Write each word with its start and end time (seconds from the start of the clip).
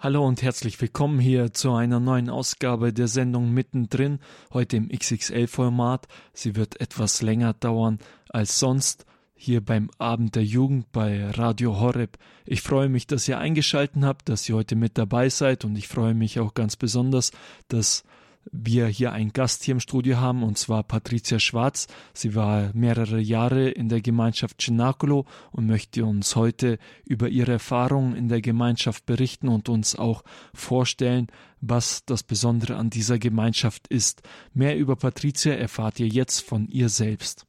Hallo 0.00 0.24
und 0.24 0.42
herzlich 0.42 0.80
willkommen 0.80 1.18
hier 1.18 1.52
zu 1.52 1.72
einer 1.72 1.98
neuen 1.98 2.30
Ausgabe 2.30 2.92
der 2.92 3.08
Sendung 3.08 3.52
Mittendrin, 3.52 4.20
heute 4.52 4.76
im 4.76 4.90
XXL-Format. 4.90 6.06
Sie 6.32 6.54
wird 6.54 6.80
etwas 6.80 7.20
länger 7.20 7.52
dauern 7.54 7.98
als 8.28 8.60
sonst 8.60 9.06
hier 9.34 9.60
beim 9.60 9.90
Abend 9.98 10.36
der 10.36 10.44
Jugend 10.44 10.92
bei 10.92 11.28
Radio 11.30 11.80
Horeb. 11.80 12.16
Ich 12.46 12.62
freue 12.62 12.88
mich, 12.88 13.08
dass 13.08 13.26
ihr 13.26 13.40
eingeschalten 13.40 14.04
habt, 14.04 14.28
dass 14.28 14.48
ihr 14.48 14.54
heute 14.54 14.76
mit 14.76 14.96
dabei 14.96 15.30
seid 15.30 15.64
und 15.64 15.76
ich 15.76 15.88
freue 15.88 16.14
mich 16.14 16.38
auch 16.38 16.54
ganz 16.54 16.76
besonders, 16.76 17.32
dass 17.66 18.04
wir 18.52 18.86
hier 18.86 19.12
einen 19.12 19.32
Gast 19.32 19.64
hier 19.64 19.72
im 19.72 19.80
Studio 19.80 20.18
haben, 20.18 20.42
und 20.42 20.58
zwar 20.58 20.82
Patricia 20.82 21.38
Schwarz. 21.38 21.86
Sie 22.12 22.34
war 22.34 22.70
mehrere 22.74 23.20
Jahre 23.20 23.68
in 23.68 23.88
der 23.88 24.00
Gemeinschaft 24.00 24.60
Cenacolo 24.60 25.26
und 25.52 25.66
möchte 25.66 26.04
uns 26.04 26.36
heute 26.36 26.78
über 27.04 27.28
ihre 27.28 27.52
Erfahrungen 27.52 28.14
in 28.14 28.28
der 28.28 28.40
Gemeinschaft 28.40 29.06
berichten 29.06 29.48
und 29.48 29.68
uns 29.68 29.96
auch 29.96 30.22
vorstellen, 30.54 31.28
was 31.60 32.04
das 32.04 32.22
Besondere 32.22 32.76
an 32.76 32.90
dieser 32.90 33.18
Gemeinschaft 33.18 33.88
ist. 33.88 34.22
Mehr 34.54 34.76
über 34.76 34.96
Patricia 34.96 35.52
erfahrt 35.54 36.00
ihr 36.00 36.08
jetzt 36.08 36.40
von 36.40 36.68
ihr 36.68 36.88
selbst. 36.88 37.44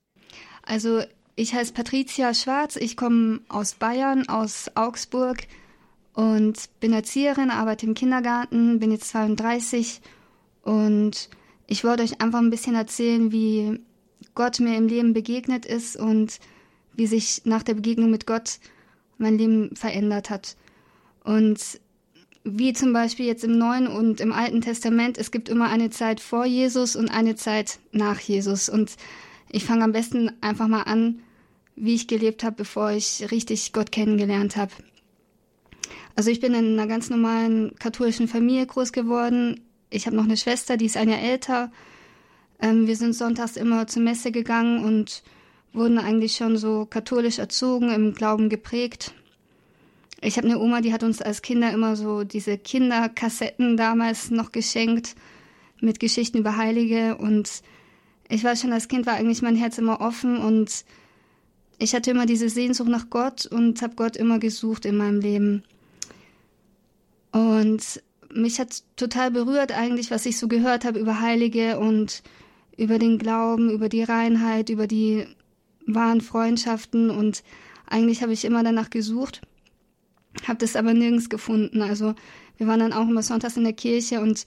Also 0.64 1.02
ich 1.36 1.54
heiße 1.54 1.74
Patricia 1.74 2.34
Schwarz, 2.34 2.76
ich 2.76 2.98
komme 2.98 3.42
aus 3.48 3.74
Bayern, 3.74 4.28
aus 4.28 4.70
Augsburg 4.76 5.38
und 6.14 6.70
bin 6.80 6.92
Erzieherin, 6.92 7.50
arbeite 7.50 7.86
im 7.86 7.94
Kindergarten, 7.94 8.80
bin 8.80 8.92
jetzt 8.92 9.10
32 9.10 10.02
und 10.70 11.30
ich 11.66 11.84
wollte 11.84 12.04
euch 12.04 12.22
einfach 12.22 12.38
ein 12.38 12.52
bisschen 12.52 12.76
erzählen, 12.76 13.32
wie 13.32 13.80
Gott 14.36 14.60
mir 14.60 14.78
im 14.78 14.88
Leben 14.88 15.14
begegnet 15.14 15.66
ist 15.66 15.96
und 15.96 16.40
wie 16.94 17.08
sich 17.08 17.42
nach 17.46 17.64
der 17.64 17.74
Begegnung 17.74 18.12
mit 18.12 18.28
Gott 18.28 18.60
mein 19.18 19.40
Leben 19.40 19.76
verändert 19.76 20.30
hat. 20.30 20.58
Und 21.24 21.60
wie 22.44 22.74
zum 22.74 22.94
Beispiel 22.94 23.26
jetzt 23.26 23.44
im 23.44 23.58
Neuen 23.58 23.88
und 23.88 24.22
im 24.22 24.32
Alten 24.32 24.62
Testament, 24.62 25.18
es 25.18 25.32
gibt 25.32 25.50
immer 25.50 25.70
eine 25.70 25.90
Zeit 25.90 26.20
vor 26.20 26.46
Jesus 26.46 26.96
und 26.96 27.10
eine 27.10 27.36
Zeit 27.36 27.80
nach 27.92 28.20
Jesus. 28.20 28.70
Und 28.70 28.96
ich 29.50 29.66
fange 29.66 29.84
am 29.84 29.92
besten 29.92 30.32
einfach 30.40 30.68
mal 30.68 30.84
an, 30.84 31.24
wie 31.76 31.96
ich 31.96 32.08
gelebt 32.08 32.44
habe, 32.44 32.58
bevor 32.58 32.92
ich 32.92 33.32
richtig 33.32 33.74
Gott 33.74 33.92
kennengelernt 33.92 34.56
habe. 34.56 34.74
Also 36.16 36.30
ich 36.30 36.40
bin 36.40 36.54
in 36.54 36.74
einer 36.74 36.86
ganz 36.86 37.10
normalen 37.10 37.74
katholischen 37.80 38.28
Familie 38.28 38.68
groß 38.68 38.92
geworden 38.92 39.62
ich 39.90 40.06
habe 40.06 40.16
noch 40.16 40.26
eine 40.26 40.38
Schwester, 40.38 40.78
die 40.78 40.86
ist 40.86 40.98
ein 40.98 41.10
Jahr 41.10 41.22
älter. 41.22 41.72
Ähm, 42.62 42.88
wir 42.88 42.96
sind 42.96 43.14
sonntags 43.14 43.56
immer 43.58 43.88
zur 43.88 44.04
Messe 44.04 44.32
gegangen 44.32 44.84
und 44.84 45.24
wurden 45.74 45.98
eigentlich 45.98 46.36
schon 46.36 46.58
so 46.58 46.86
katholisch 46.86 47.40
erzogen, 47.40 47.92
im 47.92 48.14
Glauben 48.14 48.50
geprägt. 48.50 49.14
Ich 50.22 50.38
habe 50.38 50.48
eine 50.48 50.60
Oma, 50.60 50.82
die 50.82 50.94
hat 50.94 51.04
uns 51.04 51.22
als 51.22 51.42
Kinder 51.42 51.72
immer 51.72 51.96
so 51.96 52.24
diese 52.24 52.58
Kinderkassetten 52.58 53.78
damals 53.78 54.32
noch 54.32 54.52
geschenkt 54.52 55.16
mit 55.80 56.00
Geschichten 56.00 56.40
über 56.40 56.58
Heilige 56.58 57.16
und 57.18 57.62
ich 58.28 58.44
weiß 58.44 58.62
schon, 58.62 58.74
als 58.74 58.88
Kind 58.88 59.06
war 59.06 59.14
eigentlich 59.14 59.42
mein 59.42 59.56
Herz 59.56 59.78
immer 59.78 60.02
offen 60.02 60.38
und 60.38 60.84
ich 61.78 61.96
hatte 61.96 62.12
immer 62.12 62.26
diese 62.26 62.50
Sehnsucht 62.50 62.90
nach 62.90 63.10
Gott 63.10 63.46
und 63.46 63.82
habe 63.82 63.96
Gott 63.96 64.18
immer 64.18 64.38
gesucht 64.40 64.86
in 64.86 64.98
meinem 64.98 65.22
Leben. 65.22 65.64
Und 67.32 68.02
mich 68.34 68.60
hat 68.60 68.84
total 68.96 69.32
berührt 69.32 69.72
eigentlich, 69.72 70.12
was 70.12 70.26
ich 70.26 70.38
so 70.38 70.48
gehört 70.48 70.86
habe 70.86 71.00
über 71.00 71.22
Heilige 71.22 71.80
und 71.80 72.24
über 72.78 73.00
den 73.00 73.18
Glauben, 73.18 73.70
über 73.70 73.90
die 73.90 74.04
Reinheit, 74.04 74.70
über 74.70 74.88
die 74.88 75.26
wahren 75.86 76.22
Freundschaften. 76.22 77.10
Und 77.10 77.44
eigentlich 77.88 78.22
habe 78.22 78.34
ich 78.34 78.46
immer 78.46 78.64
danach 78.64 78.90
gesucht, 78.90 79.42
habe 80.48 80.60
das 80.60 80.76
aber 80.76 80.94
nirgends 80.94 81.30
gefunden. 81.30 81.82
Also 81.82 82.16
wir 82.58 82.68
waren 82.68 82.80
dann 82.80 82.94
auch 82.94 83.08
immer 83.08 83.24
sonntags 83.24 83.58
in 83.58 83.64
der 83.64 83.74
Kirche 83.74 84.22
und 84.22 84.46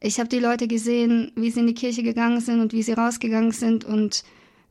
ich 0.00 0.18
habe 0.18 0.28
die 0.28 0.40
Leute 0.40 0.66
gesehen, 0.66 1.30
wie 1.36 1.50
sie 1.50 1.60
in 1.60 1.68
die 1.68 1.74
Kirche 1.74 2.02
gegangen 2.02 2.40
sind 2.40 2.60
und 2.60 2.72
wie 2.72 2.82
sie 2.82 2.92
rausgegangen 2.92 3.52
sind. 3.52 3.84
Und 3.84 4.24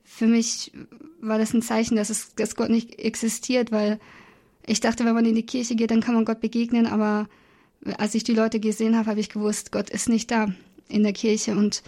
für 0.03 0.27
mich 0.27 0.73
war 1.21 1.37
das 1.37 1.53
ein 1.53 1.61
Zeichen, 1.61 1.95
dass 1.95 2.09
es, 2.09 2.35
dass 2.35 2.55
Gott 2.55 2.69
nicht 2.69 2.99
existiert, 2.99 3.71
weil 3.71 3.99
ich 4.65 4.81
dachte, 4.81 5.05
wenn 5.05 5.13
man 5.13 5.25
in 5.25 5.35
die 5.35 5.45
Kirche 5.45 5.75
geht, 5.75 5.91
dann 5.91 6.01
kann 6.01 6.15
man 6.15 6.25
Gott 6.25 6.41
begegnen, 6.41 6.85
aber 6.85 7.29
als 7.97 8.15
ich 8.15 8.23
die 8.23 8.33
Leute 8.33 8.59
gesehen 8.59 8.95
habe, 8.97 9.09
habe 9.09 9.19
ich 9.19 9.29
gewusst, 9.29 9.71
Gott 9.71 9.89
ist 9.89 10.09
nicht 10.09 10.31
da 10.31 10.53
in 10.87 11.03
der 11.03 11.13
Kirche. 11.13 11.55
Und 11.55 11.83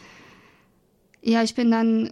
ja, 1.22 1.44
ich 1.44 1.56
bin 1.56 1.72
dann 1.72 2.12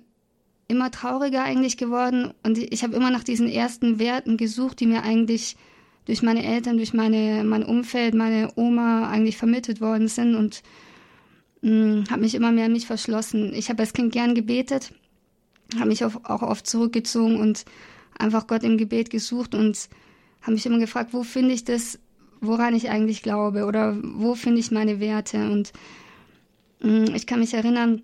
immer 0.68 0.92
trauriger 0.92 1.44
eigentlich 1.44 1.78
geworden 1.78 2.34
und 2.44 2.58
ich 2.58 2.84
habe 2.84 2.96
immer 2.96 3.12
nach 3.12 3.24
diesen 3.24 3.50
ersten 3.50 4.00
Werten 4.00 4.38
gesucht, 4.38 4.80
die 4.80 4.86
mir 4.86 5.04
eigentlich 5.04 5.58
durch 6.06 6.22
meine 6.24 6.44
Eltern, 6.46 6.78
durch 6.78 6.94
meine, 6.94 7.44
mein 7.44 7.64
Umfeld, 7.64 8.14
meine 8.14 8.52
Oma 8.56 9.10
eigentlich 9.10 9.38
vermittelt 9.38 9.82
worden 9.82 10.08
sind 10.08 10.36
und 10.36 10.64
hm, 11.62 12.06
habe 12.10 12.22
mich 12.22 12.36
immer 12.36 12.52
mehr 12.52 12.66
an 12.66 12.72
mich 12.72 12.88
verschlossen. 12.88 13.54
Ich 13.54 13.70
habe 13.70 13.82
als 13.82 13.94
Kind 13.94 14.14
gern 14.14 14.34
gebetet, 14.34 14.94
habe 15.76 15.90
mich 15.90 16.06
auch, 16.06 16.24
auch 16.24 16.42
oft 16.42 16.66
zurückgezogen 16.66 17.40
und 17.40 17.66
einfach 18.18 18.48
Gott 18.48 18.64
im 18.64 18.78
Gebet 18.78 19.10
gesucht 19.10 19.54
und 19.54 19.90
habe 20.42 20.54
mich 20.54 20.66
immer 20.66 20.80
gefragt, 20.80 21.14
wo 21.14 21.24
finde 21.24 21.54
ich 21.54 21.66
das, 21.66 22.00
woran 22.42 22.76
ich 22.76 22.90
eigentlich 22.90 23.22
glaube 23.22 23.66
oder 23.66 23.96
wo 24.02 24.36
finde 24.36 24.60
ich 24.60 24.72
meine 24.72 25.00
Werte. 25.00 25.38
Und 25.50 25.72
mh, 26.82 27.12
mm, 27.12 27.16
ich 27.16 27.28
kann 27.28 27.40
mich 27.40 27.54
erinnern, 27.54 28.02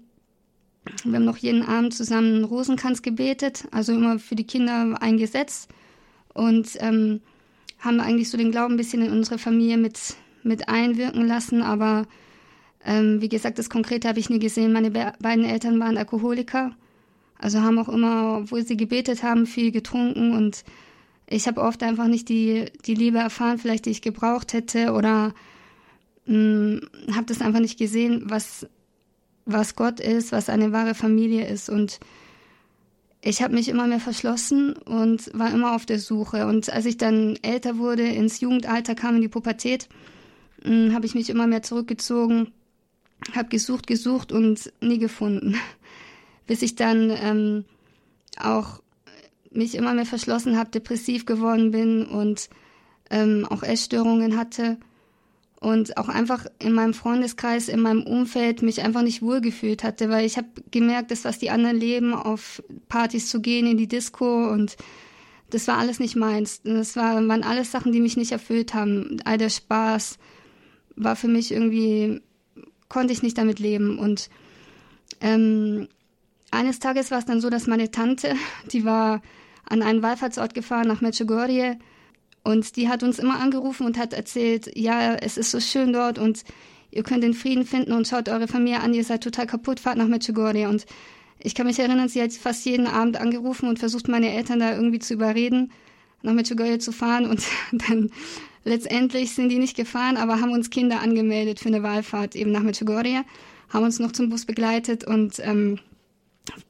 wir 1.03 1.15
haben 1.15 1.25
noch 1.25 1.37
jeden 1.37 1.63
Abend 1.63 1.93
zusammen 1.93 2.43
Rosenkranz 2.43 3.01
gebetet, 3.01 3.67
also 3.71 3.93
immer 3.93 4.19
für 4.19 4.35
die 4.35 4.45
Kinder 4.45 5.01
eingesetzt 5.01 5.69
und 6.33 6.77
ähm, 6.79 7.19
haben 7.79 7.99
eigentlich 7.99 8.29
so 8.29 8.37
den 8.37 8.51
Glauben 8.51 8.75
ein 8.75 8.77
bisschen 8.77 9.01
in 9.01 9.11
unsere 9.11 9.37
Familie 9.37 9.77
mit, 9.77 10.15
mit 10.43 10.69
einwirken 10.69 11.27
lassen, 11.27 11.61
aber 11.61 12.05
ähm, 12.85 13.21
wie 13.21 13.29
gesagt, 13.29 13.59
das 13.59 13.69
Konkrete 13.69 14.07
habe 14.07 14.19
ich 14.19 14.29
nie 14.29 14.39
gesehen. 14.39 14.71
Meine 14.71 14.91
be 14.91 15.11
beiden 15.19 15.43
Eltern 15.43 15.79
waren 15.79 15.97
Alkoholiker, 15.97 16.71
also 17.37 17.61
haben 17.61 17.79
auch 17.79 17.89
immer, 17.89 18.39
obwohl 18.43 18.65
sie 18.65 18.77
gebetet 18.77 19.23
haben, 19.23 19.45
viel 19.45 19.71
getrunken 19.71 20.33
und 20.33 20.63
ich 21.29 21.47
habe 21.47 21.61
oft 21.61 21.83
einfach 21.83 22.07
nicht 22.07 22.29
die, 22.29 22.71
die 22.85 22.95
Liebe 22.95 23.17
erfahren, 23.17 23.57
vielleicht 23.57 23.85
die 23.85 23.91
ich 23.91 24.01
gebraucht 24.01 24.53
hätte 24.53 24.93
oder 24.93 25.33
hm, 26.25 26.81
habe 27.13 27.25
das 27.25 27.41
einfach 27.41 27.59
nicht 27.59 27.77
gesehen, 27.77 28.23
was, 28.25 28.67
was 29.45 29.75
Gott 29.75 29.99
ist, 29.99 30.31
was 30.31 30.49
eine 30.49 30.71
wahre 30.71 30.95
Familie 30.95 31.45
ist. 31.47 31.69
Und 31.69 31.99
ich 33.21 33.41
habe 33.41 33.55
mich 33.55 33.67
immer 33.67 33.87
mehr 33.87 33.99
verschlossen 33.99 34.73
und 34.73 35.29
war 35.33 35.51
immer 35.51 35.75
auf 35.75 35.85
der 35.85 35.99
Suche. 35.99 36.47
Und 36.47 36.71
als 36.71 36.85
ich 36.85 36.97
dann 36.97 37.37
älter 37.41 37.77
wurde, 37.77 38.03
ins 38.03 38.39
Jugendalter 38.39 38.95
kam, 38.95 39.15
in 39.15 39.21
die 39.21 39.27
Pubertät, 39.27 39.89
hm, 40.63 40.93
habe 40.93 41.05
ich 41.05 41.13
mich 41.13 41.29
immer 41.29 41.45
mehr 41.45 41.61
zurückgezogen, 41.61 42.53
habe 43.35 43.49
gesucht, 43.49 43.85
gesucht 43.85 44.31
und 44.31 44.71
nie 44.79 44.97
gefunden. 44.97 45.55
Bis 46.47 46.61
ich 46.61 46.75
dann 46.75 47.11
ähm, 47.21 47.65
auch 48.39 48.81
mich 49.51 49.75
immer 49.75 49.93
mehr 49.93 50.05
verschlossen 50.05 50.57
habe, 50.57 50.71
depressiv 50.71 51.25
geworden 51.25 51.71
bin 51.71 52.05
und 52.05 52.49
ähm, 53.09 53.45
auch 53.49 53.63
Essstörungen 53.63 54.37
hatte 54.37 54.77
und 55.59 55.97
auch 55.97 56.09
einfach 56.09 56.45
in 56.59 56.73
meinem 56.73 56.93
Freundeskreis, 56.93 57.67
in 57.67 57.81
meinem 57.81 58.03
Umfeld 58.03 58.61
mich 58.61 58.81
einfach 58.81 59.01
nicht 59.01 59.21
wohlgefühlt 59.21 59.83
hatte, 59.83 60.09
weil 60.09 60.25
ich 60.25 60.37
habe 60.37 60.47
gemerkt, 60.71 61.11
das, 61.11 61.25
was 61.25 61.39
die 61.39 61.49
anderen 61.49 61.77
leben, 61.77 62.13
auf 62.13 62.61
Partys 62.89 63.29
zu 63.29 63.41
gehen, 63.41 63.65
in 63.65 63.77
die 63.77 63.87
Disco 63.87 64.49
und 64.49 64.77
das 65.49 65.67
war 65.67 65.77
alles 65.77 65.99
nicht 65.99 66.15
meins. 66.15 66.61
Das 66.63 66.95
war, 66.95 67.15
waren 67.27 67.43
alles 67.43 67.71
Sachen, 67.71 67.91
die 67.91 68.01
mich 68.01 68.17
nicht 68.17 68.33
erfüllt 68.33 68.73
haben. 68.73 69.17
All 69.23 69.37
der 69.37 69.49
Spaß 69.49 70.19
war 70.97 71.15
für 71.15 71.29
mich 71.29 71.51
irgendwie, 71.51 72.21
konnte 72.89 73.13
ich 73.13 73.23
nicht 73.23 73.37
damit 73.37 73.59
leben 73.59 73.97
und 73.97 74.29
ähm, 75.21 75.87
eines 76.51 76.79
Tages 76.79 77.11
war 77.11 77.19
es 77.19 77.25
dann 77.25 77.41
so, 77.41 77.49
dass 77.49 77.67
meine 77.67 77.91
Tante, 77.91 78.35
die 78.71 78.85
war 78.85 79.21
an 79.65 79.81
einen 79.81 80.01
Wallfahrtsort 80.01 80.53
gefahren 80.53 80.87
nach 80.87 81.01
Medjugorje 81.01 81.77
und 82.43 82.77
die 82.77 82.87
hat 82.87 83.03
uns 83.03 83.19
immer 83.19 83.39
angerufen 83.39 83.85
und 83.85 83.97
hat 83.97 84.13
erzählt, 84.13 84.71
ja, 84.75 85.15
es 85.15 85.37
ist 85.37 85.51
so 85.51 85.59
schön 85.59 85.91
dort 85.91 86.17
und 86.17 86.43
ihr 86.91 87.03
könnt 87.03 87.23
den 87.23 87.33
Frieden 87.33 87.65
finden 87.65 87.91
und 87.91 88.07
schaut 88.07 88.29
eure 88.29 88.47
Familie 88.47 88.79
an, 88.79 88.93
ihr 88.93 89.03
seid 89.03 89.23
total 89.23 89.47
kaputt, 89.47 89.79
fahrt 89.79 89.97
nach 89.97 90.07
Medjugorje. 90.07 90.69
Und 90.69 90.85
ich 91.39 91.55
kann 91.55 91.67
mich 91.67 91.79
erinnern, 91.79 92.07
sie 92.07 92.21
hat 92.21 92.31
fast 92.33 92.65
jeden 92.65 92.87
Abend 92.87 93.19
angerufen 93.19 93.67
und 93.67 93.79
versucht, 93.79 94.07
meine 94.07 94.31
Eltern 94.31 94.59
da 94.59 94.73
irgendwie 94.73 94.99
zu 94.99 95.13
überreden, 95.13 95.71
nach 96.21 96.33
Medjugorje 96.33 96.79
zu 96.79 96.93
fahren. 96.93 97.25
Und 97.25 97.43
dann 97.71 98.11
letztendlich 98.63 99.35
sind 99.35 99.49
die 99.49 99.59
nicht 99.59 99.75
gefahren, 99.75 100.15
aber 100.15 100.39
haben 100.39 100.51
uns 100.51 100.69
Kinder 100.69 101.01
angemeldet 101.01 101.59
für 101.59 101.67
eine 101.67 101.83
Wahlfahrt 101.83 102.35
eben 102.35 102.51
nach 102.51 102.63
Medjugorje, 102.63 103.23
haben 103.69 103.83
uns 103.83 103.99
noch 103.99 104.13
zum 104.13 104.29
Bus 104.29 104.45
begleitet 104.45 105.03
und 105.03 105.39
ähm, 105.39 105.79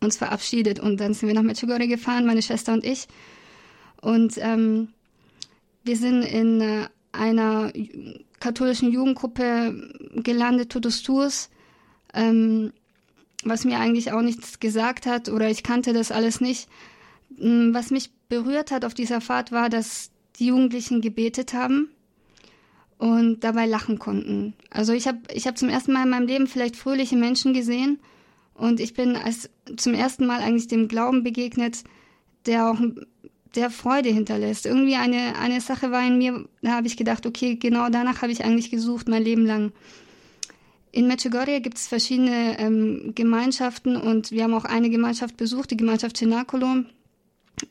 uns 0.02 0.18
verabschiedet 0.18 0.80
und 0.80 1.00
dann 1.00 1.14
sind 1.14 1.28
wir 1.28 1.36
nach 1.36 1.44
Medjugorje 1.44 1.88
gefahren, 1.88 2.26
meine 2.26 2.42
Schwester 2.42 2.74
und 2.74 2.86
ich. 2.86 3.08
Und 4.02 4.34
ähm, 4.38 4.90
wir 5.84 5.98
sind 5.98 6.24
in 6.24 6.62
äh, 6.62 6.88
einer 7.12 7.72
katholischen 8.40 8.92
Jugendgruppe 8.92 9.92
gelandet, 10.16 10.72
Totus 10.72 11.04
Tours, 11.04 11.50
ähm, 12.14 12.72
was 13.44 13.66
mir 13.66 13.80
eigentlich 13.80 14.12
auch 14.12 14.22
nichts 14.22 14.60
gesagt 14.60 15.06
hat 15.06 15.30
oder 15.30 15.50
ich 15.50 15.64
kannte 15.64 15.94
das 15.94 16.12
alles 16.12 16.42
nicht. 16.42 16.68
Hm, 17.38 17.74
was 17.74 17.92
mich 17.92 18.12
berührt 18.30 18.72
hat 18.72 18.86
auf 18.86 18.94
dieser 18.94 19.22
Fahrt 19.22 19.52
war, 19.52 19.70
dass 19.70 20.12
die 20.40 20.48
Jugendlichen 20.48 21.02
gebetet 21.02 21.54
haben 21.54 21.90
und 22.98 23.44
dabei 23.44 23.66
lachen 23.66 24.00
konnten. 24.00 24.54
Also 24.70 24.94
ich 24.94 25.08
habe 25.08 25.20
ich 25.34 25.48
hab 25.48 25.58
zum 25.58 25.70
ersten 25.70 25.94
Mal 25.94 26.04
in 26.04 26.10
meinem 26.10 26.28
Leben 26.28 26.48
vielleicht 26.48 26.76
fröhliche 26.76 27.16
Menschen 27.16 27.54
gesehen 27.54 28.00
und 28.58 28.80
ich 28.80 28.94
bin 28.94 29.16
als 29.16 29.50
zum 29.78 29.94
ersten 29.94 30.26
Mal 30.26 30.42
eigentlich 30.42 30.68
dem 30.68 30.88
Glauben 30.88 31.24
begegnet, 31.24 31.84
der 32.46 32.72
auch 32.72 32.80
der 33.56 33.70
Freude 33.70 34.10
hinterlässt. 34.10 34.66
Irgendwie 34.66 34.96
eine, 34.96 35.38
eine 35.40 35.62
Sache 35.62 35.92
war 35.92 36.06
in 36.06 36.18
mir, 36.18 36.48
da 36.62 36.72
habe 36.72 36.88
ich 36.88 36.98
gedacht, 36.98 37.26
okay, 37.26 37.56
genau 37.56 37.90
danach 37.90 38.22
habe 38.22 38.32
ich 38.32 38.44
eigentlich 38.44 38.72
gesucht, 38.72 39.08
mein 39.08 39.24
Leben 39.24 39.46
lang. 39.46 39.72
In 40.92 41.08
Medjugorje 41.08 41.62
gibt 41.62 41.78
es 41.78 41.88
verschiedene 41.88 42.58
ähm, 42.60 43.12
Gemeinschaften 43.14 43.96
und 43.96 44.32
wir 44.32 44.44
haben 44.44 44.54
auch 44.54 44.66
eine 44.66 44.90
Gemeinschaft 44.90 45.38
besucht, 45.38 45.72
die 45.72 45.78
Gemeinschaft 45.78 46.18
Cenacolo. 46.18 46.84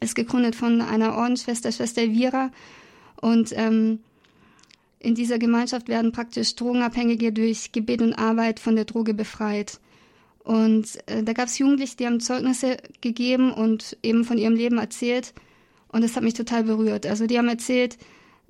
Ist 0.01 0.15
gegründet 0.15 0.55
von 0.57 0.81
einer 0.81 1.17
Ordensschwester, 1.17 1.71
Schwester 1.73 2.03
Elvira. 2.03 2.51
Und 3.21 3.53
ähm, 3.57 4.01
in 4.99 5.15
dieser 5.15 5.39
Gemeinschaft 5.39 5.89
werden 5.89 6.13
praktisch 6.13 6.55
Drogenabhängige 6.57 7.33
durch 7.33 7.73
Gebet 7.73 8.03
und 8.03 8.15
Arbeit 8.15 8.61
von 8.61 8.77
der 8.77 8.85
Droge 8.85 9.15
befreit. 9.15 9.81
Und 10.47 11.01
äh, 11.07 11.25
da 11.25 11.33
gab 11.33 11.49
es 11.49 11.59
Jugendliche, 11.59 11.97
die 11.97 12.07
haben 12.07 12.21
Zeugnisse 12.21 12.77
gegeben 13.01 13.53
und 13.53 13.99
eben 14.05 14.25
von 14.25 14.39
ihrem 14.39 14.55
Leben 14.55 14.79
erzählt. 14.79 15.35
Und 15.89 16.05
das 16.05 16.15
hat 16.15 16.23
mich 16.23 16.35
total 16.35 16.63
berührt. 16.63 17.05
Also 17.05 17.27
die 17.27 17.37
haben 17.37 17.49
erzählt, 17.49 17.99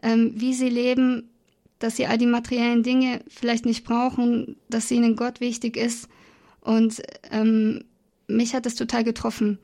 ähm, 0.02 0.30
wie 0.34 0.52
sie 0.52 0.68
leben, 0.68 1.30
dass 1.78 1.96
sie 1.96 2.06
all 2.06 2.18
die 2.18 2.26
materiellen 2.26 2.82
Dinge 2.82 3.20
vielleicht 3.28 3.64
nicht 3.64 3.82
brauchen, 3.86 4.56
dass 4.68 4.90
ihnen 4.90 5.16
Gott 5.16 5.40
wichtig 5.40 5.78
ist. 5.78 6.10
Und 6.60 7.00
ähm, 7.30 7.84
mich 8.28 8.54
hat 8.54 8.66
das 8.66 8.74
total 8.74 9.02
getroffen. 9.02 9.58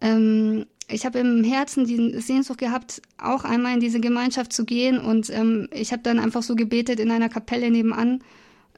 Ähm, 0.00 0.64
ich 0.88 1.04
habe 1.04 1.18
im 1.18 1.44
Herzen 1.44 1.84
die 1.84 2.18
Sehnsucht 2.18 2.60
gehabt, 2.60 3.02
auch 3.18 3.44
einmal 3.44 3.74
in 3.74 3.80
diese 3.80 4.00
Gemeinschaft 4.00 4.54
zu 4.54 4.64
gehen. 4.64 4.98
Und 4.98 5.28
ähm, 5.28 5.68
ich 5.70 5.92
habe 5.92 6.02
dann 6.02 6.18
einfach 6.18 6.42
so 6.42 6.56
gebetet 6.56 6.98
in 6.98 7.10
einer 7.10 7.28
Kapelle 7.28 7.70
nebenan. 7.70 8.24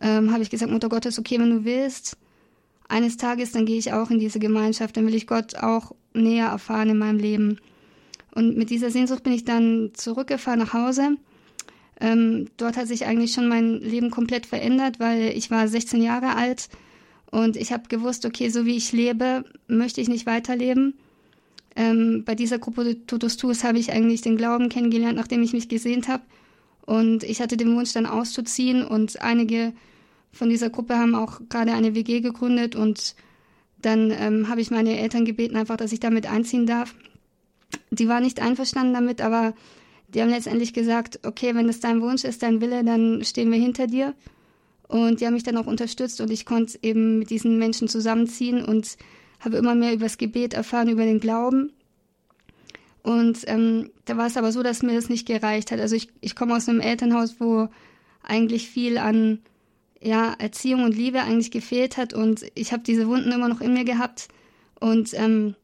Ähm, 0.01 0.33
habe 0.33 0.43
ich 0.43 0.51
gesagt, 0.51 0.73
Mutter 0.73 0.89
Gottes, 0.89 1.21
okay, 1.21 1.39
wenn 1.39 1.51
du 1.51 1.65
willst, 1.65 2.17
eines 2.89 3.17
Tages, 3.17 3.53
dann 3.53 3.67
gehe 3.67 3.79
ich 3.79 3.93
auch 3.93 4.11
in 4.11 4.19
diese 4.19 4.39
Gemeinschaft. 4.39 4.97
Dann 4.97 5.07
will 5.07 5.15
ich 5.15 5.27
Gott 5.27 5.55
auch 5.57 5.95
näher 6.15 6.49
erfahren 6.49 6.91
in 6.91 6.99
meinem 6.99 7.19
Leben. 7.19 7.59
Und 8.35 8.57
mit 8.57 8.71
dieser 8.71 8.91
Sehnsucht 8.91 9.23
bin 9.23 9.33
ich 9.33 9.45
dann 9.45 9.91
zurückgefahren 9.95 10.61
nach 10.61 10.73
Hause. 10.73 11.17
Ähm, 12.01 12.47
dort 12.57 12.77
hat 12.77 12.87
sich 12.87 13.07
eigentlich 13.07 13.33
schon 13.33 13.49
mein 13.49 13.81
Leben 13.81 14.11
komplett 14.11 14.47
verändert, 14.47 15.01
weil 15.01 15.33
ich 15.37 15.51
war 15.51 15.67
16 15.67 16.01
Jahre 16.01 16.37
alt 16.37 16.69
und 17.31 17.57
ich 17.57 17.73
habe 17.73 17.89
gewusst, 17.89 18.25
okay, 18.25 18.49
so 18.49 18.65
wie 18.65 18.77
ich 18.77 18.93
lebe, 18.93 19.45
möchte 19.67 20.01
ich 20.01 20.09
nicht 20.09 20.27
weiterleben. 20.27 20.95
Ähm, 21.77 22.25
bei 22.25 22.35
dieser 22.35 22.59
Gruppe 22.59 23.05
Totus 23.07 23.37
Tuus 23.37 23.65
habe 23.65 23.79
ich 23.79 23.93
eigentlich 23.93 24.23
den 24.23 24.37
Glauben 24.37 24.69
kennengelernt, 24.69 25.17
nachdem 25.17 25.43
ich 25.43 25.53
mich 25.53 25.69
gesehnt 25.69 26.09
habe. 26.09 26.23
Und 26.87 27.23
ich 27.23 27.41
hatte 27.41 27.57
den 27.57 27.77
Wunsch, 27.77 27.93
dann 27.93 28.07
auszuziehen. 28.07 28.85
Und 28.85 29.21
einige 29.21 29.73
von 30.33 30.49
dieser 30.49 30.71
Gruppe 30.71 30.99
haben 30.99 31.15
auch 31.15 31.41
gerade 31.49 31.73
eine 31.73 31.95
WG 31.95 32.21
gegründet. 32.21 32.77
Und 32.77 33.15
dann 33.81 34.11
ähm, 34.11 34.49
habe 34.49 34.61
ich 34.61 34.71
meine 34.71 34.99
Eltern 34.99 35.25
gebeten, 35.25 35.57
einfach, 35.57 35.77
dass 35.77 35.93
ich 35.93 36.01
damit 36.01 36.27
einziehen 36.27 36.67
darf. 36.67 36.95
Die 37.91 38.09
waren 38.09 38.23
nicht 38.23 38.41
einverstanden 38.41 38.95
damit, 38.95 39.21
aber 39.21 39.55
die 40.09 40.23
haben 40.23 40.31
letztendlich 40.31 40.73
gesagt, 40.73 41.21
okay, 41.27 41.55
wenn 41.55 41.67
das 41.67 41.81
dein 41.81 42.01
Wunsch 42.01 42.25
ist, 42.25 42.43
dein 42.43 42.61
Wille, 42.61 42.83
dann 42.83 43.23
stehen 43.25 43.53
wir 43.53 43.59
hinter 43.59 43.87
dir. 43.87 44.15
Und 44.89 45.21
die 45.21 45.27
haben 45.27 45.35
mich 45.35 45.43
dann 45.43 45.59
auch 45.59 45.67
unterstützt 45.67 46.21
und 46.23 46.31
ich 46.31 46.47
konnte 46.47 46.79
eben 46.81 47.19
mit 47.19 47.29
diesen 47.29 47.59
Menschen 47.59 47.89
zusammenziehen 47.89 48.65
und 48.65 48.97
habe 49.41 49.59
immer 49.59 49.75
mehr 49.75 49.93
über 49.93 50.07
das 50.07 50.17
Gebet 50.17 50.55
erfahren, 50.55 50.89
über 50.89 51.05
den 51.05 51.21
Glauben. 51.21 51.73
Und 53.03 53.41
ähm, 53.47 53.91
da 54.07 54.17
war 54.17 54.27
es 54.27 54.39
aber 54.39 54.51
so, 54.51 54.63
dass 54.63 54.83
mir 54.83 54.95
das 54.95 55.11
nicht 55.11 55.27
gereicht 55.27 55.71
hat. 55.71 55.81
Also 55.81 55.95
ich, 55.95 56.09
ich 56.21 56.35
komme 56.35 56.57
aus 56.57 56.69
einem 56.69 56.81
Elternhaus, 56.81 57.37
wo 57.39 57.69
eigentlich 58.23 58.69
viel 58.69 58.99
an 58.99 59.41
ja, 60.01 60.35
Erziehung 60.39 60.85
und 60.85 60.97
Liebe 60.97 61.23
eigentlich 61.23 61.51
gefehlt 61.51 61.97
hat 61.97 62.15
und 62.15 62.45
ich 62.55 62.73
habe 62.73 62.83
diese 62.83 63.09
Wunden 63.09 63.33
immer 63.33 63.49
noch 63.49 63.61
in 63.61 63.75
mir 63.75 63.85
gehabt. 63.85 64.29
Und 64.81 65.13
ähm, 65.15 65.55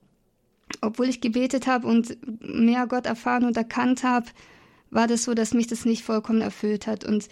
obwohl 0.80 1.08
ich 1.08 1.20
gebetet 1.20 1.66
habe 1.66 1.86
und 1.86 2.16
mehr 2.40 2.86
Gott 2.86 3.06
erfahren 3.06 3.44
und 3.44 3.56
erkannt 3.56 4.02
habe, 4.02 4.26
war 4.90 5.06
das 5.06 5.24
so, 5.24 5.34
dass 5.34 5.54
mich 5.54 5.66
das 5.66 5.84
nicht 5.84 6.02
vollkommen 6.02 6.40
erfüllt 6.40 6.86
hat. 6.86 7.04
Und 7.04 7.28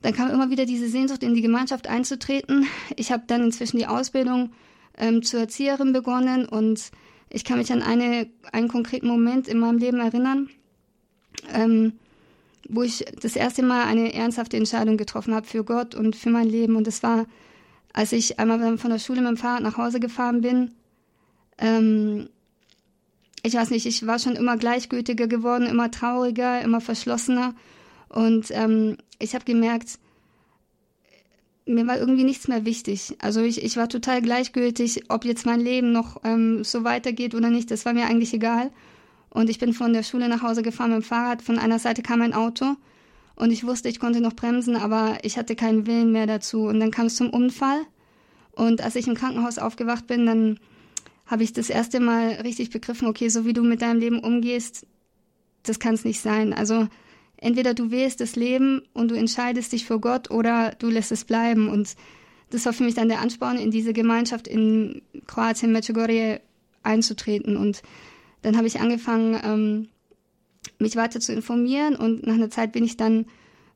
dann 0.00 0.14
kam 0.14 0.30
immer 0.30 0.50
wieder 0.50 0.66
diese 0.66 0.88
Sehnsucht, 0.88 1.22
in 1.22 1.34
die 1.34 1.42
Gemeinschaft 1.42 1.86
einzutreten. 1.86 2.66
Ich 2.96 3.12
habe 3.12 3.24
dann 3.26 3.44
inzwischen 3.44 3.78
die 3.78 3.86
Ausbildung 3.86 4.52
ähm, 4.98 5.22
zur 5.22 5.40
Erzieherin 5.40 5.92
begonnen 5.92 6.46
und 6.46 6.90
ich 7.30 7.44
kann 7.44 7.58
mich 7.58 7.72
an 7.72 7.82
eine, 7.82 8.28
einen 8.52 8.68
konkreten 8.68 9.08
Moment 9.08 9.48
in 9.48 9.58
meinem 9.58 9.78
Leben 9.78 10.00
erinnern, 10.00 10.50
ähm, 11.52 11.94
wo 12.68 12.82
ich 12.82 13.04
das 13.20 13.36
erste 13.36 13.62
Mal 13.62 13.84
eine 13.84 14.14
ernsthafte 14.14 14.56
Entscheidung 14.56 14.96
getroffen 14.96 15.34
habe 15.34 15.46
für 15.46 15.64
Gott 15.64 15.94
und 15.94 16.16
für 16.16 16.30
mein 16.30 16.48
Leben. 16.48 16.76
Und 16.76 16.86
das 16.86 17.02
war, 17.02 17.26
als 17.92 18.12
ich 18.12 18.38
einmal 18.38 18.78
von 18.78 18.90
der 18.90 18.98
Schule 18.98 19.20
mit 19.20 19.30
dem 19.30 19.36
Fahrrad 19.36 19.62
nach 19.62 19.76
Hause 19.76 20.00
gefahren 20.00 20.40
bin 20.40 20.72
ähm, 21.58 22.28
ich 23.42 23.54
weiß 23.54 23.70
nicht, 23.70 23.86
ich 23.86 24.06
war 24.06 24.18
schon 24.18 24.36
immer 24.36 24.56
gleichgültiger 24.56 25.26
geworden, 25.26 25.66
immer 25.66 25.90
trauriger, 25.90 26.60
immer 26.60 26.80
verschlossener. 26.80 27.54
Und 28.08 28.50
ähm, 28.50 28.98
ich 29.18 29.34
habe 29.34 29.44
gemerkt, 29.44 29.98
mir 31.64 31.86
war 31.86 31.98
irgendwie 31.98 32.24
nichts 32.24 32.48
mehr 32.48 32.64
wichtig. 32.64 33.16
Also 33.20 33.40
ich, 33.40 33.62
ich 33.62 33.76
war 33.76 33.88
total 33.88 34.20
gleichgültig, 34.20 35.04
ob 35.08 35.24
jetzt 35.24 35.46
mein 35.46 35.60
Leben 35.60 35.92
noch 35.92 36.20
ähm, 36.24 36.64
so 36.64 36.84
weitergeht 36.84 37.34
oder 37.34 37.50
nicht. 37.50 37.70
Das 37.70 37.84
war 37.84 37.94
mir 37.94 38.06
eigentlich 38.06 38.34
egal. 38.34 38.70
Und 39.32 39.48
ich 39.48 39.58
bin 39.58 39.72
von 39.72 39.92
der 39.92 40.02
Schule 40.02 40.28
nach 40.28 40.42
Hause 40.42 40.62
gefahren 40.62 40.90
mit 40.90 41.00
dem 41.00 41.04
Fahrrad. 41.04 41.40
Von 41.42 41.58
einer 41.58 41.78
Seite 41.78 42.02
kam 42.02 42.20
ein 42.20 42.34
Auto 42.34 42.76
und 43.34 43.50
ich 43.50 43.64
wusste, 43.64 43.88
ich 43.88 43.98
konnte 43.98 44.20
noch 44.20 44.34
bremsen, 44.34 44.76
aber 44.76 45.18
ich 45.22 45.38
hatte 45.38 45.56
keinen 45.56 45.86
Willen 45.86 46.12
mehr 46.12 46.26
dazu. 46.26 46.64
Und 46.64 46.80
dann 46.80 46.90
kam 46.90 47.06
es 47.06 47.16
zum 47.16 47.30
Unfall. 47.30 47.80
Und 48.52 48.82
als 48.82 48.94
ich 48.94 49.08
im 49.08 49.14
Krankenhaus 49.14 49.58
aufgewacht 49.58 50.06
bin, 50.06 50.26
dann 50.26 50.60
habe 51.24 51.44
ich 51.44 51.54
das 51.54 51.70
erste 51.70 51.98
Mal 51.98 52.32
richtig 52.42 52.68
begriffen, 52.68 53.08
okay, 53.08 53.28
so 53.28 53.46
wie 53.46 53.54
du 53.54 53.62
mit 53.62 53.80
deinem 53.80 54.00
Leben 54.00 54.18
umgehst, 54.18 54.86
das 55.62 55.78
kann 55.78 55.94
es 55.94 56.04
nicht 56.04 56.20
sein. 56.20 56.52
Also 56.52 56.88
entweder 57.38 57.72
du 57.72 57.90
wählst 57.90 58.20
das 58.20 58.36
Leben 58.36 58.82
und 58.92 59.10
du 59.10 59.14
entscheidest 59.14 59.72
dich 59.72 59.86
für 59.86 59.98
Gott 59.98 60.30
oder 60.30 60.72
du 60.78 60.88
lässt 60.88 61.10
es 61.10 61.24
bleiben. 61.24 61.68
Und 61.68 61.94
das 62.50 62.66
war 62.66 62.74
für 62.74 62.84
mich 62.84 62.96
dann 62.96 63.08
der 63.08 63.20
Ansporn, 63.20 63.56
in 63.56 63.70
diese 63.70 63.94
Gemeinschaft 63.94 64.46
in 64.46 65.00
Kroatien, 65.26 65.72
Medjugorje 65.72 66.42
einzutreten. 66.82 67.56
Und 67.56 67.82
dann 68.42 68.56
habe 68.56 68.66
ich 68.66 68.80
angefangen, 68.80 69.40
ähm, 69.44 69.88
mich 70.78 70.96
weiter 70.96 71.20
zu 71.20 71.32
informieren 71.32 71.96
und 71.96 72.26
nach 72.26 72.34
einer 72.34 72.50
Zeit 72.50 72.72
bin 72.72 72.84
ich 72.84 72.96
dann 72.96 73.26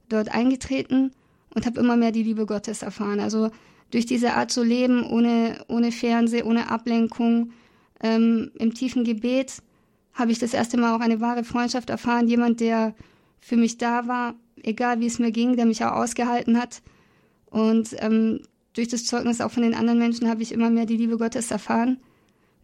dort 0.09 0.33
eingetreten 0.33 1.13
und 1.55 1.67
habe 1.67 1.81
immer 1.81 1.97
mehr 1.97 2.13
die 2.13 2.23
Liebe 2.23 2.47
Gottes 2.47 2.83
erfahren. 2.83 3.21
Also 3.21 3.51
durch 3.91 4.07
diese 4.07 4.35
Art 4.35 4.51
zu 4.51 4.63
leben, 4.63 5.05
ohne, 5.05 5.65
ohne 5.69 5.93
Fernseh, 5.93 6.43
ohne 6.43 6.71
Ablenkung, 6.71 7.53
ähm, 8.03 8.51
im 8.59 8.75
tiefen 8.75 9.05
Gebet, 9.05 9.63
habe 10.13 10.33
ich 10.33 10.39
das 10.39 10.55
erste 10.55 10.77
Mal 10.77 10.95
auch 10.95 11.01
eine 11.01 11.21
wahre 11.21 11.45
Freundschaft 11.45 11.91
erfahren. 11.91 12.29
Jemand, 12.29 12.61
der 12.61 12.95
für 13.41 13.57
mich 13.57 13.79
da 13.79 14.07
war, 14.07 14.35
egal 14.63 15.01
wie 15.01 15.07
es 15.07 15.19
mir 15.19 15.31
ging, 15.31 15.57
der 15.57 15.67
mich 15.67 15.85
auch 15.85 15.93
ausgehalten 15.93 16.61
hat. 16.61 16.83
Und 17.47 17.95
ähm, 18.01 18.41
durch 18.75 18.89
das 18.89 19.05
Zeugnis 19.05 19.41
auch 19.41 19.51
von 19.51 19.63
den 19.63 19.75
anderen 19.75 19.99
Menschen 19.99 20.29
habe 20.29 20.43
ich 20.43 20.53
immer 20.53 20.71
mehr 20.71 20.87
die 20.87 20.97
Liebe 20.97 21.17
Gottes 21.17 21.51
erfahren. 21.51 21.99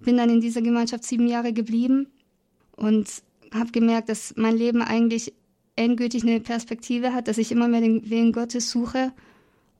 Bin 0.02 0.16
dann 0.16 0.30
in 0.30 0.40
dieser 0.40 0.62
Gemeinschaft 0.62 1.04
sieben 1.04 1.26
Jahre 1.26 1.52
geblieben 1.52 2.09
und 2.76 3.09
habe 3.52 3.71
gemerkt, 3.71 4.09
dass 4.09 4.35
mein 4.37 4.56
Leben 4.56 4.82
eigentlich 4.82 5.32
endgültig 5.76 6.23
eine 6.23 6.40
Perspektive 6.40 7.12
hat, 7.12 7.28
dass 7.28 7.38
ich 7.38 7.52
immer 7.52 7.68
mehr 7.68 7.80
den 7.80 8.09
Willen 8.11 8.32
Gottes 8.32 8.71
suche 8.71 9.12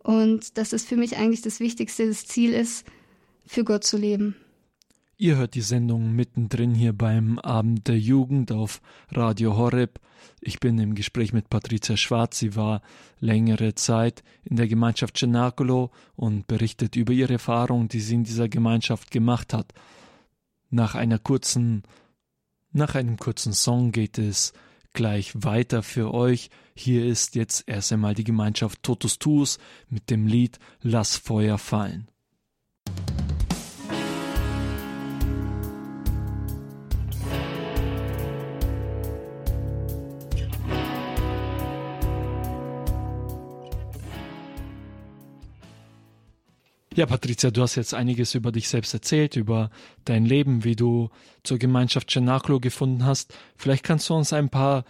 und 0.03 0.57
dass 0.59 0.73
es 0.73 0.85
für 0.85 0.97
mich 0.97 1.17
eigentlich 1.17 1.43
das 1.43 1.61
wichtigste 1.61 2.07
das 2.07 2.27
Ziel 2.27 2.53
ist, 2.53 2.87
für 3.47 3.65
Gott 3.65 3.85
zu 3.85 3.97
leben. 3.97 4.37
Ihr 5.19 5.37
hört 5.37 5.55
die 5.55 5.61
Sendung 5.61 6.17
mittendrin 6.17 6.75
hier 6.75 6.93
beim 6.93 7.39
Abend 7.39 7.87
der 7.87 7.99
Jugend 7.99 8.51
auf 8.51 8.81
Radio 9.11 9.57
Horeb. 9.57 10.01
Ich 10.41 10.59
bin 10.59 10.79
im 10.79 10.97
Gespräch 10.97 11.33
mit 11.33 11.49
Patricia 11.49 11.97
Schwarz. 11.97 12.41
Sie 12.41 12.57
war 12.57 12.83
längere 13.21 13.77
Zeit 13.77 14.25
in 14.43 14.57
der 14.57 14.67
Gemeinschaft 14.67 15.17
Cenacolo 15.17 15.93
und 16.17 16.49
berichtet 16.49 16.97
über 16.97 17.13
ihre 17.13 17.35
Erfahrungen, 17.35 17.87
die 17.87 18.01
sie 18.01 18.15
in 18.15 18.25
dieser 18.25 18.49
Gemeinschaft 18.49 19.13
gemacht 19.13 19.55
hat. 19.55 19.73
Nach 20.75 20.95
einer 20.95 21.19
kurzen, 21.19 21.83
nach 22.73 22.95
einem 22.95 23.19
kurzen 23.19 23.53
Song 23.53 23.93
geht 23.93 24.17
es 24.17 24.55
gleich 24.95 25.33
weiter 25.35 25.83
für 25.83 26.15
euch. 26.15 26.49
Hier 26.75 27.05
ist 27.05 27.35
jetzt 27.35 27.65
erst 27.67 27.93
einmal 27.93 28.15
die 28.15 28.25
Gemeinschaft 28.25 28.83
Totus 28.83 29.19
Tuus 29.19 29.59
mit 29.91 30.09
dem 30.09 30.27
Lied 30.27 30.59
Lass 30.81 31.17
Feuer 31.17 31.59
fallen. 31.59 32.09
Ja, 46.95 47.07
Patricia, 47.07 47.51
du 47.51 47.63
hast 47.63 47.77
jetzt 47.77 47.95
einiges 47.95 48.35
über 48.35 48.53
dich 48.53 48.69
selbst 48.69 48.93
erzählt, 48.93 49.37
über 49.37 49.71
dein 50.05 50.27
Leben, 50.27 50.63
wie 50.63 50.77
du 50.77 51.09
zur 51.43 51.59
Gemeinschaft 51.59 52.11
Cenaclo 52.11 52.61
gefunden 52.61 53.07
hast. 53.07 53.33
Vielleicht 53.57 53.83
kannst 53.83 54.11
du 54.11 54.15
uns 54.15 54.35
ein 54.35 54.51
paar 54.51 54.85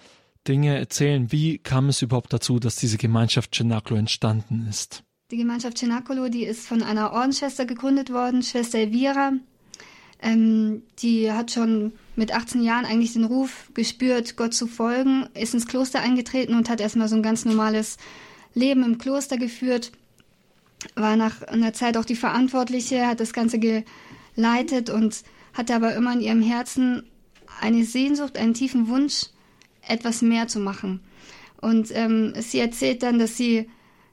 Dinge 0.48 0.76
erzählen. 0.76 1.30
Wie 1.30 1.58
kam 1.58 1.88
es 1.88 2.02
überhaupt 2.02 2.32
dazu, 2.32 2.58
dass 2.58 2.74
diese 2.74 2.98
Gemeinschaft 2.98 3.54
Cenacolo 3.54 4.00
entstanden 4.00 4.66
ist? 4.68 5.04
Die 5.30 5.36
Gemeinschaft 5.36 5.78
Cenacolo, 5.78 6.28
die 6.28 6.44
ist 6.44 6.66
von 6.66 6.82
einer 6.82 7.12
Ordensschwester 7.12 7.66
gegründet 7.66 8.12
worden, 8.12 8.42
Schwester 8.42 8.78
Elvira. 8.78 9.34
Ähm, 10.20 10.82
die 10.98 11.30
hat 11.30 11.52
schon 11.52 11.92
mit 12.16 12.34
18 12.34 12.62
Jahren 12.62 12.84
eigentlich 12.84 13.12
den 13.12 13.24
Ruf 13.24 13.70
gespürt, 13.74 14.36
Gott 14.36 14.54
zu 14.54 14.66
folgen, 14.66 15.26
ist 15.34 15.54
ins 15.54 15.66
Kloster 15.66 16.00
eingetreten 16.00 16.54
und 16.54 16.68
hat 16.68 16.80
erstmal 16.80 17.08
so 17.08 17.14
ein 17.14 17.22
ganz 17.22 17.44
normales 17.44 17.96
Leben 18.54 18.84
im 18.84 18.98
Kloster 18.98 19.36
geführt, 19.36 19.92
war 20.94 21.16
nach 21.16 21.42
einer 21.42 21.72
Zeit 21.72 21.96
auch 21.96 22.04
die 22.04 22.16
Verantwortliche, 22.16 23.06
hat 23.06 23.20
das 23.20 23.32
Ganze 23.32 23.58
geleitet 23.58 24.90
und 24.90 25.22
hatte 25.54 25.74
aber 25.74 25.94
immer 25.94 26.12
in 26.14 26.20
ihrem 26.20 26.42
Herzen 26.42 27.04
eine 27.60 27.84
Sehnsucht, 27.84 28.38
einen 28.38 28.54
tiefen 28.54 28.88
Wunsch, 28.88 29.26
etwas 29.86 30.22
mehr 30.22 30.48
zu 30.48 30.60
machen. 30.60 31.00
Und 31.60 31.88
ähm, 31.92 32.34
sie 32.38 32.58
erzählt 32.58 33.02
dann, 33.02 33.18
dass 33.18 33.36
sie 33.36 33.68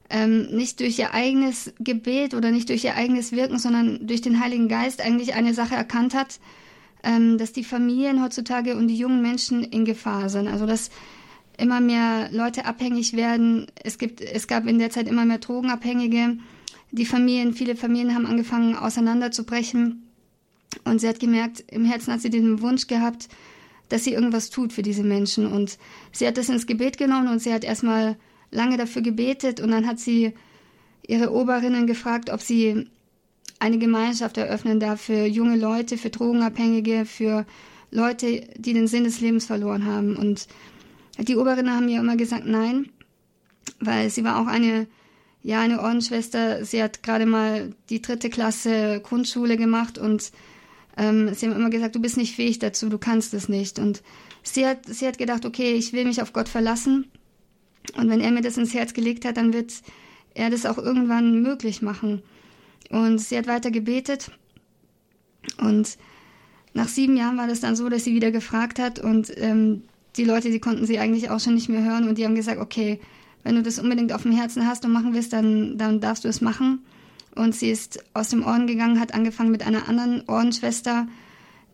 ähm, 0.10 0.48
nicht 0.52 0.80
durch 0.80 0.98
ihr 1.00 1.14
eigenes 1.14 1.74
Gebet 1.80 2.34
oder 2.34 2.52
nicht 2.52 2.70
durch 2.70 2.84
ihr 2.84 2.96
eigenes 2.96 3.32
Wirken, 3.32 3.60
sondern 3.60 4.06
durch 4.06 4.22
den 4.22 4.40
Heiligen 4.40 4.68
Geist 4.68 5.02
eigentlich 5.02 5.34
eine 5.34 5.54
Sache 5.54 5.76
erkannt 5.76 6.14
hat, 6.14 6.40
ähm, 7.04 7.38
dass 7.38 7.54
die 7.54 7.64
Familien 7.64 8.24
heutzutage 8.24 8.76
und 8.76 8.88
die 8.88 8.98
jungen 8.98 9.22
Menschen 9.22 9.64
in 9.64 9.86
Gefahr 9.86 10.30
sind. 10.30 10.48
Also 10.48 10.66
dass 10.66 10.90
immer 11.58 11.82
mehr 11.82 12.30
Leute 12.32 12.66
abhängig 12.66 13.14
werden. 13.14 13.68
Es 13.84 13.98
gibt, 13.98 14.22
es 14.22 14.48
gab 14.48 14.66
in 14.66 14.80
der 14.80 14.90
Zeit 14.90 15.08
immer 15.08 15.26
mehr 15.26 15.40
Drogenabhängige. 15.40 16.38
Die 16.92 17.06
Familien, 17.06 17.54
viele 17.54 17.76
Familien 17.76 18.16
haben 18.16 18.26
angefangen 18.26 18.76
auseinanderzubrechen. 18.76 20.04
Und 20.86 21.02
sie 21.02 21.08
hat 21.08 21.20
gemerkt, 21.20 21.64
im 21.72 21.86
Herzen 21.86 22.14
hat 22.14 22.22
sie 22.22 22.30
den 22.30 22.62
Wunsch 22.62 22.88
gehabt, 22.88 23.28
dass 23.90 24.04
sie 24.04 24.14
irgendwas 24.14 24.50
tut 24.50 24.72
für 24.72 24.84
diese 24.84 25.04
Menschen. 25.04 25.48
Und 25.48 25.78
sie 26.12 26.28
hat 26.28 26.38
das 26.38 26.50
ins 26.50 26.68
Gebet 26.68 26.98
genommen 26.98 27.28
und 27.28 27.42
sie 27.42 27.54
hat 27.54 27.64
erstmal 27.64 28.18
lange 28.52 28.78
dafür 28.78 29.02
gebetet 29.02 29.60
und 29.60 29.72
dann 29.72 29.88
hat 29.88 30.00
sie 30.00 30.34
ihre 31.08 31.34
Oberinnen 31.34 31.88
gefragt, 31.88 32.30
ob 32.30 32.42
sie 32.42 32.88
eine 33.60 33.78
Gemeinschaft 33.78 34.38
eröffnen 34.38 34.80
darf 34.80 35.02
für 35.02 35.26
junge 35.26 35.58
Leute, 35.58 35.98
für 35.98 36.10
Drogenabhängige, 36.10 37.06
für 37.06 37.46
Leute, 37.92 38.48
die 38.56 38.74
den 38.74 38.88
Sinn 38.88 39.04
des 39.04 39.20
Lebens 39.20 39.46
verloren 39.46 39.86
haben. 39.86 40.16
Und 40.16 40.48
die 41.18 41.36
Oberinnen 41.36 41.74
haben 41.74 41.90
ihr 41.90 42.00
immer 42.00 42.16
gesagt, 42.16 42.46
nein, 42.46 42.90
weil 43.80 44.10
sie 44.10 44.24
war 44.24 44.40
auch 44.40 44.48
eine, 44.48 44.88
ja, 45.42 45.62
eine 45.62 45.82
Ordensschwester. 45.82 46.66
Sie 46.66 46.82
hat 46.84 47.04
gerade 47.04 47.26
mal 47.26 47.74
die 47.90 48.02
dritte 48.02 48.30
Klasse 48.30 49.02
Grundschule 49.02 49.58
gemacht 49.58 49.98
und 49.98 50.32
ähm, 50.98 51.34
sie 51.34 51.48
haben 51.48 51.56
immer 51.56 51.70
gesagt, 51.70 51.96
du 51.96 52.02
bist 52.02 52.18
nicht 52.18 52.36
fähig 52.36 52.60
dazu, 52.60 52.90
du 52.90 52.98
kannst 52.98 53.34
es 53.34 53.48
nicht. 53.48 53.80
Und 53.80 54.04
sie 54.44 54.66
hat, 54.66 54.86
sie 54.86 55.08
hat 55.08 55.18
gedacht, 55.18 55.46
okay, 55.46 55.74
ich 55.74 55.94
will 55.94 56.06
mich 56.06 56.22
auf 56.22 56.34
Gott 56.34 56.50
verlassen. 56.50 57.10
Und 57.96 58.10
wenn 58.10 58.22
er 58.22 58.32
mir 58.32 58.42
das 58.42 58.58
ins 58.58 58.74
Herz 58.74 58.94
gelegt 58.94 59.26
hat, 59.26 59.38
dann 59.38 59.54
wird 59.54 59.74
er 60.34 60.50
das 60.50 60.66
auch 60.66 60.78
irgendwann 60.78 61.42
möglich 61.42 61.82
machen. 61.82 62.22
Und 62.90 63.20
sie 63.20 63.38
hat 63.38 63.48
weiter 63.48 63.72
gebetet. 63.72 64.32
Und 65.58 65.98
nach 66.74 66.88
sieben 66.88 67.18
Jahren 67.18 67.38
war 67.38 67.48
das 67.48 67.62
dann 67.62 67.76
so, 67.76 67.90
dass 67.90 68.04
sie 68.04 68.14
wieder 68.14 68.32
gefragt 68.32 68.80
hat 68.80 69.00
und 69.00 69.32
ähm, 69.38 69.84
die 70.18 70.24
Leute, 70.24 70.52
die 70.52 70.60
konnten 70.60 70.86
sie 70.86 71.00
eigentlich 71.00 71.30
auch 71.30 71.40
schon 71.40 71.56
nicht 71.56 71.70
mehr 71.70 71.84
hören 71.84 72.08
und 72.08 72.18
die 72.18 72.26
haben 72.26 72.36
gesagt, 72.36 72.60
okay, 72.60 73.00
wenn 73.44 73.56
du 73.56 73.64
das 73.64 73.80
unbedingt 73.80 74.14
auf 74.14 74.24
dem 74.24 74.32
Herzen 74.32 74.68
hast 74.68 74.86
und 74.86 74.92
machen 74.92 75.14
willst, 75.14 75.34
dann, 75.34 75.78
dann 75.78 76.00
darfst 76.02 76.24
du 76.24 76.28
es 76.28 76.42
machen. 76.42 76.84
Und 77.36 77.56
sie 77.56 77.70
ist 77.70 78.04
aus 78.14 78.30
dem 78.30 78.44
Orden 78.44 78.68
gegangen, 78.68 79.00
hat 79.00 79.14
angefangen 79.14 79.52
mit 79.52 79.66
einer 79.66 79.88
anderen 79.88 80.28
Ordensschwester 80.28 81.08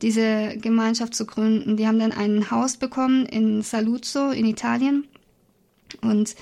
diese 0.01 0.57
Gemeinschaft 0.57 1.15
zu 1.15 1.25
gründen. 1.25 1.77
Die 1.77 1.88
haben 1.88 2.00
dann 2.00 2.12
ein 2.12 2.51
Haus 2.51 2.77
bekommen 2.77 3.25
in 3.25 3.62
Saluzzo 3.62 4.29
in 4.29 4.45
Italien. 4.45 5.07
Und 6.01 6.36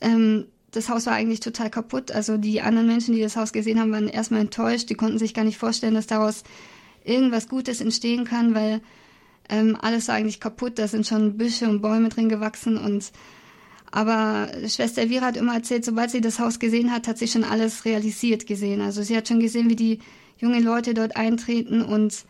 ähm, 0.00 0.46
das 0.70 0.88
Haus 0.88 1.06
war 1.06 1.14
eigentlich 1.14 1.40
total 1.40 1.70
kaputt. 1.70 2.12
Also 2.12 2.38
die 2.38 2.60
anderen 2.60 2.86
Menschen, 2.86 3.14
die 3.14 3.20
das 3.20 3.36
Haus 3.36 3.52
gesehen 3.52 3.78
haben, 3.78 3.92
waren 3.92 4.08
erstmal 4.08 4.40
enttäuscht. 4.40 4.88
Die 4.88 4.94
konnten 4.94 5.18
sich 5.18 5.34
gar 5.34 5.44
nicht 5.44 5.58
vorstellen, 5.58 5.94
dass 5.94 6.06
daraus 6.06 6.42
irgendwas 7.04 7.48
Gutes 7.48 7.80
entstehen 7.80 8.24
kann, 8.24 8.54
weil 8.54 8.80
ähm, 9.48 9.76
alles 9.80 10.08
war 10.08 10.14
eigentlich 10.14 10.40
kaputt. 10.40 10.78
Da 10.78 10.88
sind 10.88 11.06
schon 11.06 11.36
Büsche 11.36 11.68
und 11.68 11.82
Bäume 11.82 12.08
drin 12.08 12.28
gewachsen 12.28 12.78
und 12.78 13.12
aber 13.90 14.48
Schwester 14.68 15.02
Elvira 15.02 15.26
hat 15.26 15.36
immer 15.36 15.54
erzählt, 15.54 15.84
sobald 15.84 16.10
sie 16.10 16.20
das 16.20 16.38
Haus 16.38 16.58
gesehen 16.58 16.92
hat, 16.92 17.08
hat 17.08 17.18
sie 17.18 17.28
schon 17.28 17.44
alles 17.44 17.84
realisiert 17.84 18.46
gesehen. 18.46 18.80
Also 18.80 19.02
sie 19.02 19.16
hat 19.16 19.26
schon 19.26 19.40
gesehen, 19.40 19.68
wie 19.68 19.76
die 19.76 19.98
jungen 20.38 20.62
Leute 20.62 20.94
dort 20.94 21.16
eintreten 21.16 21.82
und 21.82 22.24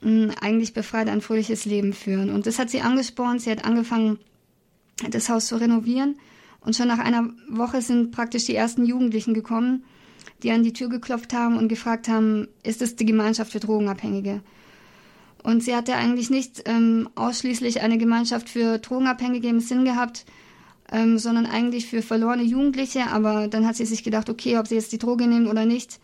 mh, 0.00 0.34
eigentlich 0.40 0.72
befreit 0.72 1.08
ein 1.08 1.20
fröhliches 1.20 1.66
Leben 1.66 1.92
führen. 1.92 2.30
Und 2.30 2.46
das 2.46 2.58
hat 2.58 2.70
sie 2.70 2.80
angespornt. 2.80 3.42
Sie 3.42 3.50
hat 3.50 3.64
angefangen, 3.64 4.18
das 5.10 5.28
Haus 5.28 5.46
zu 5.46 5.56
renovieren. 5.56 6.16
Und 6.60 6.74
schon 6.74 6.88
nach 6.88 6.98
einer 6.98 7.28
Woche 7.48 7.82
sind 7.82 8.10
praktisch 8.10 8.46
die 8.46 8.54
ersten 8.54 8.86
Jugendlichen 8.86 9.34
gekommen, 9.34 9.84
die 10.42 10.50
an 10.50 10.62
die 10.62 10.72
Tür 10.72 10.88
geklopft 10.88 11.34
haben 11.34 11.58
und 11.58 11.68
gefragt 11.68 12.08
haben, 12.08 12.48
ist 12.62 12.80
es 12.80 12.96
die 12.96 13.04
Gemeinschaft 13.04 13.52
für 13.52 13.60
Drogenabhängige? 13.60 14.40
Und 15.42 15.62
sie 15.62 15.76
hatte 15.76 15.94
eigentlich 15.94 16.30
nicht 16.30 16.62
ähm, 16.64 17.10
ausschließlich 17.14 17.82
eine 17.82 17.98
Gemeinschaft 17.98 18.48
für 18.48 18.78
Drogenabhängige 18.78 19.48
im 19.48 19.60
Sinn 19.60 19.84
gehabt, 19.84 20.24
ähm, 20.92 21.18
sondern 21.18 21.46
eigentlich 21.46 21.86
für 21.86 22.02
verlorene 22.02 22.42
Jugendliche. 22.42 23.08
Aber 23.10 23.48
dann 23.48 23.66
hat 23.66 23.76
sie 23.76 23.86
sich 23.86 24.04
gedacht, 24.04 24.28
okay, 24.30 24.58
ob 24.58 24.66
sie 24.66 24.74
jetzt 24.74 24.92
die 24.92 24.98
Droge 24.98 25.26
nehmen 25.26 25.48
oder 25.48 25.64
nicht, 25.66 26.00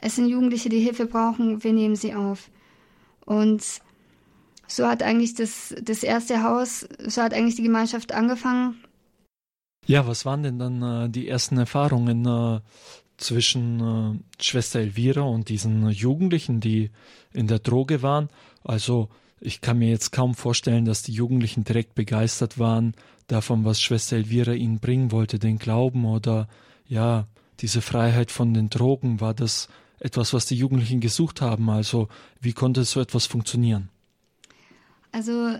es 0.00 0.16
sind 0.16 0.28
Jugendliche, 0.28 0.68
die 0.68 0.80
Hilfe 0.80 1.06
brauchen, 1.06 1.64
wir 1.64 1.72
nehmen 1.72 1.96
sie 1.96 2.14
auf. 2.14 2.50
Und 3.24 3.64
so 4.66 4.86
hat 4.86 5.02
eigentlich 5.02 5.34
das, 5.34 5.74
das 5.82 6.02
erste 6.02 6.42
Haus, 6.42 6.86
so 7.06 7.22
hat 7.22 7.34
eigentlich 7.34 7.56
die 7.56 7.62
Gemeinschaft 7.62 8.12
angefangen. 8.12 8.76
Ja, 9.86 10.06
was 10.06 10.24
waren 10.24 10.42
denn 10.42 10.58
dann 10.58 10.82
äh, 10.82 11.08
die 11.08 11.28
ersten 11.28 11.56
Erfahrungen 11.56 12.26
äh, 12.26 12.60
zwischen 13.16 13.80
äh, 13.80 14.42
Schwester 14.42 14.80
Elvira 14.80 15.22
und 15.22 15.48
diesen 15.48 15.88
Jugendlichen, 15.88 16.60
die 16.60 16.90
in 17.32 17.46
der 17.46 17.58
Droge 17.58 18.02
waren? 18.02 18.28
Also 18.62 19.08
ich 19.40 19.60
kann 19.60 19.78
mir 19.78 19.88
jetzt 19.88 20.12
kaum 20.12 20.34
vorstellen, 20.34 20.84
dass 20.84 21.02
die 21.02 21.12
Jugendlichen 21.12 21.64
direkt 21.64 21.94
begeistert 21.94 22.58
waren 22.58 22.94
davon, 23.26 23.64
was 23.64 23.80
Schwester 23.80 24.16
Elvira 24.16 24.52
ihnen 24.52 24.80
bringen 24.80 25.12
wollte, 25.12 25.38
den 25.38 25.58
Glauben 25.58 26.04
oder 26.04 26.48
ja, 26.86 27.26
diese 27.60 27.80
Freiheit 27.80 28.30
von 28.30 28.54
den 28.54 28.70
Drogen. 28.70 29.20
War 29.20 29.34
das 29.34 29.68
etwas, 30.00 30.32
was 30.32 30.46
die 30.46 30.56
Jugendlichen 30.56 31.00
gesucht 31.00 31.40
haben? 31.40 31.70
Also 31.70 32.08
wie 32.40 32.52
konnte 32.52 32.84
so 32.84 33.00
etwas 33.00 33.26
funktionieren? 33.26 33.90
Also 35.12 35.58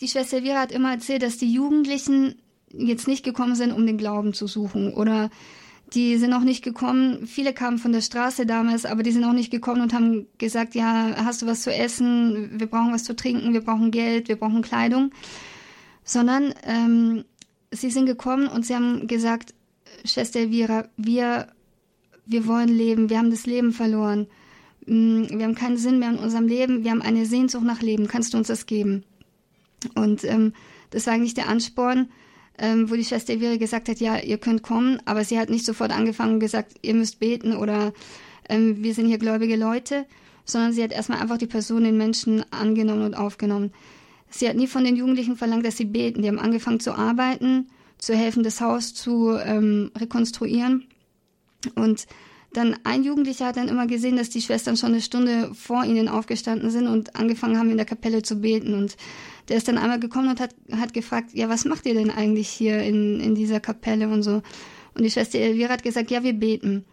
die 0.00 0.08
Schwester 0.08 0.38
Elvira 0.38 0.60
hat 0.60 0.72
immer 0.72 0.92
erzählt, 0.92 1.22
dass 1.22 1.38
die 1.38 1.52
Jugendlichen 1.52 2.36
jetzt 2.72 3.06
nicht 3.06 3.24
gekommen 3.24 3.54
sind, 3.54 3.72
um 3.72 3.86
den 3.86 3.98
Glauben 3.98 4.32
zu 4.32 4.46
suchen 4.46 4.92
oder 4.94 5.30
die 5.94 6.16
sind 6.16 6.32
auch 6.32 6.40
nicht 6.40 6.64
gekommen. 6.64 7.26
Viele 7.26 7.52
kamen 7.52 7.78
von 7.78 7.92
der 7.92 8.00
Straße 8.00 8.46
damals, 8.46 8.86
aber 8.86 9.02
die 9.02 9.12
sind 9.12 9.24
auch 9.24 9.32
nicht 9.32 9.50
gekommen 9.50 9.82
und 9.82 9.92
haben 9.92 10.26
gesagt, 10.38 10.74
ja, 10.74 11.14
hast 11.24 11.42
du 11.42 11.46
was 11.46 11.62
zu 11.62 11.72
essen? 11.72 12.58
Wir 12.58 12.66
brauchen 12.66 12.92
was 12.92 13.04
zu 13.04 13.14
trinken, 13.14 13.52
wir 13.52 13.60
brauchen 13.60 13.90
Geld, 13.90 14.28
wir 14.28 14.36
brauchen 14.36 14.62
Kleidung. 14.62 15.10
Sondern 16.04 16.54
ähm, 16.64 17.24
sie 17.70 17.90
sind 17.90 18.06
gekommen 18.06 18.48
und 18.48 18.64
sie 18.64 18.74
haben 18.74 19.06
gesagt, 19.06 19.54
Schwester 20.04 20.40
Elvira, 20.40 20.88
wir, 20.96 21.48
wir 22.26 22.46
wollen 22.46 22.68
leben, 22.68 23.10
wir 23.10 23.18
haben 23.18 23.30
das 23.30 23.46
Leben 23.46 23.72
verloren. 23.72 24.26
Mm, 24.86 25.24
wir 25.30 25.44
haben 25.44 25.54
keinen 25.54 25.76
Sinn 25.76 25.98
mehr 25.98 26.10
in 26.10 26.18
unserem 26.18 26.48
Leben, 26.48 26.84
wir 26.84 26.90
haben 26.90 27.02
eine 27.02 27.26
Sehnsucht 27.26 27.64
nach 27.64 27.82
Leben, 27.82 28.08
kannst 28.08 28.32
du 28.32 28.38
uns 28.38 28.48
das 28.48 28.66
geben? 28.66 29.04
Und 29.94 30.24
ähm, 30.24 30.54
das 30.90 31.06
war 31.06 31.14
eigentlich 31.14 31.34
der 31.34 31.48
Ansporn, 31.48 32.08
ähm, 32.58 32.90
wo 32.90 32.94
die 32.94 33.04
Schwester 33.04 33.32
Elvira 33.32 33.56
gesagt 33.56 33.88
hat, 33.88 33.98
ja, 33.98 34.18
ihr 34.18 34.38
könnt 34.38 34.62
kommen, 34.62 35.00
aber 35.04 35.24
sie 35.24 35.38
hat 35.38 35.50
nicht 35.50 35.64
sofort 35.64 35.92
angefangen 35.92 36.34
und 36.34 36.40
gesagt, 36.40 36.74
ihr 36.82 36.94
müsst 36.94 37.18
beten 37.18 37.56
oder 37.56 37.92
ähm, 38.48 38.82
wir 38.82 38.94
sind 38.94 39.06
hier 39.06 39.18
gläubige 39.18 39.56
Leute, 39.56 40.06
sondern 40.44 40.72
sie 40.72 40.82
hat 40.82 40.92
erstmal 40.92 41.20
einfach 41.20 41.38
die 41.38 41.46
Person, 41.46 41.84
den 41.84 41.96
Menschen 41.96 42.44
angenommen 42.52 43.02
und 43.02 43.14
aufgenommen. 43.14 43.72
Sie 44.28 44.48
hat 44.48 44.56
nie 44.56 44.66
von 44.66 44.84
den 44.84 44.96
Jugendlichen 44.96 45.36
verlangt, 45.36 45.66
dass 45.66 45.76
sie 45.76 45.84
beten. 45.84 46.22
Die 46.22 46.28
haben 46.28 46.38
angefangen 46.38 46.80
zu 46.80 46.92
arbeiten, 46.92 47.68
zu 47.98 48.14
helfen, 48.14 48.42
das 48.42 48.60
Haus 48.60 48.94
zu 48.94 49.36
ähm, 49.36 49.90
rekonstruieren. 49.96 50.86
Und 51.74 52.06
dann 52.52 52.76
ein 52.84 53.02
Jugendlicher 53.02 53.46
hat 53.46 53.56
dann 53.56 53.68
immer 53.68 53.86
gesehen, 53.86 54.16
dass 54.16 54.28
die 54.28 54.42
Schwestern 54.42 54.76
schon 54.76 54.90
eine 54.90 55.00
Stunde 55.00 55.54
vor 55.54 55.84
ihnen 55.84 56.08
aufgestanden 56.08 56.70
sind 56.70 56.86
und 56.86 57.16
angefangen 57.16 57.58
haben, 57.58 57.70
in 57.70 57.76
der 57.76 57.86
Kapelle 57.86 58.22
zu 58.22 58.40
beten. 58.40 58.74
Und 58.74 58.96
der 59.48 59.56
ist 59.56 59.68
dann 59.68 59.78
einmal 59.78 60.00
gekommen 60.00 60.28
und 60.28 60.40
hat, 60.40 60.54
hat 60.72 60.92
gefragt, 60.92 61.30
ja, 61.32 61.48
was 61.48 61.64
macht 61.64 61.86
ihr 61.86 61.94
denn 61.94 62.10
eigentlich 62.10 62.48
hier 62.48 62.82
in, 62.82 63.20
in 63.20 63.34
dieser 63.34 63.60
Kapelle 63.60 64.08
und 64.08 64.22
so. 64.22 64.42
Und 64.94 65.02
die 65.02 65.10
Schwester 65.10 65.38
Elvira 65.38 65.72
hat 65.72 65.82
gesagt, 65.82 66.10
ja, 66.10 66.22
wir 66.22 66.34
beten. 66.34 66.84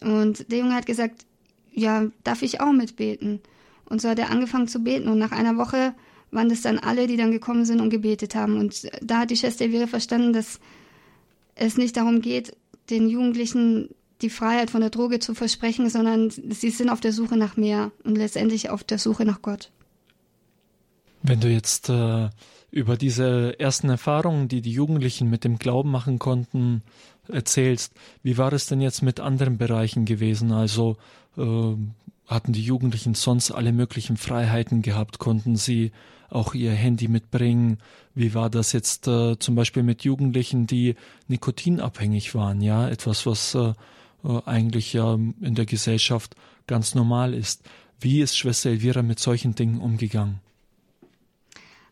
Und 0.00 0.50
der 0.50 0.58
Junge 0.58 0.74
hat 0.74 0.86
gesagt, 0.86 1.26
ja, 1.72 2.06
darf 2.22 2.42
ich 2.42 2.60
auch 2.60 2.72
mitbeten? 2.72 3.40
Und 3.84 4.00
so 4.00 4.08
hat 4.08 4.18
er 4.18 4.30
angefangen 4.30 4.68
zu 4.68 4.80
beten. 4.80 5.08
Und 5.08 5.18
nach 5.18 5.32
einer 5.32 5.56
Woche 5.56 5.94
waren 6.30 6.48
das 6.48 6.62
dann 6.62 6.78
alle, 6.78 7.06
die 7.06 7.16
dann 7.16 7.30
gekommen 7.30 7.64
sind 7.64 7.80
und 7.80 7.90
gebetet 7.90 8.34
haben. 8.34 8.56
Und 8.56 8.88
da 9.02 9.20
hat 9.20 9.30
die 9.30 9.36
Schwester 9.36 9.66
Elvira 9.66 9.86
verstanden, 9.86 10.32
dass 10.32 10.58
es 11.54 11.76
nicht 11.76 11.96
darum 11.96 12.22
geht, 12.22 12.56
den 12.90 13.08
Jugendlichen 13.08 13.90
die 14.24 14.30
Freiheit 14.30 14.70
von 14.70 14.80
der 14.80 14.90
Droge 14.90 15.20
zu 15.20 15.34
versprechen, 15.34 15.88
sondern 15.88 16.30
sie 16.30 16.70
sind 16.70 16.88
auf 16.88 17.00
der 17.00 17.12
Suche 17.12 17.36
nach 17.36 17.56
mehr 17.56 17.92
und 18.02 18.16
letztendlich 18.16 18.70
auf 18.70 18.82
der 18.82 18.98
Suche 18.98 19.24
nach 19.24 19.42
Gott. 19.42 19.70
Wenn 21.22 21.40
du 21.40 21.48
jetzt 21.48 21.88
äh, 21.88 22.30
über 22.70 22.96
diese 22.96 23.58
ersten 23.60 23.88
Erfahrungen, 23.88 24.48
die 24.48 24.62
die 24.62 24.72
Jugendlichen 24.72 25.30
mit 25.30 25.44
dem 25.44 25.58
Glauben 25.58 25.90
machen 25.90 26.18
konnten, 26.18 26.82
erzählst. 27.28 27.92
Wie 28.22 28.36
war 28.36 28.52
es 28.52 28.66
denn 28.66 28.80
jetzt 28.80 29.02
mit 29.02 29.20
anderen 29.20 29.58
Bereichen 29.58 30.04
gewesen? 30.04 30.52
Also 30.52 30.96
äh, 31.36 31.74
hatten 32.26 32.52
die 32.52 32.62
Jugendlichen 32.62 33.14
sonst 33.14 33.50
alle 33.50 33.72
möglichen 33.72 34.16
Freiheiten 34.16 34.82
gehabt? 34.82 35.18
Konnten 35.18 35.56
sie 35.56 35.92
auch 36.30 36.54
ihr 36.54 36.72
Handy 36.72 37.08
mitbringen? 37.08 37.78
Wie 38.14 38.34
war 38.34 38.50
das 38.50 38.72
jetzt 38.72 39.06
äh, 39.06 39.38
zum 39.38 39.54
Beispiel 39.54 39.82
mit 39.82 40.02
Jugendlichen, 40.02 40.66
die 40.66 40.96
nikotinabhängig 41.28 42.34
waren? 42.34 42.60
Ja, 42.60 42.88
etwas, 42.88 43.24
was 43.24 43.54
äh, 43.54 43.72
eigentlich 44.46 44.92
ja 44.92 45.14
in 45.14 45.54
der 45.54 45.66
Gesellschaft 45.66 46.34
ganz 46.66 46.94
normal 46.94 47.34
ist. 47.34 47.62
Wie 48.00 48.20
ist 48.20 48.36
Schwester 48.36 48.70
Elvira 48.70 49.02
mit 49.02 49.18
solchen 49.18 49.54
Dingen 49.54 49.80
umgegangen? 49.80 50.40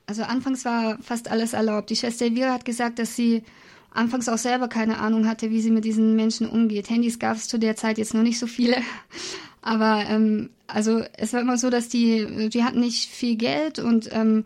Also 0.07 0.25
anfangs 0.25 0.65
war 0.65 0.99
fast 1.01 1.31
alles 1.31 1.53
erlaubt. 1.53 1.91
Die 1.91 1.97
Schwester 1.97 2.27
Elvira 2.27 2.53
hat 2.53 2.65
gesagt, 2.65 2.99
dass 2.99 3.17
sie 3.17 3.43
anfangs 3.91 4.29
auch 4.29 4.39
selber 4.39 4.69
keine 4.69 4.99
Ahnung 4.99 5.27
hatte, 5.27 5.51
wie 5.51 5.61
sie 5.61 5.71
mit 5.71 5.85
diesen 5.85 6.17
Menschen 6.17 6.49
umgeht. 6.49 6.91
Handys 6.91 7.19
gab 7.19 7.37
es 7.37 7.49
zu 7.49 7.59
der 7.59 7.77
Zeit 7.77 7.99
jetzt 7.99 8.15
noch 8.15 8.23
nicht 8.23 8.39
so 8.39 8.47
viele. 8.47 8.77
Aber 9.63 10.05
ähm, 10.09 10.51
also 10.67 11.03
es 11.17 11.33
war 11.33 11.41
immer 11.41 11.57
so, 11.57 11.71
dass 11.71 11.89
die, 11.89 12.49
die 12.49 12.65
hatten 12.65 12.81
nicht 12.81 13.09
viel 13.09 13.37
Geld 13.37 13.79
und 13.79 14.09
ähm, 14.13 14.45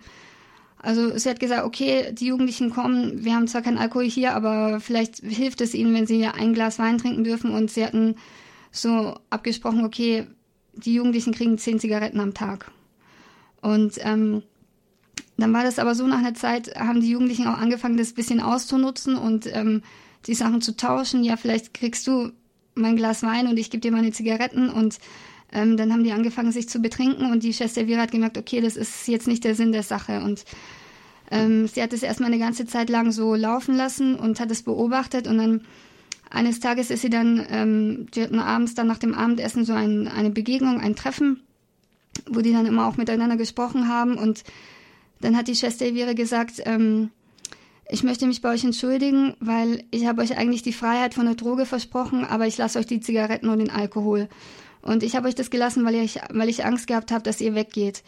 also 0.86 1.18
sie 1.18 1.28
hat 1.28 1.40
gesagt, 1.40 1.64
okay, 1.64 2.12
die 2.12 2.26
Jugendlichen 2.26 2.70
kommen, 2.70 3.24
wir 3.24 3.34
haben 3.34 3.48
zwar 3.48 3.62
keinen 3.62 3.76
Alkohol 3.76 4.04
hier, 4.08 4.34
aber 4.34 4.78
vielleicht 4.78 5.16
hilft 5.18 5.60
es 5.60 5.74
ihnen, 5.74 5.92
wenn 5.92 6.06
sie 6.06 6.24
ein 6.24 6.54
Glas 6.54 6.78
Wein 6.78 6.98
trinken 6.98 7.24
dürfen. 7.24 7.50
Und 7.50 7.72
sie 7.72 7.84
hatten 7.84 8.14
so 8.70 9.18
abgesprochen, 9.28 9.84
okay, 9.84 10.28
die 10.74 10.94
Jugendlichen 10.94 11.34
kriegen 11.34 11.58
zehn 11.58 11.80
Zigaretten 11.80 12.20
am 12.20 12.34
Tag. 12.34 12.70
Und 13.60 13.94
ähm, 13.98 14.44
dann 15.36 15.52
war 15.52 15.64
das 15.64 15.80
aber 15.80 15.96
so, 15.96 16.06
nach 16.06 16.18
einer 16.18 16.34
Zeit 16.34 16.76
haben 16.76 17.00
die 17.00 17.10
Jugendlichen 17.10 17.48
auch 17.48 17.58
angefangen, 17.58 17.96
das 17.96 18.12
bisschen 18.12 18.40
auszunutzen 18.40 19.16
und 19.16 19.52
ähm, 19.52 19.82
die 20.28 20.34
Sachen 20.34 20.60
zu 20.60 20.76
tauschen. 20.76 21.24
Ja, 21.24 21.36
vielleicht 21.36 21.74
kriegst 21.74 22.06
du 22.06 22.30
mein 22.76 22.94
Glas 22.94 23.24
Wein 23.24 23.48
und 23.48 23.58
ich 23.58 23.70
gebe 23.70 23.80
dir 23.80 23.90
meine 23.90 24.12
Zigaretten 24.12 24.70
und 24.70 24.98
ähm, 25.56 25.78
dann 25.78 25.90
haben 25.90 26.04
die 26.04 26.12
angefangen, 26.12 26.52
sich 26.52 26.68
zu 26.68 26.80
betrinken 26.80 27.32
und 27.32 27.42
die 27.42 27.54
Schwester 27.54 27.86
Vera 27.86 28.02
hat 28.02 28.10
gemerkt, 28.10 28.36
okay, 28.36 28.60
das 28.60 28.76
ist 28.76 29.08
jetzt 29.08 29.26
nicht 29.26 29.42
der 29.42 29.54
Sinn 29.54 29.72
der 29.72 29.82
Sache. 29.82 30.20
Und 30.20 30.44
ähm, 31.30 31.66
sie 31.66 31.82
hat 31.82 31.94
es 31.94 32.02
erstmal 32.02 32.30
eine 32.30 32.38
ganze 32.38 32.66
Zeit 32.66 32.90
lang 32.90 33.10
so 33.10 33.34
laufen 33.34 33.74
lassen 33.74 34.16
und 34.16 34.38
hat 34.38 34.50
es 34.50 34.62
beobachtet. 34.62 35.26
Und 35.26 35.38
dann 35.38 35.62
eines 36.28 36.60
Tages 36.60 36.90
ist 36.90 37.00
sie 37.00 37.08
dann, 37.08 37.46
ähm, 37.48 38.06
die 38.14 38.22
hatten 38.22 38.38
abends 38.38 38.74
dann 38.74 38.86
nach 38.86 38.98
dem 38.98 39.14
Abendessen 39.14 39.64
so 39.64 39.72
ein, 39.72 40.08
eine 40.08 40.28
Begegnung, 40.28 40.78
ein 40.78 40.94
Treffen, 40.94 41.40
wo 42.28 42.42
die 42.42 42.52
dann 42.52 42.66
immer 42.66 42.86
auch 42.86 42.98
miteinander 42.98 43.38
gesprochen 43.38 43.88
haben. 43.88 44.18
Und 44.18 44.44
dann 45.22 45.38
hat 45.38 45.48
die 45.48 45.56
Schwester 45.56 45.86
Elvira 45.86 46.12
gesagt, 46.12 46.60
ähm, 46.66 47.10
ich 47.88 48.02
möchte 48.02 48.26
mich 48.26 48.42
bei 48.42 48.52
euch 48.52 48.64
entschuldigen, 48.64 49.34
weil 49.40 49.84
ich 49.90 50.06
habe 50.06 50.20
euch 50.20 50.36
eigentlich 50.36 50.62
die 50.62 50.74
Freiheit 50.74 51.14
von 51.14 51.24
der 51.24 51.36
Droge 51.36 51.64
versprochen, 51.64 52.26
aber 52.26 52.46
ich 52.46 52.58
lasse 52.58 52.78
euch 52.78 52.86
die 52.86 53.00
Zigaretten 53.00 53.48
und 53.48 53.60
den 53.60 53.70
Alkohol. 53.70 54.28
Und 54.86 55.02
ich 55.02 55.16
habe 55.16 55.26
euch 55.28 55.34
das 55.34 55.50
gelassen, 55.50 55.84
weil 55.84 55.96
ich, 55.96 56.20
weil 56.30 56.48
ich 56.48 56.64
Angst 56.64 56.86
gehabt 56.86 57.10
habe, 57.10 57.24
dass 57.24 57.40
ihr 57.40 57.54
weggeht. 57.54 58.04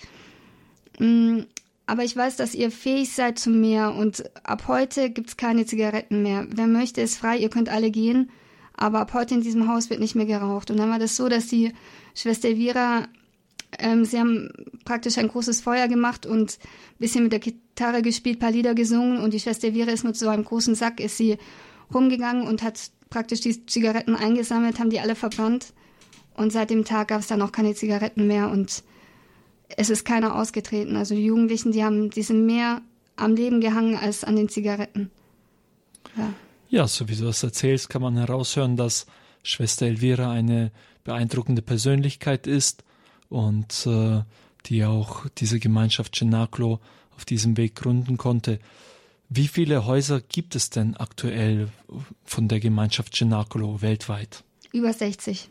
Mm, 0.99 1.40
aber 1.87 2.04
ich 2.04 2.16
weiß, 2.16 2.37
dass 2.37 2.54
ihr 2.54 2.70
fähig 2.70 3.12
seid 3.12 3.38
zu 3.38 3.50
mehr 3.50 3.94
und 3.94 4.25
ab 4.44 4.68
heute 4.68 5.11
gibt 5.11 5.28
es 5.30 5.37
keine 5.37 5.66
Zigaretten 5.66 6.23
mehr. 6.23 6.47
Wer 6.50 6.66
möchte, 6.66 7.00
ist 7.00 7.16
frei, 7.16 7.38
ihr 7.38 7.50
könnt 7.50 7.68
alle 7.68 7.90
gehen, 7.90 8.30
aber 8.75 9.00
ab 9.00 9.12
heute 9.14 9.35
in 9.35 9.40
diesem 9.40 9.68
Haus 9.68 9.90
wird 9.90 9.99
nicht 9.99 10.14
mehr 10.14 10.26
geraucht. 10.26 10.70
Und 10.70 10.76
dann 10.76 10.90
war 10.90 10.99
das 10.99 11.16
so, 11.16 11.28
dass 11.28 11.49
die 11.49 11.73
Schwester 12.14 12.49
Elvira 12.49 13.08
ähm, 13.78 14.04
sie 14.04 14.18
haben 14.18 14.50
praktisch 14.85 15.18
ein 15.18 15.28
großes 15.28 15.61
Feuer 15.61 15.88
gemacht 15.88 16.26
und 16.26 16.58
ein 16.61 16.99
bisschen 16.99 17.25
mit 17.25 17.32
der 17.32 17.40
Gitarre 17.40 18.02
gespielt, 18.02 18.38
paar 18.38 18.50
Lieder 18.50 18.75
gesungen 18.75 19.18
und 19.18 19.35
die 19.35 19.40
Schwester 19.40 19.73
Vera 19.73 19.90
ist 19.90 20.04
mit 20.04 20.16
so 20.16 20.28
einem 20.28 20.44
großen 20.44 20.75
Sack, 20.75 21.00
ist 21.00 21.18
sie 21.18 21.37
rumgegangen 21.92 22.47
und 22.47 22.62
hat 22.62 22.90
praktisch 23.11 23.40
die 23.40 23.66
Zigaretten 23.66 24.14
eingesammelt, 24.14 24.78
haben 24.78 24.90
die 24.90 25.00
alle 25.00 25.14
verbrannt 25.14 25.75
und 26.38 26.52
seit 26.52 26.70
dem 26.70 26.84
Tag 26.84 27.08
gab 27.08 27.20
es 27.20 27.26
dann 27.26 27.42
auch 27.42 27.52
keine 27.52 27.74
Zigaretten 27.74 28.26
mehr 28.26 28.48
und 28.48 28.82
es 29.76 29.90
ist 29.90 30.04
keiner 30.04 30.36
ausgetreten. 30.36 30.96
Also 30.96 31.14
die 31.14 31.24
Jugendlichen, 31.24 31.72
die 31.72 31.84
haben, 31.84 32.10
die 32.10 32.22
sind 32.22 32.46
mehr 32.46 32.80
am 33.16 33.34
Leben 33.34 33.60
gehangen 33.60 33.96
als 33.96 34.24
an 34.24 34.36
den 34.36 34.48
Zigaretten. 34.48 35.10
Ja. 36.16 36.32
Ja, 36.70 36.86
so 36.86 37.08
wie 37.08 37.16
du 37.16 37.24
das 37.24 37.42
erzählst, 37.42 37.88
kann 37.88 38.02
man 38.02 38.16
heraushören, 38.16 38.76
dass 38.76 39.06
Schwester 39.42 39.86
Elvira 39.86 40.30
eine 40.30 40.70
beeindruckende 41.02 41.62
Persönlichkeit 41.62 42.46
ist 42.46 42.84
und 43.30 43.86
äh, 43.86 44.22
die 44.66 44.84
auch 44.84 45.26
diese 45.38 45.58
Gemeinschaft 45.58 46.14
Cenaclo 46.14 46.80
auf 47.16 47.24
diesem 47.24 47.56
Weg 47.56 47.74
gründen 47.74 48.18
konnte. 48.18 48.58
Wie 49.30 49.48
viele 49.48 49.86
Häuser 49.86 50.20
gibt 50.20 50.54
es 50.54 50.68
denn 50.68 50.96
aktuell 50.96 51.68
von 52.24 52.48
der 52.48 52.60
Gemeinschaft 52.60 53.16
Cenaclo 53.16 53.80
weltweit? 53.80 54.44
Über 54.72 54.92
60. 54.92 55.48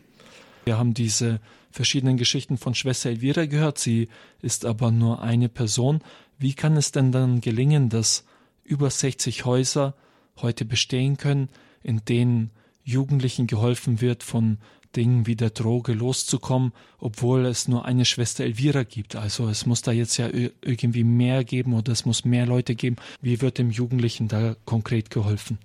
Wir 0.68 0.78
haben 0.78 0.94
diese 0.94 1.40
verschiedenen 1.72 2.18
Geschichten 2.18 2.58
von 2.58 2.76
Schwester 2.76 3.10
Elvira 3.10 3.46
gehört. 3.46 3.78
Sie 3.78 4.10
ist 4.42 4.66
aber 4.66 4.92
nur 4.92 5.22
eine 5.22 5.48
Person. 5.48 6.02
Wie 6.38 6.54
kann 6.56 6.76
es 6.76 6.92
denn 6.92 7.14
dann 7.14 7.40
gelingen, 7.40 7.88
dass 7.88 8.26
über 8.66 8.90
60 8.90 9.46
Häuser 9.46 9.96
heute 10.36 10.66
bestehen 10.66 11.16
können, 11.16 11.48
in 11.84 12.04
denen 12.04 12.52
Jugendlichen 12.84 13.48
geholfen 13.48 14.02
wird, 14.02 14.24
von 14.24 14.58
Dingen 14.94 15.26
wie 15.26 15.38
der 15.38 15.52
Droge 15.52 15.94
loszukommen, 15.94 16.74
obwohl 17.00 17.46
es 17.46 17.70
nur 17.70 17.86
eine 17.86 18.04
Schwester 18.04 18.44
Elvira 18.44 18.84
gibt. 18.84 19.16
Also 19.16 19.48
es 19.48 19.66
muss 19.66 19.84
da 19.84 19.94
jetzt 19.94 20.18
ja 20.18 20.28
irgendwie 20.28 21.06
mehr 21.06 21.46
geben 21.46 21.76
oder 21.76 21.94
es 21.94 22.04
muss 22.04 22.26
mehr 22.26 22.46
Leute 22.46 22.76
geben. 22.76 22.98
Wie 23.22 23.40
wird 23.40 23.58
dem 23.58 23.72
Jugendlichen 23.72 24.28
da 24.28 24.58
konkret 24.66 25.12
geholfen? 25.12 25.60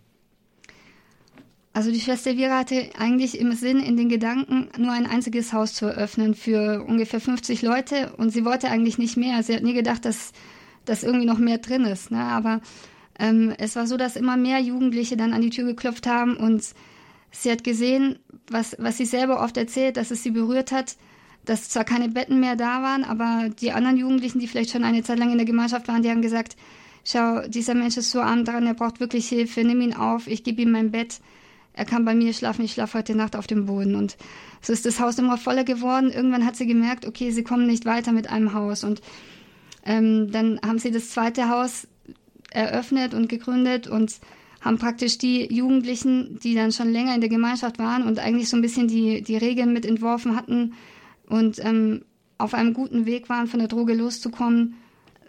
Also 1.75 1.91
die 1.91 2.01
Schwester 2.01 2.31
Elvira 2.31 2.59
hatte 2.59 2.91
eigentlich 2.99 3.39
im 3.39 3.53
Sinn, 3.53 3.81
in 3.81 3.97
den 3.97 4.09
Gedanken, 4.09 4.69
nur 4.77 4.93
ein 4.93 5.07
einziges 5.07 5.53
Haus 5.53 5.73
zu 5.75 5.87
eröffnen 5.87 6.35
für 6.35 6.85
ungefähr 6.87 7.21
50 7.21 7.63
Leute 7.63 8.13
und 8.19 8.31
sie 8.31 8.45
wollte 8.45 8.69
eigentlich 8.69 8.99
nicht 8.99 9.17
mehr. 9.17 9.43
Sie 9.43 9.55
hat 9.55 9.63
nie 9.63 9.73
gedacht, 9.73 10.05
dass, 10.05 10.33
dass 10.85 11.03
irgendwie 11.03 11.27
noch 11.27 11.39
mehr 11.39 11.59
drin 11.59 11.85
ist. 11.85 12.11
Ne? 12.11 12.19
Aber 12.19 12.61
ähm, 13.19 13.55
es 13.59 13.75
war 13.75 13.87
so, 13.87 13.97
dass 13.97 14.17
immer 14.17 14.37
mehr 14.37 14.61
Jugendliche 14.61 15.17
dann 15.17 15.33
an 15.33 15.41
die 15.41 15.51
Tür 15.51 15.65
geklopft 15.65 16.07
haben 16.07 16.37
und 16.37 16.63
Sie 17.33 17.51
hat 17.51 17.65
gesehen, 17.65 18.19
was, 18.49 18.77
was 18.79 18.99
sie 18.99 19.07
selber 19.07 19.43
oft 19.43 19.57
erzählt, 19.57 19.97
dass 19.97 20.11
es 20.11 20.23
sie 20.23 20.31
berührt 20.31 20.71
hat, 20.71 20.97
dass 21.45 21.71
zwar 21.71 21.85
keine 21.85 22.09
Betten 22.09 22.39
mehr 22.39 22.57
da 22.57 22.83
waren, 22.83 23.05
aber 23.05 23.49
die 23.49 23.73
anderen 23.73 23.97
Jugendlichen, 23.97 24.39
die 24.39 24.47
vielleicht 24.47 24.71
schon 24.71 24.85
eine 24.85 25.03
Zeit 25.03 25.19
lang 25.19 25.33
in 25.33 25.39
der 25.39 25.47
Gemeinschaft 25.47 25.89
waren, 25.89 26.03
die 26.03 26.11
haben 26.11 26.23
gesagt, 26.23 26.57
schau, 27.05 27.41
dieser 27.49 27.75
Mensch 27.75 27.97
ist 27.97 28.11
so 28.11 28.21
arm 28.21 28.45
dran, 28.45 28.67
er 28.67 28.75
braucht 28.75 29.01
wirklich 29.01 29.29
Hilfe, 29.29 29.65
nimm 29.65 29.81
ihn 29.81 29.95
auf, 29.95 30.29
ich 30.29 30.45
gebe 30.45 30.63
ihm 30.63 30.71
mein 30.71 30.93
Bett, 30.93 31.21
er 31.75 31.85
kann 31.85 32.05
bei 32.05 32.15
mir 32.15 32.33
schlafen, 32.35 32.65
ich 32.65 32.73
schlafe 32.73 32.99
heute 32.99 33.15
Nacht 33.15 33.35
auf 33.37 33.47
dem 33.47 33.67
Boden. 33.67 33.95
Und 33.95 34.17
so 34.61 34.73
ist 34.73 34.85
das 34.85 35.01
Haus 35.01 35.19
immer 35.19 35.39
voller 35.39 35.65
geworden. 35.65 36.11
Irgendwann 36.11 36.45
hat 36.45 36.57
sie 36.57 36.67
gemerkt, 36.67 37.07
okay, 37.07 37.31
sie 37.31 37.45
kommen 37.45 37.67
nicht 37.67 37.87
weiter 37.87 38.13
mit 38.13 38.29
einem 38.29 38.53
Haus. 38.53 38.85
Und 38.85 39.01
ähm, 39.85 40.31
dann 40.31 40.61
haben 40.65 40.79
sie 40.79 40.91
das 40.91 41.11
zweite 41.11 41.49
Haus 41.49 41.89
eröffnet 42.51 43.15
und 43.15 43.29
gegründet 43.29 43.87
und 43.87 44.21
haben 44.61 44.79
praktisch 44.79 45.19
die 45.19 45.53
Jugendlichen, 45.53 46.39
die 46.43 46.55
dann 46.55 46.73
schon 46.73 46.93
länger 46.93 47.15
in 47.15 47.21
der 47.21 47.31
Gemeinschaft 47.31 47.79
waren 47.79 48.05
und 48.05 48.19
eigentlich 48.19 48.49
so 48.49 48.57
ein 48.57 48.63
bisschen 48.63 48.87
die, 48.87 49.23
die 49.23 49.37
Regeln 49.37 49.73
mit 49.73 49.85
entworfen 49.85 50.37
hatten 50.37 50.75
und 51.27 51.59
ähm, 51.65 52.05
auf 52.39 52.55
einem 52.55 52.75
guten 52.75 53.07
Weg 53.07 53.29
waren, 53.29 53.49
von 53.49 53.59
der 53.59 53.69
Droge 53.69 53.95
loszukommen, 53.95 54.75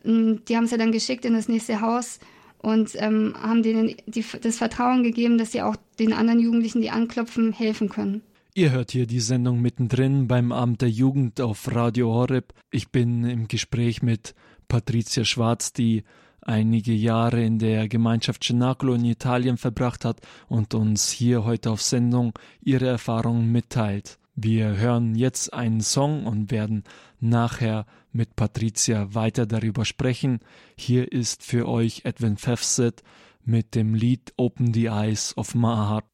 ähm, 0.05 0.41
die 0.47 0.55
haben 0.55 0.67
sie 0.67 0.77
dann 0.77 0.91
geschickt 0.91 1.25
in 1.25 1.33
das 1.33 1.47
nächste 1.47 1.81
Haus 1.81 2.19
und 2.63 2.91
ähm, 2.95 3.35
haben 3.39 3.61
denen 3.61 3.95
die, 4.07 4.25
das 4.41 4.57
Vertrauen 4.57 5.03
gegeben, 5.03 5.37
dass 5.37 5.51
sie 5.51 5.61
auch 5.61 5.75
den 5.99 6.13
anderen 6.13 6.39
Jugendlichen, 6.39 6.81
die 6.81 6.89
anklopfen, 6.89 7.53
helfen 7.53 7.89
können. 7.89 8.23
Ihr 8.55 8.71
hört 8.71 8.91
hier 8.91 9.05
die 9.05 9.19
Sendung 9.19 9.61
mittendrin 9.61 10.27
beim 10.27 10.51
Amt 10.51 10.81
der 10.81 10.89
Jugend 10.89 11.41
auf 11.41 11.73
Radio 11.75 12.13
Horeb. 12.13 12.53
Ich 12.71 12.89
bin 12.89 13.25
im 13.25 13.47
Gespräch 13.47 14.01
mit 14.01 14.33
Patricia 14.67 15.25
Schwarz, 15.25 15.73
die 15.73 16.03
einige 16.41 16.93
Jahre 16.93 17.43
in 17.43 17.59
der 17.59 17.87
Gemeinschaft 17.89 18.43
Cenacolo 18.43 18.93
in 18.93 19.05
Italien 19.05 19.57
verbracht 19.57 20.05
hat 20.05 20.21
und 20.47 20.73
uns 20.73 21.09
hier 21.09 21.43
heute 21.43 21.71
auf 21.71 21.81
Sendung 21.81 22.33
ihre 22.61 22.87
Erfahrungen 22.87 23.51
mitteilt. 23.51 24.19
Wir 24.35 24.77
hören 24.77 25.15
jetzt 25.15 25.53
einen 25.53 25.81
Song 25.81 26.25
und 26.25 26.49
werden 26.49 26.83
nachher 27.19 27.85
mit 28.13 28.35
Patricia 28.35 29.13
weiter 29.13 29.45
darüber 29.45 29.85
sprechen. 29.85 30.39
Hier 30.77 31.11
ist 31.11 31.43
für 31.43 31.67
euch 31.67 32.01
Edwin 32.05 32.37
Fefset 32.37 33.03
mit 33.43 33.75
dem 33.75 33.95
Lied 33.95 34.33
Open 34.37 34.73
the 34.73 34.85
Eyes 34.85 35.35
of 35.35 35.55
My 35.55 35.75
Heart. 35.75 36.05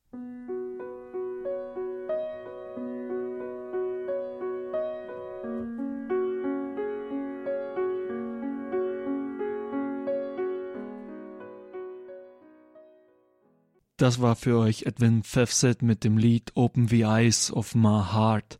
Das 14.00 14.22
war 14.22 14.38
für 14.38 14.58
euch 14.58 14.84
Edwin 14.84 15.24
Pfeffset 15.24 15.82
mit 15.82 16.06
dem 16.06 16.18
Lied 16.18 16.54
Open 16.56 16.88
the 16.88 17.02
Eyes 17.02 17.52
of 17.52 17.76
My 17.76 18.02
Heart. 18.14 18.58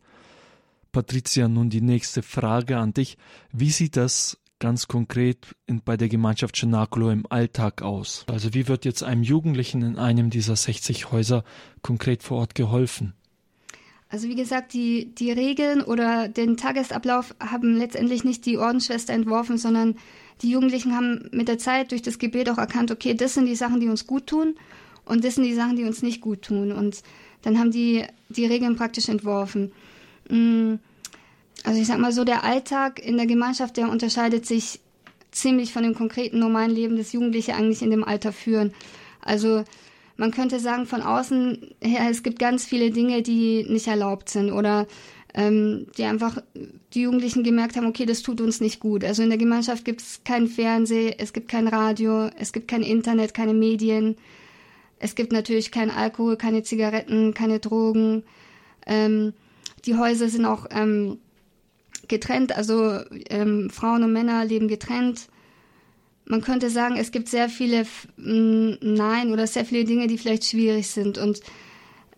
Patricia, 0.92 1.48
nun 1.48 1.70
die 1.70 1.80
nächste 1.80 2.22
Frage 2.22 2.78
an 2.78 2.92
dich. 2.92 3.16
Wie 3.52 3.70
sieht 3.70 3.96
das 3.96 4.38
ganz 4.58 4.88
konkret 4.88 5.54
in, 5.66 5.82
bei 5.82 5.96
der 5.96 6.08
Gemeinschaft 6.08 6.56
Cenacolo 6.56 7.10
im 7.10 7.26
Alltag 7.28 7.82
aus? 7.82 8.24
Also 8.28 8.54
wie 8.54 8.68
wird 8.68 8.84
jetzt 8.84 9.02
einem 9.02 9.22
Jugendlichen 9.22 9.82
in 9.82 9.98
einem 9.98 10.30
dieser 10.30 10.54
60 10.54 11.10
Häuser 11.10 11.44
konkret 11.82 12.22
vor 12.22 12.38
Ort 12.38 12.54
geholfen? 12.54 13.14
Also 14.10 14.28
wie 14.28 14.34
gesagt, 14.34 14.72
die, 14.72 15.14
die 15.14 15.30
Regeln 15.30 15.82
oder 15.82 16.28
den 16.28 16.56
Tagesablauf 16.56 17.34
haben 17.38 17.76
letztendlich 17.76 18.24
nicht 18.24 18.44
die 18.44 18.58
Ordensschwester 18.58 19.12
entworfen, 19.12 19.56
sondern 19.56 19.96
die 20.42 20.50
Jugendlichen 20.50 20.96
haben 20.96 21.28
mit 21.30 21.46
der 21.48 21.58
Zeit 21.58 21.92
durch 21.92 22.02
das 22.02 22.18
Gebet 22.18 22.50
auch 22.50 22.58
erkannt, 22.58 22.90
okay, 22.90 23.14
das 23.14 23.34
sind 23.34 23.46
die 23.46 23.54
Sachen, 23.54 23.78
die 23.78 23.88
uns 23.88 24.06
gut 24.08 24.26
tun 24.26 24.56
und 25.04 25.24
das 25.24 25.36
sind 25.36 25.44
die 25.44 25.54
Sachen, 25.54 25.76
die 25.76 25.84
uns 25.84 26.02
nicht 26.02 26.20
gut 26.20 26.42
tun. 26.42 26.72
Und 26.72 27.02
dann 27.42 27.58
haben 27.58 27.70
die 27.70 28.04
die 28.28 28.46
Regeln 28.46 28.76
praktisch 28.76 29.08
entworfen. 29.08 29.72
Mm, 30.30 30.78
also 31.64 31.80
ich 31.80 31.86
sag 31.86 31.98
mal 31.98 32.12
so, 32.12 32.24
der 32.24 32.44
Alltag 32.44 33.04
in 33.04 33.16
der 33.16 33.26
Gemeinschaft, 33.26 33.76
der 33.76 33.90
unterscheidet 33.90 34.46
sich 34.46 34.80
ziemlich 35.30 35.72
von 35.72 35.82
dem 35.82 35.94
konkreten 35.94 36.38
normalen 36.38 36.70
Leben, 36.70 36.96
das 36.96 37.12
Jugendliche 37.12 37.54
eigentlich 37.54 37.82
in 37.82 37.90
dem 37.90 38.04
Alter 38.04 38.32
führen. 38.32 38.72
Also 39.20 39.64
man 40.16 40.30
könnte 40.30 40.60
sagen, 40.60 40.86
von 40.86 41.02
außen 41.02 41.74
her, 41.80 42.08
es 42.10 42.22
gibt 42.22 42.38
ganz 42.38 42.64
viele 42.64 42.90
Dinge, 42.90 43.22
die 43.22 43.64
nicht 43.68 43.86
erlaubt 43.86 44.28
sind 44.28 44.52
oder 44.52 44.86
ähm, 45.34 45.86
die 45.96 46.04
einfach 46.04 46.38
die 46.92 47.02
Jugendlichen 47.02 47.44
gemerkt 47.44 47.76
haben, 47.76 47.86
okay, 47.86 48.04
das 48.04 48.22
tut 48.22 48.40
uns 48.40 48.60
nicht 48.60 48.80
gut. 48.80 49.04
Also 49.04 49.22
in 49.22 49.28
der 49.28 49.38
Gemeinschaft 49.38 49.84
gibt 49.84 50.00
es 50.00 50.22
kein 50.24 50.48
Fernsehen, 50.48 51.14
es 51.18 51.32
gibt 51.32 51.48
kein 51.48 51.68
Radio, 51.68 52.28
es 52.36 52.52
gibt 52.52 52.68
kein 52.68 52.82
Internet, 52.82 53.34
keine 53.34 53.54
Medien, 53.54 54.16
es 54.98 55.14
gibt 55.14 55.32
natürlich 55.32 55.70
kein 55.70 55.90
Alkohol, 55.90 56.36
keine 56.36 56.62
Zigaretten, 56.62 57.32
keine 57.32 57.60
Drogen. 57.60 58.24
Ähm, 58.86 59.32
die 59.84 59.96
Häuser 59.96 60.28
sind 60.28 60.44
auch 60.44 60.66
ähm, 60.70 61.18
getrennt, 62.08 62.56
also 62.56 63.00
ähm, 63.28 63.70
Frauen 63.70 64.02
und 64.02 64.12
Männer 64.12 64.44
leben 64.44 64.68
getrennt. 64.68 65.28
Man 66.24 66.42
könnte 66.42 66.70
sagen, 66.70 66.96
es 66.96 67.10
gibt 67.10 67.28
sehr 67.28 67.48
viele 67.48 67.86
Nein 68.16 69.32
oder 69.32 69.46
sehr 69.46 69.64
viele 69.64 69.84
Dinge, 69.84 70.06
die 70.06 70.18
vielleicht 70.18 70.44
schwierig 70.44 70.88
sind. 70.88 71.18
Und 71.18 71.40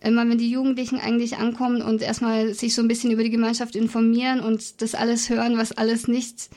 immer 0.01 0.27
wenn 0.27 0.37
die 0.37 0.51
Jugendlichen 0.51 0.99
eigentlich 0.99 1.37
ankommen 1.37 1.81
und 1.81 2.01
erstmal 2.01 2.53
sich 2.53 2.75
so 2.75 2.81
ein 2.81 2.87
bisschen 2.87 3.11
über 3.11 3.23
die 3.23 3.29
Gemeinschaft 3.29 3.75
informieren 3.75 4.39
und 4.41 4.81
das 4.81 4.95
alles 4.95 5.29
hören, 5.29 5.57
was 5.57 5.71
alles 5.71 6.07
nicht 6.07 6.49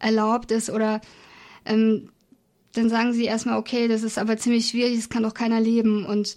erlaubt 0.00 0.50
ist 0.50 0.68
oder 0.68 1.00
ähm, 1.64 2.10
dann 2.72 2.88
sagen 2.88 3.12
sie 3.12 3.24
erstmal, 3.24 3.58
okay, 3.58 3.88
das 3.88 4.02
ist 4.02 4.18
aber 4.18 4.36
ziemlich 4.36 4.68
schwierig, 4.68 4.96
das 4.96 5.08
kann 5.08 5.22
doch 5.22 5.34
keiner 5.34 5.60
leben. 5.60 6.04
Und 6.04 6.36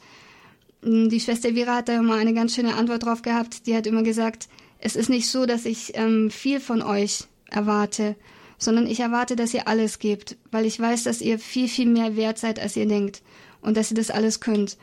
die 0.84 1.20
Schwester 1.20 1.54
Vera 1.54 1.76
hat 1.76 1.90
da 1.90 1.98
immer 1.98 2.16
eine 2.16 2.34
ganz 2.34 2.56
schöne 2.56 2.76
Antwort 2.76 3.06
drauf 3.06 3.22
gehabt. 3.22 3.68
Die 3.68 3.76
hat 3.76 3.88
immer 3.88 4.04
gesagt, 4.04 4.48
es 4.80 4.96
ist 4.96 5.10
nicht 5.10 5.30
so, 5.30 5.46
dass 5.46 5.66
ich 5.66 5.92
ähm, 5.96 6.32
viel 6.32 6.60
von 6.60 6.82
euch 6.82 7.26
erwarte, 7.50 8.16
sondern 8.58 8.88
ich 8.88 9.00
erwarte, 9.00 9.36
dass 9.36 9.54
ihr 9.54 9.68
alles 9.68 10.00
gebt, 10.00 10.38
weil 10.52 10.66
ich 10.66 10.80
weiß, 10.80 11.04
dass 11.04 11.22
ihr 11.22 11.40
viel, 11.40 11.68
viel 11.68 11.88
mehr 11.88 12.16
wert 12.16 12.40
seid, 12.40 12.60
als 12.60 12.76
ihr 12.76 12.88
denkt 12.88 13.22
und 13.62 13.78
dass 13.78 13.92
ihr 13.92 13.98
das 13.98 14.10
alles 14.10 14.40
könnt. 14.40 14.78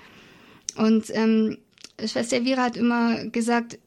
Und 0.76 1.06
ähm, 1.11 1.58
Schwester 2.04 2.42
Vera 2.42 2.62
hat 2.62 2.76
immer 2.76 3.24
gesagt, 3.26 3.78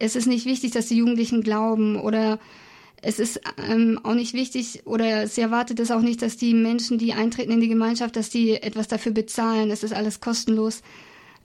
es 0.00 0.16
ist 0.16 0.26
nicht 0.26 0.46
wichtig, 0.46 0.72
dass 0.72 0.88
die 0.88 0.96
Jugendlichen 0.96 1.42
glauben 1.42 1.96
oder 1.96 2.40
es 3.02 3.18
ist 3.18 3.40
ähm, 3.68 4.00
auch 4.02 4.14
nicht 4.14 4.34
wichtig 4.34 4.82
oder 4.86 5.26
sie 5.28 5.40
erwartet 5.40 5.78
es 5.78 5.90
auch 5.90 6.00
nicht, 6.00 6.22
dass 6.22 6.36
die 6.36 6.54
Menschen, 6.54 6.98
die 6.98 7.12
eintreten 7.12 7.52
in 7.52 7.60
die 7.60 7.68
Gemeinschaft, 7.68 8.16
dass 8.16 8.28
die 8.28 8.54
etwas 8.62 8.88
dafür 8.88 9.12
bezahlen. 9.12 9.70
Es 9.70 9.82
ist 9.82 9.92
alles 9.92 10.20
kostenlos. 10.20 10.82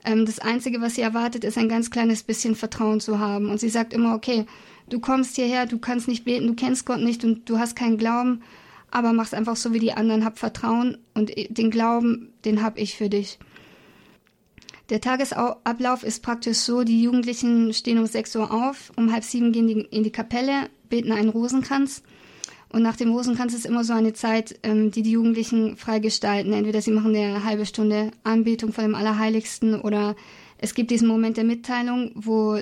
Ähm, 0.06 0.24
das 0.24 0.38
Einzige, 0.38 0.80
was 0.80 0.94
sie 0.94 1.02
erwartet, 1.02 1.44
ist 1.44 1.58
ein 1.58 1.68
ganz 1.68 1.90
kleines 1.90 2.22
bisschen 2.22 2.54
Vertrauen 2.54 3.00
zu 3.00 3.18
haben. 3.18 3.50
Und 3.50 3.58
sie 3.58 3.68
sagt 3.68 3.92
immer, 3.92 4.14
okay, 4.14 4.46
du 4.88 5.00
kommst 5.00 5.34
hierher, 5.34 5.66
du 5.66 5.78
kannst 5.78 6.06
nicht 6.08 6.24
beten, 6.24 6.46
du 6.46 6.54
kennst 6.54 6.86
Gott 6.86 7.00
nicht 7.00 7.24
und 7.24 7.50
du 7.50 7.58
hast 7.58 7.74
keinen 7.74 7.98
Glauben, 7.98 8.42
aber 8.92 9.12
mach's 9.12 9.34
einfach 9.34 9.56
so 9.56 9.72
wie 9.72 9.80
die 9.80 9.92
anderen, 9.92 10.24
hab 10.24 10.38
Vertrauen 10.38 10.98
und 11.14 11.32
den 11.36 11.70
Glauben, 11.70 12.32
den 12.44 12.62
hab 12.62 12.78
ich 12.78 12.96
für 12.96 13.10
dich. 13.10 13.38
Der 14.88 15.00
Tagesablauf 15.00 16.04
ist 16.04 16.22
praktisch 16.22 16.58
so, 16.58 16.84
die 16.84 17.02
Jugendlichen 17.02 17.72
stehen 17.72 17.98
um 17.98 18.06
6 18.06 18.36
Uhr 18.36 18.52
auf, 18.52 18.92
um 18.96 19.12
halb 19.12 19.24
sieben 19.24 19.50
gehen 19.50 19.66
die 19.66 19.80
in 19.80 20.04
die 20.04 20.12
Kapelle, 20.12 20.70
beten 20.88 21.10
einen 21.10 21.30
Rosenkranz. 21.30 22.04
Und 22.68 22.82
nach 22.82 22.96
dem 22.96 23.12
Rosenkranz 23.12 23.54
ist 23.54 23.66
immer 23.66 23.84
so 23.84 23.92
eine 23.92 24.12
Zeit, 24.12 24.58
ähm, 24.62 24.90
die 24.90 25.02
die 25.02 25.12
Jugendlichen 25.12 25.76
freigestalten. 25.76 26.52
Entweder 26.52 26.82
sie 26.82 26.90
machen 26.90 27.14
eine 27.14 27.44
halbe 27.44 27.66
Stunde 27.66 28.10
Anbetung 28.24 28.72
vor 28.72 28.82
dem 28.82 28.94
Allerheiligsten 28.94 29.80
oder 29.80 30.16
es 30.58 30.74
gibt 30.74 30.90
diesen 30.90 31.08
Moment 31.08 31.36
der 31.36 31.44
Mitteilung, 31.44 32.10
wo 32.14 32.58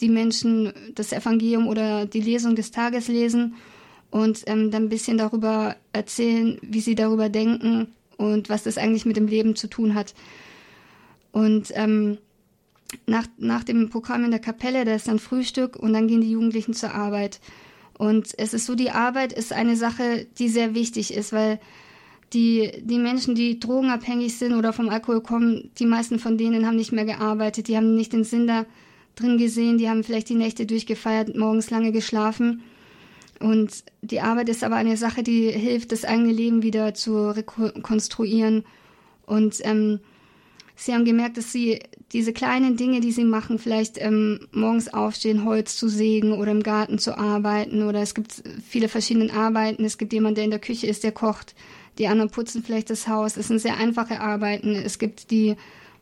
die 0.00 0.08
Menschen 0.08 0.72
das 0.94 1.12
Evangelium 1.12 1.68
oder 1.68 2.06
die 2.06 2.20
Lesung 2.20 2.56
des 2.56 2.70
Tages 2.70 3.08
lesen 3.08 3.54
und 4.10 4.42
ähm, 4.46 4.70
dann 4.70 4.84
ein 4.84 4.88
bisschen 4.88 5.18
darüber 5.18 5.76
erzählen, 5.92 6.58
wie 6.62 6.80
sie 6.80 6.94
darüber 6.94 7.28
denken 7.28 7.88
und 8.16 8.48
was 8.48 8.64
das 8.64 8.78
eigentlich 8.78 9.06
mit 9.06 9.16
dem 9.16 9.26
Leben 9.26 9.56
zu 9.56 9.68
tun 9.68 9.94
hat. 9.94 10.14
Und 11.32 11.72
ähm, 11.74 12.18
nach, 13.06 13.26
nach 13.38 13.62
dem 13.62 13.88
Programm 13.90 14.24
in 14.24 14.30
der 14.30 14.40
Kapelle, 14.40 14.84
da 14.84 14.94
ist 14.94 15.08
dann 15.08 15.18
Frühstück 15.18 15.76
und 15.76 15.92
dann 15.92 16.08
gehen 16.08 16.22
die 16.22 16.32
Jugendlichen 16.32 16.74
zur 16.74 16.94
Arbeit. 16.94 17.40
Und 18.00 18.32
es 18.38 18.54
ist 18.54 18.64
so, 18.64 18.74
die 18.74 18.92
Arbeit 18.92 19.30
ist 19.34 19.52
eine 19.52 19.76
Sache, 19.76 20.26
die 20.38 20.48
sehr 20.48 20.74
wichtig 20.74 21.12
ist, 21.12 21.34
weil 21.34 21.60
die, 22.32 22.72
die 22.82 22.98
Menschen, 22.98 23.34
die 23.34 23.60
drogenabhängig 23.60 24.38
sind 24.38 24.54
oder 24.54 24.72
vom 24.72 24.88
Alkohol 24.88 25.20
kommen, 25.20 25.70
die 25.78 25.84
meisten 25.84 26.18
von 26.18 26.38
denen 26.38 26.64
haben 26.66 26.76
nicht 26.76 26.92
mehr 26.92 27.04
gearbeitet, 27.04 27.68
die 27.68 27.76
haben 27.76 27.94
nicht 27.94 28.14
den 28.14 28.24
Sinn 28.24 28.46
da 28.46 28.64
drin 29.16 29.36
gesehen, 29.36 29.76
die 29.76 29.90
haben 29.90 30.02
vielleicht 30.02 30.30
die 30.30 30.34
Nächte 30.34 30.64
durchgefeiert, 30.64 31.36
morgens 31.36 31.68
lange 31.68 31.92
geschlafen. 31.92 32.62
Und 33.38 33.84
die 34.00 34.22
Arbeit 34.22 34.48
ist 34.48 34.64
aber 34.64 34.76
eine 34.76 34.96
Sache, 34.96 35.22
die 35.22 35.50
hilft, 35.50 35.92
das 35.92 36.06
eigene 36.06 36.32
Leben 36.32 36.62
wieder 36.62 36.94
zu 36.94 37.28
rekonstruieren. 37.28 38.64
Und 39.26 39.58
ähm, 39.64 40.00
Sie 40.80 40.94
haben 40.94 41.04
gemerkt, 41.04 41.36
dass 41.36 41.52
Sie 41.52 41.78
diese 42.12 42.32
kleinen 42.32 42.78
Dinge, 42.78 43.00
die 43.00 43.12
Sie 43.12 43.24
machen, 43.24 43.58
vielleicht 43.58 44.00
ähm, 44.00 44.48
morgens 44.50 44.88
aufstehen, 44.88 45.44
Holz 45.44 45.76
zu 45.76 45.88
sägen 45.88 46.32
oder 46.32 46.52
im 46.52 46.62
Garten 46.62 46.98
zu 46.98 47.18
arbeiten 47.18 47.82
oder 47.82 48.00
es 48.00 48.14
gibt 48.14 48.42
viele 48.66 48.88
verschiedene 48.88 49.30
Arbeiten. 49.30 49.84
Es 49.84 49.98
gibt 49.98 50.14
jemanden, 50.14 50.36
der 50.36 50.44
in 50.44 50.50
der 50.50 50.58
Küche 50.58 50.86
ist, 50.86 51.04
der 51.04 51.12
kocht. 51.12 51.54
Die 51.98 52.08
anderen 52.08 52.30
putzen 52.30 52.62
vielleicht 52.62 52.88
das 52.88 53.08
Haus. 53.08 53.36
Es 53.36 53.48
sind 53.48 53.58
sehr 53.58 53.76
einfache 53.76 54.22
Arbeiten. 54.22 54.74
Es 54.74 54.98
gibt 54.98 55.30
die 55.30 55.54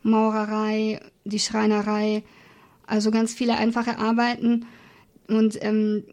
Maurerei, 0.04 1.00
die 1.24 1.40
Schreinerei, 1.40 2.22
also 2.86 3.10
ganz 3.10 3.34
viele 3.34 3.56
einfache 3.56 3.98
Arbeiten. 3.98 4.64
Und 5.26 5.58
ähm, 5.60 6.04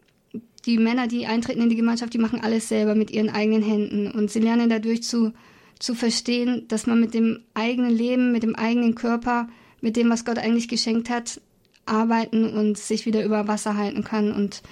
die 0.65 0.79
Männer, 0.79 1.05
die 1.05 1.27
eintreten 1.27 1.61
in 1.61 1.69
die 1.69 1.75
Gemeinschaft, 1.75 2.15
die 2.15 2.17
machen 2.17 2.41
alles 2.41 2.67
selber 2.67 2.95
mit 2.95 3.11
ihren 3.11 3.29
eigenen 3.29 3.61
Händen 3.61 4.09
und 4.09 4.31
sie 4.31 4.39
lernen 4.39 4.71
dadurch 4.71 5.03
zu 5.03 5.33
zu 5.79 5.95
verstehen, 5.95 6.67
dass 6.67 6.87
man 6.87 6.99
mit 6.99 7.13
dem 7.13 7.43
eigenen 7.53 7.91
Leben, 7.91 8.31
mit 8.31 8.43
dem 8.43 8.55
eigenen 8.55 8.95
Körper, 8.95 9.47
mit 9.81 9.95
dem, 9.95 10.09
was 10.09 10.25
Gott 10.25 10.37
eigentlich 10.37 10.67
geschenkt 10.67 11.09
hat, 11.09 11.41
arbeiten 11.85 12.45
und 12.45 12.77
sich 12.77 13.05
wieder 13.05 13.23
über 13.23 13.47
Wasser 13.47 13.77
halten 13.77 14.03
kann. 14.03 14.31
Und 14.31 14.63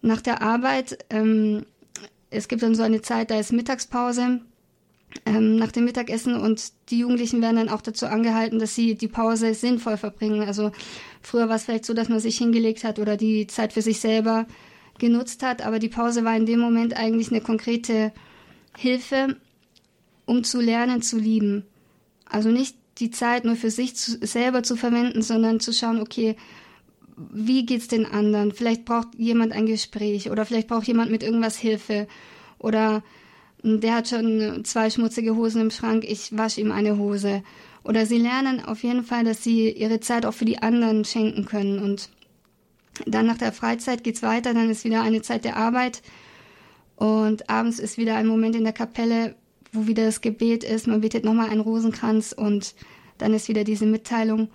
nach 0.00 0.20
der 0.20 0.42
Arbeit, 0.42 1.04
ähm, 1.10 1.66
es 2.30 2.48
gibt 2.48 2.62
dann 2.62 2.74
so 2.74 2.82
eine 2.82 3.02
Zeit, 3.02 3.30
da 3.30 3.38
ist 3.38 3.52
Mittagspause 3.52 4.40
ähm, 5.24 5.56
nach 5.56 5.72
dem 5.72 5.84
Mittagessen 5.84 6.34
und 6.34 6.72
die 6.90 7.00
Jugendlichen 7.00 7.40
werden 7.40 7.56
dann 7.56 7.68
auch 7.68 7.80
dazu 7.80 8.06
angehalten, 8.06 8.58
dass 8.58 8.74
sie 8.74 8.94
die 8.94 9.08
Pause 9.08 9.54
sinnvoll 9.54 9.96
verbringen. 9.96 10.42
Also 10.42 10.70
früher 11.22 11.48
war 11.48 11.56
es 11.56 11.64
vielleicht 11.64 11.86
so, 11.86 11.94
dass 11.94 12.08
man 12.08 12.20
sich 12.20 12.38
hingelegt 12.38 12.84
hat 12.84 12.98
oder 12.98 13.16
die 13.16 13.46
Zeit 13.46 13.72
für 13.72 13.82
sich 13.82 14.00
selber 14.00 14.46
genutzt 14.98 15.42
hat, 15.42 15.64
aber 15.64 15.78
die 15.78 15.88
Pause 15.88 16.24
war 16.24 16.36
in 16.36 16.46
dem 16.46 16.60
Moment 16.60 16.94
eigentlich 16.96 17.30
eine 17.30 17.40
konkrete 17.40 18.12
Hilfe, 18.76 19.36
um 20.28 20.44
zu 20.44 20.60
lernen 20.60 21.02
zu 21.02 21.18
lieben. 21.18 21.64
Also 22.26 22.50
nicht 22.50 22.76
die 22.98 23.10
Zeit 23.10 23.44
nur 23.44 23.56
für 23.56 23.70
sich 23.70 23.96
zu, 23.96 24.18
selber 24.24 24.62
zu 24.62 24.76
verwenden, 24.76 25.22
sondern 25.22 25.60
zu 25.60 25.72
schauen, 25.72 26.00
okay, 26.00 26.36
wie 27.16 27.64
geht's 27.64 27.88
den 27.88 28.06
anderen? 28.06 28.52
Vielleicht 28.52 28.84
braucht 28.84 29.08
jemand 29.16 29.52
ein 29.52 29.66
Gespräch 29.66 30.30
oder 30.30 30.44
vielleicht 30.44 30.68
braucht 30.68 30.86
jemand 30.86 31.10
mit 31.10 31.22
irgendwas 31.22 31.56
Hilfe 31.56 32.06
oder 32.58 33.02
hm, 33.62 33.80
der 33.80 33.94
hat 33.94 34.08
schon 34.08 34.64
zwei 34.64 34.90
schmutzige 34.90 35.34
Hosen 35.34 35.62
im 35.62 35.70
Schrank, 35.70 36.04
ich 36.04 36.36
wasche 36.36 36.60
ihm 36.60 36.72
eine 36.72 36.98
Hose. 36.98 37.42
Oder 37.82 38.04
sie 38.04 38.18
lernen 38.18 38.62
auf 38.62 38.82
jeden 38.82 39.04
Fall, 39.04 39.24
dass 39.24 39.42
sie 39.42 39.70
ihre 39.70 40.00
Zeit 40.00 40.26
auch 40.26 40.34
für 40.34 40.44
die 40.44 40.58
anderen 40.58 41.06
schenken 41.06 41.46
können. 41.46 41.78
Und 41.78 42.10
dann 43.06 43.26
nach 43.26 43.38
der 43.38 43.52
Freizeit 43.52 44.04
geht's 44.04 44.22
weiter, 44.22 44.52
dann 44.52 44.68
ist 44.68 44.84
wieder 44.84 45.02
eine 45.02 45.22
Zeit 45.22 45.44
der 45.44 45.56
Arbeit. 45.56 46.02
Und 46.96 47.48
abends 47.48 47.78
ist 47.78 47.96
wieder 47.96 48.16
ein 48.16 48.26
Moment 48.26 48.56
in 48.56 48.64
der 48.64 48.72
Kapelle, 48.74 49.36
wo 49.72 49.86
wieder 49.86 50.04
das 50.04 50.20
Gebet 50.20 50.64
ist, 50.64 50.86
man 50.86 51.00
betet 51.00 51.24
nochmal 51.24 51.50
einen 51.50 51.60
Rosenkranz 51.60 52.32
und 52.32 52.74
dann 53.18 53.34
ist 53.34 53.48
wieder 53.48 53.64
diese 53.64 53.86
Mitteilung. 53.86 54.48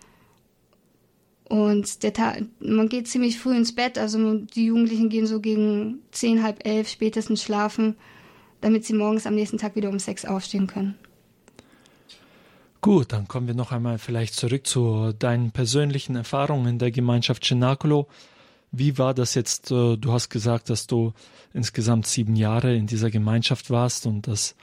Und 1.46 2.04
der 2.04 2.14
Tag, 2.14 2.44
man 2.60 2.90
geht 2.90 3.08
ziemlich 3.08 3.38
früh 3.38 3.56
ins 3.56 3.76
Bett, 3.76 3.98
also 3.98 4.36
die 4.40 4.66
Jugendlichen 4.66 5.10
gehen 5.10 5.28
so 5.28 5.40
gegen 5.40 6.00
zehn, 6.12 6.42
halb 6.42 6.66
elf 6.66 6.90
spätestens 6.90 7.44
schlafen, 7.44 7.96
damit 8.62 8.86
sie 8.86 8.94
morgens 8.94 9.28
am 9.28 9.36
nächsten 9.36 9.58
Tag 9.58 9.76
wieder 9.76 9.90
um 9.90 10.00
sechs 10.00 10.26
aufstehen 10.26 10.68
können. 10.68 10.96
Gut, 12.82 13.14
dann 13.14 13.28
kommen 13.28 13.48
wir 13.48 13.54
noch 13.54 13.72
einmal 13.72 13.98
vielleicht 13.98 14.34
zurück 14.34 14.68
zu 14.68 15.14
deinen 15.18 15.52
persönlichen 15.52 16.16
Erfahrungen 16.16 16.68
in 16.68 16.80
der 16.80 16.92
Gemeinschaft 16.92 17.46
Cenacolo. 17.46 18.08
Wie 18.76 18.98
war 18.98 19.14
das 19.14 19.36
jetzt? 19.36 19.72
Äh, 19.72 19.98
du 19.98 20.12
hast 20.12 20.30
gesagt, 20.30 20.70
dass 20.72 20.88
du 20.88 21.14
insgesamt 21.54 22.08
sieben 22.08 22.36
Jahre 22.36 22.76
in 22.76 22.88
dieser 22.88 23.12
Gemeinschaft 23.12 23.70
warst 23.70 24.08
und 24.08 24.28
dass 24.28 24.56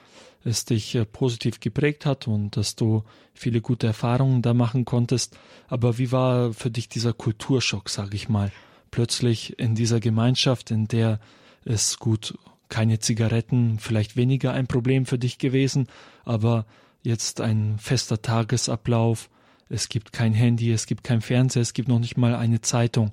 es 0.43 0.65
dich 0.65 0.95
äh, 0.95 1.05
positiv 1.05 1.61
geprägt 1.61 2.05
hat 2.05 2.27
und 2.27 2.57
dass 2.57 2.75
du 2.75 3.03
viele 3.33 3.61
gute 3.61 3.87
Erfahrungen 3.87 4.41
da 4.41 4.53
machen 4.53 4.83
konntest. 4.83 5.37
Aber 5.69 5.97
wie 5.97 6.11
war 6.11 6.53
für 6.53 6.69
dich 6.69 6.89
dieser 6.89 7.13
Kulturschock, 7.13 7.89
sage 7.89 8.15
ich 8.15 8.27
mal? 8.27 8.51
Plötzlich 8.91 9.57
in 9.57 9.75
dieser 9.75 10.01
Gemeinschaft, 10.01 10.71
in 10.71 10.89
der 10.89 11.21
es 11.63 11.97
gut 11.97 12.37
keine 12.67 12.99
Zigaretten, 12.99 13.79
vielleicht 13.79 14.17
weniger 14.17 14.51
ein 14.51 14.67
Problem 14.67 15.05
für 15.05 15.19
dich 15.19 15.37
gewesen, 15.37 15.87
aber 16.25 16.65
jetzt 17.01 17.39
ein 17.39 17.77
fester 17.79 18.21
Tagesablauf, 18.21 19.29
es 19.69 19.87
gibt 19.87 20.11
kein 20.11 20.33
Handy, 20.33 20.71
es 20.73 20.85
gibt 20.85 21.05
kein 21.05 21.21
Fernseher, 21.21 21.61
es 21.61 21.73
gibt 21.73 21.87
noch 21.87 21.99
nicht 21.99 22.17
mal 22.17 22.35
eine 22.35 22.59
Zeitung. 22.59 23.11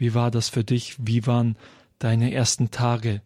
Wie 0.00 0.14
war 0.14 0.30
das 0.30 0.48
für 0.48 0.64
dich? 0.64 0.96
Wie 0.98 1.26
waren 1.26 1.56
deine 1.98 2.32
ersten 2.32 2.70
Tage? 2.70 3.20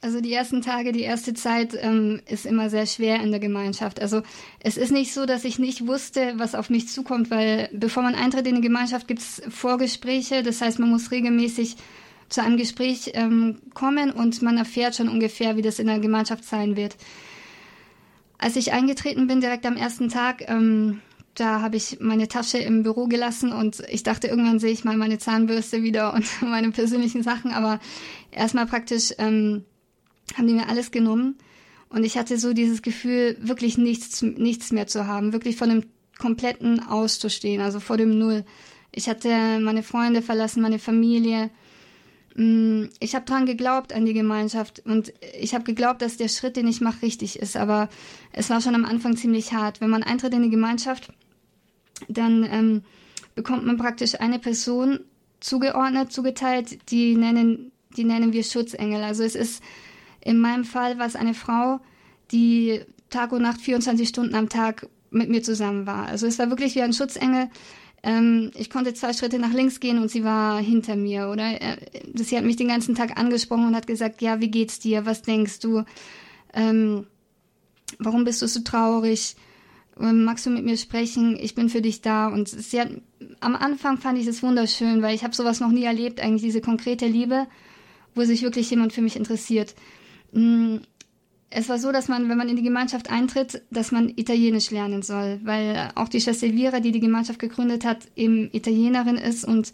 Also 0.00 0.20
die 0.20 0.32
ersten 0.32 0.62
Tage, 0.62 0.92
die 0.92 1.00
erste 1.00 1.34
Zeit 1.34 1.76
ähm, 1.80 2.20
ist 2.26 2.46
immer 2.46 2.70
sehr 2.70 2.86
schwer 2.86 3.20
in 3.20 3.32
der 3.32 3.40
Gemeinschaft. 3.40 4.00
Also 4.00 4.22
es 4.60 4.76
ist 4.76 4.92
nicht 4.92 5.12
so, 5.12 5.26
dass 5.26 5.44
ich 5.44 5.58
nicht 5.58 5.88
wusste, 5.88 6.34
was 6.36 6.54
auf 6.54 6.70
mich 6.70 6.88
zukommt, 6.88 7.32
weil 7.32 7.68
bevor 7.72 8.04
man 8.04 8.14
eintritt 8.14 8.46
in 8.46 8.54
die 8.54 8.60
Gemeinschaft, 8.60 9.08
gibt 9.08 9.20
es 9.20 9.42
Vorgespräche. 9.48 10.44
Das 10.44 10.60
heißt, 10.60 10.78
man 10.78 10.90
muss 10.90 11.10
regelmäßig 11.10 11.74
zu 12.28 12.44
einem 12.44 12.58
Gespräch 12.58 13.10
ähm, 13.14 13.58
kommen 13.74 14.12
und 14.12 14.42
man 14.42 14.58
erfährt 14.58 14.94
schon 14.94 15.08
ungefähr, 15.08 15.56
wie 15.56 15.62
das 15.62 15.80
in 15.80 15.88
der 15.88 15.98
Gemeinschaft 15.98 16.44
sein 16.44 16.76
wird. 16.76 16.96
Als 18.38 18.54
ich 18.54 18.72
eingetreten 18.72 19.26
bin, 19.26 19.40
direkt 19.40 19.66
am 19.66 19.76
ersten 19.76 20.10
Tag, 20.10 20.48
ähm, 20.48 21.00
da 21.36 21.60
habe 21.60 21.76
ich 21.76 21.98
meine 22.00 22.28
Tasche 22.28 22.58
im 22.58 22.82
Büro 22.82 23.06
gelassen 23.06 23.52
und 23.52 23.82
ich 23.88 24.02
dachte, 24.02 24.26
irgendwann 24.26 24.58
sehe 24.58 24.72
ich 24.72 24.84
mal 24.84 24.96
meine 24.96 25.18
Zahnbürste 25.18 25.82
wieder 25.82 26.14
und 26.14 26.26
meine 26.42 26.70
persönlichen 26.70 27.22
Sachen, 27.22 27.52
aber 27.52 27.80
erstmal 28.30 28.66
praktisch 28.66 29.12
ähm, 29.18 29.64
haben 30.36 30.46
die 30.46 30.54
mir 30.54 30.68
alles 30.68 30.90
genommen 30.90 31.36
und 31.88 32.04
ich 32.04 32.18
hatte 32.18 32.38
so 32.38 32.52
dieses 32.52 32.82
Gefühl, 32.82 33.36
wirklich 33.40 33.78
nichts, 33.78 34.22
nichts 34.22 34.72
mehr 34.72 34.86
zu 34.86 35.06
haben, 35.06 35.32
wirklich 35.32 35.56
von 35.56 35.68
dem 35.68 35.84
kompletten 36.18 36.80
auszustehen, 36.80 37.60
also 37.60 37.78
vor 37.78 37.96
dem 37.96 38.18
Null. 38.18 38.44
Ich 38.90 39.08
hatte 39.08 39.60
meine 39.60 39.82
Freunde 39.82 40.22
verlassen, 40.22 40.62
meine 40.62 40.78
Familie, 40.78 41.50
Mm, 42.36 42.88
ich 43.00 43.14
habe 43.14 43.24
dran 43.24 43.46
geglaubt 43.46 43.94
an 43.94 44.04
die 44.04 44.12
Gemeinschaft 44.12 44.82
und 44.84 45.14
ich 45.40 45.54
habe 45.54 45.64
geglaubt, 45.64 46.02
dass 46.02 46.18
der 46.18 46.28
Schritt, 46.28 46.56
den 46.56 46.68
ich 46.68 46.82
mache, 46.82 47.02
richtig 47.02 47.38
ist. 47.38 47.56
Aber 47.56 47.88
es 48.32 48.50
war 48.50 48.60
schon 48.60 48.74
am 48.74 48.84
Anfang 48.84 49.16
ziemlich 49.16 49.54
hart. 49.54 49.80
Wenn 49.80 49.90
man 49.90 50.02
eintritt 50.02 50.34
in 50.34 50.42
die 50.42 50.50
Gemeinschaft, 50.50 51.12
dann 52.08 52.44
ähm, 52.44 52.82
bekommt 53.34 53.64
man 53.64 53.76
praktisch 53.76 54.20
eine 54.20 54.38
Person 54.38 55.00
zugeordnet, 55.40 56.12
zugeteilt, 56.12 56.90
die 56.90 57.16
nennen, 57.16 57.72
die 57.96 58.04
nennen 58.04 58.32
wir 58.32 58.42
Schutzengel. 58.42 59.02
Also 59.02 59.22
es 59.22 59.34
ist 59.34 59.62
in 60.20 60.38
meinem 60.38 60.64
Fall 60.64 60.98
war 60.98 61.06
es 61.06 61.16
eine 61.16 61.34
Frau, 61.34 61.80
die 62.32 62.80
Tag 63.10 63.32
und 63.32 63.42
Nacht 63.42 63.60
24 63.60 64.08
Stunden 64.08 64.34
am 64.34 64.48
Tag 64.48 64.88
mit 65.10 65.28
mir 65.28 65.42
zusammen 65.42 65.86
war. 65.86 66.06
Also 66.06 66.26
es 66.26 66.38
war 66.38 66.50
wirklich 66.50 66.74
wie 66.74 66.82
ein 66.82 66.92
Schutzengel 66.92 67.48
ähm, 68.06 68.52
ich 68.54 68.70
konnte 68.70 68.94
zwei 68.94 69.12
Schritte 69.12 69.40
nach 69.40 69.52
links 69.52 69.80
gehen 69.80 69.98
und 69.98 70.10
sie 70.10 70.22
war 70.22 70.60
hinter 70.60 70.94
mir, 70.94 71.28
oder? 71.28 71.60
Äh, 71.60 71.76
sie 72.14 72.36
hat 72.36 72.44
mich 72.44 72.54
den 72.54 72.68
ganzen 72.68 72.94
Tag 72.94 73.18
angesprochen 73.18 73.66
und 73.66 73.74
hat 73.74 73.88
gesagt, 73.88 74.22
ja, 74.22 74.40
wie 74.40 74.50
geht's 74.50 74.78
dir? 74.78 75.06
Was 75.06 75.22
denkst 75.22 75.58
du? 75.58 75.82
Ähm, 76.54 77.08
warum 77.98 78.22
bist 78.22 78.42
du 78.42 78.46
so 78.46 78.60
traurig? 78.60 79.34
Magst 79.98 80.44
du 80.44 80.50
mit 80.50 80.64
mir 80.64 80.76
sprechen? 80.76 81.38
Ich 81.40 81.54
bin 81.54 81.70
für 81.70 81.80
dich 81.80 82.02
da. 82.02 82.28
Und 82.28 82.48
sie 82.48 82.80
hat, 82.80 82.90
am 83.40 83.56
Anfang 83.56 83.96
fand 83.98 84.18
ich 84.18 84.26
es 84.26 84.42
wunderschön, 84.42 85.00
weil 85.00 85.14
ich 85.14 85.24
habe 85.24 85.34
sowas 85.34 85.60
noch 85.60 85.70
nie 85.70 85.84
erlebt, 85.84 86.20
eigentlich 86.20 86.42
diese 86.42 86.60
konkrete 86.60 87.06
Liebe, 87.06 87.46
wo 88.14 88.24
sich 88.24 88.42
wirklich 88.42 88.68
jemand 88.70 88.92
für 88.92 89.00
mich 89.00 89.16
interessiert. 89.16 89.74
Mm, 90.32 90.76
es 91.48 91.68
war 91.68 91.78
so, 91.78 91.92
dass 91.92 92.08
man, 92.08 92.28
wenn 92.28 92.36
man 92.36 92.48
in 92.48 92.56
die 92.56 92.62
Gemeinschaft 92.62 93.10
eintritt, 93.10 93.62
dass 93.70 93.92
man 93.92 94.10
Italienisch 94.10 94.70
lernen 94.70 95.02
soll, 95.02 95.40
weil 95.44 95.90
auch 95.94 96.08
die 96.08 96.20
Schwester 96.20 96.46
Elvira, 96.46 96.80
die 96.80 96.92
die 96.92 97.00
Gemeinschaft 97.00 97.38
gegründet 97.38 97.84
hat, 97.84 98.08
eben 98.16 98.50
Italienerin 98.52 99.16
ist 99.16 99.44
und 99.44 99.72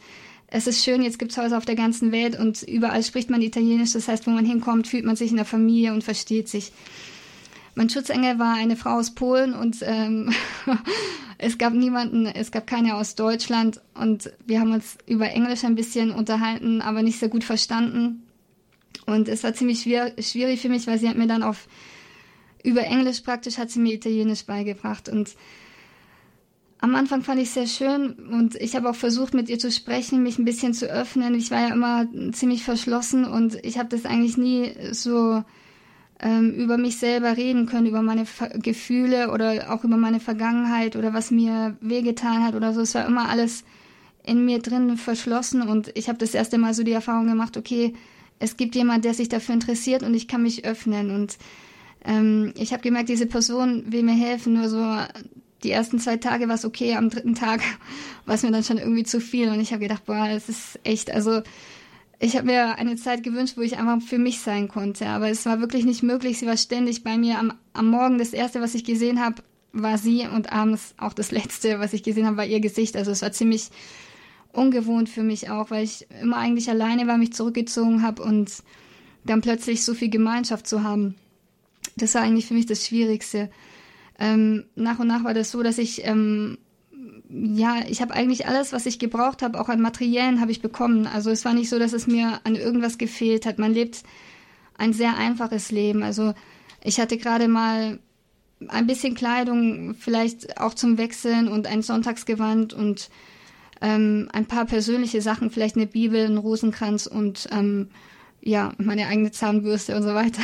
es 0.55 0.67
ist 0.67 0.85
schön, 0.85 1.03
jetzt 1.03 1.19
gibt 1.19 1.33
es 1.33 1.39
Häuser 1.39 1.57
auf 1.57 1.65
der 1.65 1.77
ganzen 1.77 2.13
Welt 2.13 2.39
und 2.39 2.63
überall 2.63 3.03
spricht 3.03 3.31
man 3.31 3.41
Italienisch, 3.41 3.93
das 3.93 4.07
heißt, 4.07 4.27
wo 4.27 4.31
man 4.31 4.45
hinkommt, 4.45 4.87
fühlt 4.87 5.07
man 5.07 5.17
sich 5.17 5.31
in 5.31 5.39
der 5.39 5.47
Familie 5.47 5.95
und 5.95 6.05
versteht 6.05 6.49
sich. 6.49 6.73
Mein 7.75 7.89
Schutzengel 7.89 8.39
war 8.39 8.55
eine 8.55 8.77
Frau 8.77 8.99
aus 8.99 9.15
Polen 9.15 9.55
und 9.55 9.79
ähm, 9.83 10.33
es 11.39 11.57
gab 11.57 11.73
niemanden, 11.73 12.27
es 12.27 12.51
gab 12.51 12.67
keine 12.67 12.97
aus 12.97 13.15
Deutschland 13.15 13.81
und 13.95 14.31
wir 14.47 14.61
haben 14.61 14.73
uns 14.73 14.99
über 15.07 15.31
Englisch 15.31 15.65
ein 15.65 15.75
bisschen 15.75 16.11
unterhalten, 16.11 16.83
aber 16.83 17.03
nicht 17.03 17.19
sehr 17.19 17.31
gut 17.31 17.45
verstanden. 17.45 18.27
Und 19.07 19.29
es 19.29 19.43
war 19.43 19.55
ziemlich 19.55 19.83
schwer, 19.83 20.13
schwierig 20.21 20.61
für 20.61 20.69
mich, 20.69 20.87
weil 20.87 20.99
sie 20.99 21.09
hat 21.09 21.17
mir 21.17 21.27
dann 21.27 21.43
auf 21.43 21.67
über 22.63 22.83
Englisch 22.83 23.23
praktisch 23.23 23.59
hat 23.59 23.71
sie 23.71 23.81
mir 23.81 23.95
Italienisch 23.95 24.45
beigebracht 24.45 25.09
und 25.09 25.35
am 26.79 26.97
Anfang 26.97 27.23
fand 27.23 27.41
ich 27.41 27.49
es 27.49 27.55
sehr 27.55 27.69
schön 27.69 28.13
und 28.13 28.57
ich 28.57 28.75
habe 28.75 28.91
auch 28.91 28.97
versucht, 28.97 29.35
mit 29.35 29.49
ihr 29.49 29.59
zu 29.59 29.71
sprechen, 29.71 30.25
mich 30.25 30.39
ein 30.39 30.45
bisschen 30.45 30.75
zu 30.75 30.87
öffnen. 30.87 31.37
Ich 31.37 31.53
war 31.53 31.61
ja 31.61 31.73
immer 31.73 32.09
ziemlich 32.33 32.65
verschlossen 32.65 33.25
und 33.25 33.57
ich 33.65 33.79
habe 33.79 33.89
das 33.89 34.05
eigentlich 34.05 34.37
nie 34.37 34.73
so 34.91 35.45
ähm, 36.23 36.55
über 36.55 36.79
mich 36.79 36.99
selber 36.99 37.37
reden 37.37 37.67
können, 37.67 37.87
über 37.87 38.03
meine 38.03 38.27
Ver 38.27 38.51
Gefühle 38.51 39.31
oder 39.31 39.75
auch 39.75 39.85
über 39.85 39.97
meine 39.97 40.21
Vergangenheit 40.21 40.97
oder 40.97 41.13
was 41.13 41.31
mir 41.31 41.77
wehgetan 41.81 42.45
hat 42.45 42.55
oder 42.55 42.73
so. 42.73 42.81
Es 42.81 42.95
war 42.95 43.07
immer 43.07 43.29
alles 43.29 43.65
in 44.25 44.45
mir 44.45 44.61
drin 44.61 44.97
verschlossen 44.97 45.63
und 45.63 45.91
ich 45.95 46.09
habe 46.09 46.19
das 46.19 46.35
erste 46.35 46.59
Mal 46.59 46.75
so 46.75 46.85
die 46.85 46.93
Erfahrung 46.93 47.27
gemacht, 47.27 47.57
okay, 47.57 47.93
es 48.43 48.57
gibt 48.57 48.75
jemand, 48.75 49.05
der 49.05 49.15
sich 49.15 49.29
dafür 49.29 49.55
interessiert 49.55 50.03
und 50.03 50.15
ich 50.15 50.27
kann 50.27 50.43
mich 50.43 50.65
öffnen. 50.65 51.13
Und 51.13 51.39
ähm, 52.05 52.53
ich 52.57 52.73
habe 52.73 52.83
gemerkt, 52.83 53.09
diese 53.09 53.27
Person 53.27 53.85
will 53.93 54.03
mir 54.03 54.15
helfen. 54.15 54.55
Nur 54.55 54.69
so 54.69 54.85
die 55.63 55.71
ersten 55.71 56.01
zwei 56.01 56.17
Tage 56.17 56.49
war 56.49 56.57
es 56.57 56.65
okay, 56.65 56.97
am 56.97 57.09
dritten 57.09 57.37
Tag 57.37 57.61
war 58.27 58.35
es 58.35 58.43
mir 58.43 58.51
dann 58.51 58.65
schon 58.65 58.79
irgendwie 58.79 59.05
zu 59.05 59.21
viel. 59.21 59.49
Und 59.49 59.61
ich 59.61 59.73
habe 59.73 59.83
gedacht, 59.83 60.05
boah, 60.07 60.29
das 60.29 60.49
ist 60.49 60.81
echt, 60.83 61.13
also 61.13 61.43
ich 62.23 62.37
habe 62.37 62.47
mir 62.47 62.79
eine 62.79 62.95
Zeit 62.95 63.25
gewünscht, 63.25 63.57
wo 63.57 63.63
ich 63.63 63.79
einfach 63.79 64.01
für 64.01 64.17
mich 64.17 64.39
sein 64.39 64.69
konnte. 64.69 65.09
Aber 65.09 65.29
es 65.29 65.45
war 65.45 65.59
wirklich 65.59 65.85
nicht 65.85 66.05
möglich. 66.05 66.39
Sie 66.39 66.47
war 66.47 66.57
ständig 66.57 67.03
bei 67.03 67.19
mir. 67.19 67.37
Am, 67.37 67.53
am 67.73 67.89
Morgen 67.89 68.19
das 68.19 68.33
Erste, 68.33 68.61
was 68.61 68.77
ich 68.77 68.85
gesehen 68.85 69.21
habe, 69.21 69.43
war 69.73 69.99
sie 69.99 70.29
und 70.29 70.53
abends 70.53 70.95
auch 70.99 71.15
das 71.15 71.33
Letzte, 71.33 71.81
was 71.81 71.93
ich 71.93 72.05
gesehen 72.05 72.27
habe, 72.27 72.37
war 72.37 72.47
ihr 72.47 72.61
Gesicht. 72.61 72.97
Also 72.97 73.11
es 73.11 73.23
war 73.23 73.33
ziemlich 73.33 73.71
ungewohnt 74.53 75.09
für 75.09 75.25
mich 75.25 75.51
auch, 75.51 75.73
weil 75.73 75.83
ich 75.83 76.07
immer 76.21 76.37
eigentlich 76.37 76.71
alleine 76.71 77.09
war, 77.09 77.19
mich 77.19 77.33
zurückgezogen 77.33 78.03
habe 78.03 78.23
und 78.23 78.53
dann 79.25 79.41
plötzlich 79.41 79.85
so 79.85 79.93
viel 79.93 80.09
Gemeinschaft 80.09 80.69
zu 80.69 80.85
haben. 80.85 81.17
Das 81.97 82.15
war 82.15 82.23
eigentlich 82.23 82.47
für 82.47 82.55
mich 82.55 82.67
das 82.67 82.87
Schwierigste. 82.87 83.51
Ähm, 84.21 84.67
nach 84.77 85.01
und 85.01 85.09
nach 85.09 85.25
war 85.25 85.35
das 85.35 85.51
so, 85.51 85.65
dass 85.65 85.79
ich 85.79 86.07
ähm, 86.07 86.59
ja, 87.33 87.81
ich 87.89 88.03
habe 88.03 88.13
eigentlich 88.13 88.47
alles, 88.47 88.73
was 88.73 88.85
ich 88.85 88.99
gebraucht 88.99 89.43
habe, 89.43 89.59
auch 89.59 89.71
an 89.71 89.81
Materialien 89.81 90.41
habe 90.41 90.53
ich 90.53 90.61
bekommen. 90.61 91.07
Also 91.07 91.31
es 91.31 91.45
war 91.45 91.55
nicht 91.55 91.71
so, 91.71 91.79
dass 91.79 91.95
es 91.95 92.07
mir 92.07 92.41
an 92.45 92.57
irgendwas 92.57 92.99
gefehlt 92.99 93.47
hat. 93.47 93.59
Man 93.59 93.73
lebt 93.73 94.03
ein 94.77 94.93
sehr 94.93 95.17
einfaches 95.17 95.71
Leben. 95.71 96.03
Also 96.03 96.35
ich 96.85 97.01
hatte 97.01 97.17
gerade 97.17 97.49
mal 97.49 97.99
ein 98.69 98.87
bisschen 98.87 99.15
Kleidung, 99.15 99.95
vielleicht 99.95 100.61
auch 100.61 100.75
zum 100.75 100.99
Wechseln 100.99 101.49
und 101.49 101.67
ein 101.67 101.83
Sonntagsgewand 101.83 102.75
und 102.75 103.09
ähm, 103.81 104.29
ein 104.33 104.47
paar 104.47 104.67
persönliche 104.67 105.23
Sachen, 105.23 105.51
vielleicht 105.51 105.77
eine 105.77 105.87
Bibel, 105.87 106.27
einen 106.27 106.39
Rosenkranz 106.39 107.07
und 107.07 107.49
ähm, 107.51 107.89
ja, 108.43 108.73
meine 108.77 109.07
eigene 109.07 109.31
Zahnbürste 109.31 109.97
und 109.97 110.03
so 110.03 110.15
weiter. 110.15 110.43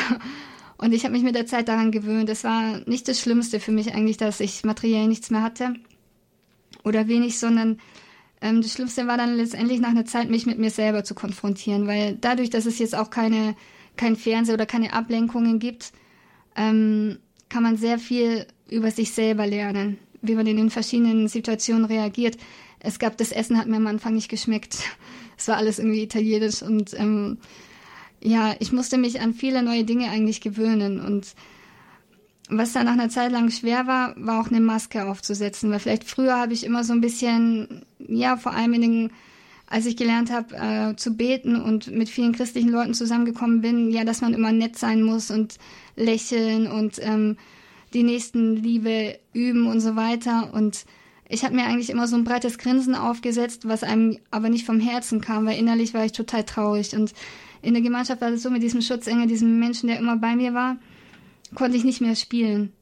Und 0.78 0.94
ich 0.94 1.04
habe 1.04 1.12
mich 1.12 1.24
mit 1.24 1.34
der 1.34 1.46
Zeit 1.46 1.68
daran 1.68 1.90
gewöhnt. 1.90 2.30
Es 2.30 2.44
war 2.44 2.80
nicht 2.86 3.08
das 3.08 3.20
Schlimmste 3.20 3.58
für 3.58 3.72
mich 3.72 3.94
eigentlich, 3.94 4.16
dass 4.16 4.38
ich 4.38 4.64
materiell 4.64 5.08
nichts 5.08 5.28
mehr 5.30 5.42
hatte 5.42 5.74
oder 6.88 7.08
wenig, 7.08 7.38
sondern 7.38 7.78
ähm, 8.40 8.62
das 8.62 8.72
Schlimmste 8.72 9.06
war 9.06 9.16
dann 9.16 9.36
letztendlich 9.36 9.80
nach 9.80 9.90
einer 9.90 10.04
Zeit, 10.04 10.30
mich 10.30 10.46
mit 10.46 10.58
mir 10.58 10.70
selber 10.70 11.04
zu 11.04 11.14
konfrontieren, 11.14 11.86
weil 11.86 12.16
dadurch, 12.20 12.50
dass 12.50 12.66
es 12.66 12.78
jetzt 12.78 12.96
auch 12.96 13.10
keine 13.10 13.54
kein 13.96 14.14
Fernseher 14.14 14.54
oder 14.54 14.66
keine 14.66 14.92
Ablenkungen 14.92 15.58
gibt, 15.58 15.92
ähm, 16.54 17.18
kann 17.48 17.64
man 17.64 17.76
sehr 17.76 17.98
viel 17.98 18.46
über 18.70 18.92
sich 18.92 19.10
selber 19.12 19.46
lernen, 19.46 19.98
wie 20.22 20.36
man 20.36 20.46
in 20.46 20.56
den 20.56 20.70
verschiedenen 20.70 21.26
Situationen 21.26 21.84
reagiert 21.84 22.38
es 22.80 22.98
gab 22.98 23.16
das 23.16 23.32
Essen 23.32 23.58
hat 23.58 23.66
mir 23.66 23.76
am 23.76 23.86
Anfang 23.86 24.14
nicht 24.14 24.28
geschmeckt. 24.28 24.78
Es 25.36 25.46
war 25.46 25.56
alles 25.56 25.78
irgendwie 25.78 26.02
italienisch 26.02 26.62
und 26.62 26.98
ähm, 26.98 27.38
ja, 28.20 28.56
ich 28.58 28.72
musste 28.72 28.98
mich 28.98 29.20
an 29.20 29.34
viele 29.34 29.62
neue 29.62 29.84
Dinge 29.84 30.10
eigentlich 30.10 30.40
gewöhnen 30.40 31.00
und 31.00 31.34
was 32.48 32.72
dann 32.72 32.86
nach 32.86 32.92
einer 32.92 33.08
Zeit 33.08 33.32
lang 33.32 33.50
schwer 33.50 33.86
war, 33.86 34.14
war 34.16 34.40
auch 34.40 34.48
eine 34.48 34.60
Maske 34.60 35.06
aufzusetzen, 35.06 35.70
weil 35.70 35.80
vielleicht 35.80 36.04
früher 36.04 36.36
habe 36.36 36.52
ich 36.52 36.64
immer 36.64 36.84
so 36.84 36.92
ein 36.92 37.00
bisschen, 37.00 37.84
ja, 37.98 38.36
vor 38.36 38.52
allem 38.52 38.74
in 38.74 38.80
den, 38.80 39.10
als 39.66 39.86
ich 39.86 39.96
gelernt 39.96 40.32
habe 40.32 40.56
äh, 40.56 40.96
zu 40.96 41.14
beten 41.14 41.60
und 41.60 41.88
mit 41.90 42.08
vielen 42.08 42.32
christlichen 42.32 42.70
Leuten 42.70 42.94
zusammengekommen 42.94 43.60
bin, 43.60 43.90
ja, 43.90 44.04
dass 44.04 44.22
man 44.22 44.34
immer 44.34 44.52
nett 44.52 44.78
sein 44.78 45.02
muss 45.02 45.30
und 45.30 45.56
lächeln 45.96 46.66
und 46.66 46.98
ähm, 47.00 47.36
die 47.92 48.02
nächsten 48.02 48.56
Liebe 48.56 49.18
üben 49.32 49.66
und 49.66 49.80
so 49.80 49.96
weiter. 49.96 50.52
Und 50.52 50.84
ich 51.28 51.44
habe 51.44 51.54
mir 51.54 51.64
eigentlich 51.64 51.90
immer 51.90 52.08
so 52.08 52.16
ein 52.16 52.24
breites 52.24 52.58
Grinsen 52.58 52.94
aufgesetzt, 52.94 53.68
was 53.68 53.82
einem 53.82 54.18
aber 54.30 54.48
nicht 54.48 54.64
vom 54.64 54.80
Herzen 54.80 55.20
kam, 55.20 55.44
weil 55.46 55.58
innerlich 55.58 55.92
war 55.92 56.04
ich 56.04 56.12
total 56.12 56.44
traurig. 56.44 56.94
Und 56.94 57.12
in 57.60 57.74
der 57.74 57.82
Gemeinschaft 57.82 58.20
war 58.20 58.30
es 58.30 58.42
so 58.42 58.50
mit 58.50 58.62
diesem 58.62 58.80
Schutzengel, 58.80 59.26
diesem 59.26 59.58
Menschen, 59.58 59.88
der 59.88 59.98
immer 59.98 60.16
bei 60.16 60.34
mir 60.36 60.54
war, 60.54 60.78
konnte 61.54 61.76
ich 61.76 61.84
nicht 61.84 62.00
mehr 62.00 62.16
spielen. 62.16 62.72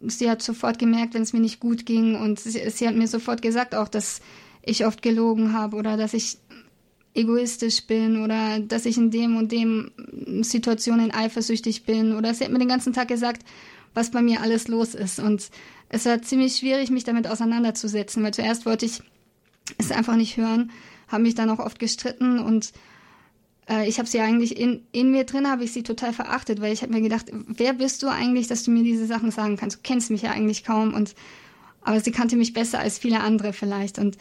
Sie 0.00 0.28
hat 0.28 0.42
sofort 0.42 0.78
gemerkt, 0.78 1.14
wenn 1.14 1.22
es 1.22 1.32
mir 1.32 1.40
nicht 1.40 1.60
gut 1.60 1.86
ging 1.86 2.16
und 2.16 2.40
sie, 2.40 2.68
sie 2.70 2.88
hat 2.88 2.96
mir 2.96 3.06
sofort 3.06 3.40
gesagt 3.40 3.74
auch, 3.74 3.88
dass 3.88 4.20
ich 4.62 4.84
oft 4.86 5.02
gelogen 5.02 5.52
habe 5.52 5.76
oder 5.76 5.96
dass 5.96 6.14
ich 6.14 6.38
egoistisch 7.14 7.86
bin 7.86 8.22
oder 8.22 8.58
dass 8.60 8.86
ich 8.86 8.96
in 8.96 9.10
dem 9.10 9.36
und 9.36 9.52
dem 9.52 9.90
Situationen 10.42 11.12
eifersüchtig 11.12 11.84
bin 11.84 12.16
oder 12.16 12.32
sie 12.34 12.44
hat 12.44 12.52
mir 12.52 12.58
den 12.58 12.68
ganzen 12.68 12.92
Tag 12.92 13.08
gesagt, 13.08 13.44
was 13.94 14.10
bei 14.10 14.22
mir 14.22 14.40
alles 14.40 14.68
los 14.68 14.94
ist 14.94 15.18
und 15.18 15.50
es 15.88 16.06
war 16.06 16.22
ziemlich 16.22 16.56
schwierig, 16.56 16.90
mich 16.90 17.04
damit 17.04 17.26
auseinanderzusetzen, 17.28 18.22
weil 18.22 18.32
zuerst 18.32 18.64
wollte 18.64 18.86
ich 18.86 19.02
es 19.78 19.92
einfach 19.92 20.16
nicht 20.16 20.38
hören, 20.38 20.70
habe 21.08 21.22
mich 21.22 21.34
dann 21.34 21.50
auch 21.50 21.58
oft 21.58 21.78
gestritten 21.78 22.38
und 22.38 22.72
äh, 23.68 23.88
ich 23.88 23.98
habe 23.98 24.08
sie 24.08 24.20
eigentlich 24.20 24.58
in, 24.58 24.86
in 24.92 25.10
mir 25.10 25.24
drin, 25.24 25.48
habe 25.48 25.64
ich 25.64 25.72
sie 25.72 25.82
total 25.82 26.12
verachtet, 26.12 26.60
weil 26.60 26.72
ich 26.72 26.82
habe 26.82 26.92
mir 26.92 27.02
gedacht, 27.02 27.26
wer 27.30 27.72
bist 27.72 28.02
du 28.02 28.08
eigentlich, 28.08 28.46
dass 28.46 28.64
du 28.64 28.70
mir 28.70 28.82
diese 28.82 29.06
Sachen 29.06 29.30
sagen 29.30 29.56
kannst? 29.56 29.78
Du 29.78 29.80
kennst 29.82 30.10
mich 30.10 30.22
ja 30.22 30.30
eigentlich 30.30 30.64
kaum 30.64 30.94
und 30.94 31.14
aber 31.84 31.98
sie 31.98 32.12
kannte 32.12 32.36
mich 32.36 32.52
besser 32.52 32.78
als 32.78 32.98
viele 32.98 33.20
andere 33.20 33.52
vielleicht 33.52 33.98
und 33.98 34.16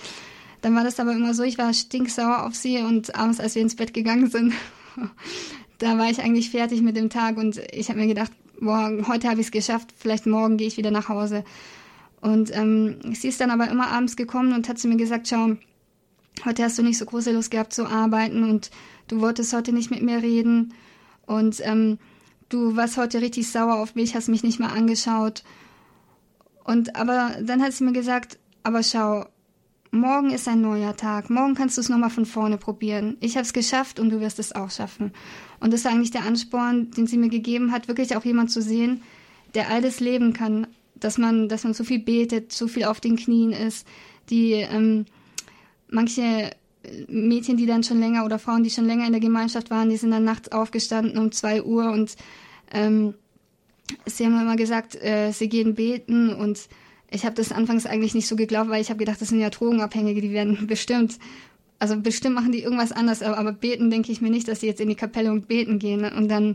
dann 0.62 0.76
war 0.76 0.84
das 0.84 1.00
aber 1.00 1.14
immer 1.14 1.34
so, 1.34 1.44
ich 1.44 1.58
war 1.58 1.74
stinksauer 1.74 2.46
auf 2.46 2.56
sie 2.56 2.80
und 2.80 3.16
abends, 3.16 3.40
als 3.40 3.56
wir 3.56 3.62
ins 3.62 3.76
Bett 3.76 3.94
gegangen 3.94 4.30
sind, 4.30 4.54
da 5.80 5.98
war 5.98 6.10
ich 6.10 6.22
eigentlich 6.22 6.52
fertig 6.52 6.82
mit 6.82 6.96
dem 6.96 7.10
Tag 7.10 7.38
und 7.38 7.60
ich 7.72 7.90
habe 7.90 8.00
mir 8.00 8.08
gedacht, 8.08 8.32
boah, 8.60 8.92
heute 9.08 9.28
habe 9.28 9.42
ich 9.42 9.48
es 9.48 9.52
geschafft, 9.52 9.90
vielleicht 9.98 10.28
morgen 10.28 10.58
gehe 10.58 10.68
ich 10.68 10.78
wieder 10.78 10.92
nach 10.92 11.10
Hause. 11.10 11.44
Und 12.22 12.56
ähm, 12.56 12.98
sie 13.14 13.30
ist 13.30 13.42
dann 13.42 13.50
aber 13.50 13.68
immer 13.68 13.88
abends 13.88 14.16
gekommen 14.16 14.54
und 14.54 14.70
hat 14.70 14.78
zu 14.78 14.88
mir 14.88 14.98
gesagt, 14.98 15.28
schau, 15.28 15.58
heute 16.46 16.64
hast 16.64 16.78
du 16.78 16.84
nicht 16.84 17.00
so 17.00 17.06
große 17.06 17.32
Lust 17.32 17.50
gehabt 17.50 17.74
zu 17.74 17.88
arbeiten 17.88 18.44
und 18.44 18.70
du 19.12 19.19
wolltest 19.19 19.54
heute 19.54 19.74
nicht 19.74 19.91
mit 19.91 20.02
mir 20.02 20.21
reden 20.21 20.74
und 21.26 21.60
ähm, 21.63 21.97
du 22.50 22.76
warst 22.76 22.97
heute 22.97 23.21
richtig 23.21 23.50
sauer 23.50 23.80
auf 23.80 23.95
mich, 23.95 24.15
hast 24.15 24.30
mich 24.30 24.43
nicht 24.43 24.60
mal 24.60 24.69
angeschaut. 24.69 25.43
Und 26.63 26.95
aber 26.95 27.36
dann 27.41 27.62
hat 27.62 27.74
sie 27.74 27.84
mir 27.84 27.91
gesagt, 27.91 28.39
aber 28.63 28.84
schau, 28.84 29.26
morgen 29.91 30.32
ist 30.32 30.47
ein 30.47 30.62
neuer 30.62 30.95
Tag, 30.95 31.30
morgen 31.30 31.56
kannst 31.56 31.78
du 31.78 31.82
es 31.82 31.89
nochmal 31.89 32.10
von 32.10 32.26
vorne 32.26 32.58
probieren. 32.58 33.17
Ich 33.19 33.36
habe 33.36 33.45
es 33.45 33.54
geschafft 33.54 34.00
und 34.00 34.10
du 34.10 34.21
wirst 34.21 34.39
es 34.39 34.54
auch 34.54 34.71
schaffen. 34.71 35.12
Und 35.60 35.74
das 35.74 35.82
ist 35.82 35.88
eigentlich 35.88 36.12
der 36.12 36.26
Ansporn, 36.26 36.91
den 36.91 37.08
sie 37.08 37.17
mir 37.17 37.30
gegeben 37.30 37.71
hat, 37.71 37.88
wirklich 37.88 38.15
auch 38.15 38.24
jemand 38.24 38.52
zu 38.52 38.62
sehen, 38.62 39.02
der 39.56 39.69
alles 39.69 40.00
leben 40.00 40.32
kann, 40.34 40.67
dass 40.95 41.17
man, 41.17 41.50
dass 41.50 41.65
man 41.65 41.74
so 41.74 41.84
viel 41.84 42.00
betet, 42.00 42.54
so 42.54 42.67
viel 42.67 42.86
auf 42.86 43.02
den 43.02 43.17
Knien 43.17 43.52
ist, 43.52 43.86
die 44.30 44.54
ähm, 44.54 45.06
manche 45.89 46.52
Mädchen, 47.08 47.58
die 47.58 47.65
dann 47.65 47.84
schon 47.84 48.00
länger 48.00 48.26
oder 48.26 48.39
Frauen, 48.39 48.63
die 48.63 48.70
schon 48.70 48.86
länger 48.86 49.06
in 49.06 49.12
der 49.12 49.22
Gemeinschaft 49.22 49.70
waren, 49.70 49.89
die 49.89 49.98
sind 49.98 50.12
dann 50.12 50.24
nachts 50.24 50.52
aufgestanden 50.52 51.17
um 51.17 51.32
zwei 51.32 51.63
Uhr 51.63 51.91
und 51.91 52.15
ähm, 52.72 53.13
sie 54.06 54.26
haben 54.26 54.39
immer 54.39 54.56
gesagt, 54.56 54.96
äh, 54.96 55.32
sie 55.32 55.50
gehen 55.50 55.76
beten 55.76 56.34
und 56.34 56.67
ich 57.10 57.26
habe 57.26 57.36
das 57.36 57.52
anfangs 57.52 57.86
eigentlich 57.86 58.15
nicht 58.15 58.28
so 58.28 58.36
geglaubt, 58.36 58.70
weil 58.70 58.82
ich 58.82 58.89
habe 58.89 59.00
gedacht, 59.00 59.22
das 59.22 59.30
sind 59.30 59.41
ja 59.41 59.50
Drogenabhängige, 59.50 60.22
die 60.22 60.32
werden 60.32 60.65
bestimmt 60.67 61.20
also 61.82 62.00
bestimmt 62.00 62.36
machen 62.36 62.52
die 62.52 62.62
irgendwas 62.62 62.91
anders, 62.91 63.24
aber, 63.24 63.39
aber 63.39 63.54
beten 63.54 63.89
denke 63.89 64.12
ich 64.12 64.22
mir 64.22 64.30
nicht, 64.30 64.48
dass 64.48 64.60
sie 64.60 64.67
jetzt 64.67 64.80
in 64.80 64.88
die 64.88 64.96
Kapelle 64.96 65.32
und 65.32 65.48
beten 65.48 65.80
gehen. 65.80 66.06
Und 66.06 66.30
dann, 66.30 66.52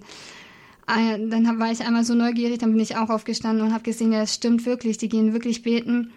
äh, 0.86 1.18
dann 1.18 1.58
war 1.58 1.72
ich 1.72 1.80
einmal 1.80 2.04
so 2.04 2.14
neugierig, 2.14 2.58
dann 2.58 2.70
bin 2.70 2.80
ich 2.80 2.96
auch 2.96 3.10
aufgestanden 3.10 3.66
und 3.66 3.74
habe 3.74 3.82
gesehen, 3.82 4.12
ja, 4.12 4.22
es 4.22 4.34
stimmt 4.34 4.64
wirklich, 4.66 4.98
die 4.98 5.08
gehen 5.08 5.32
wirklich 5.32 5.62
beten. 5.62 6.12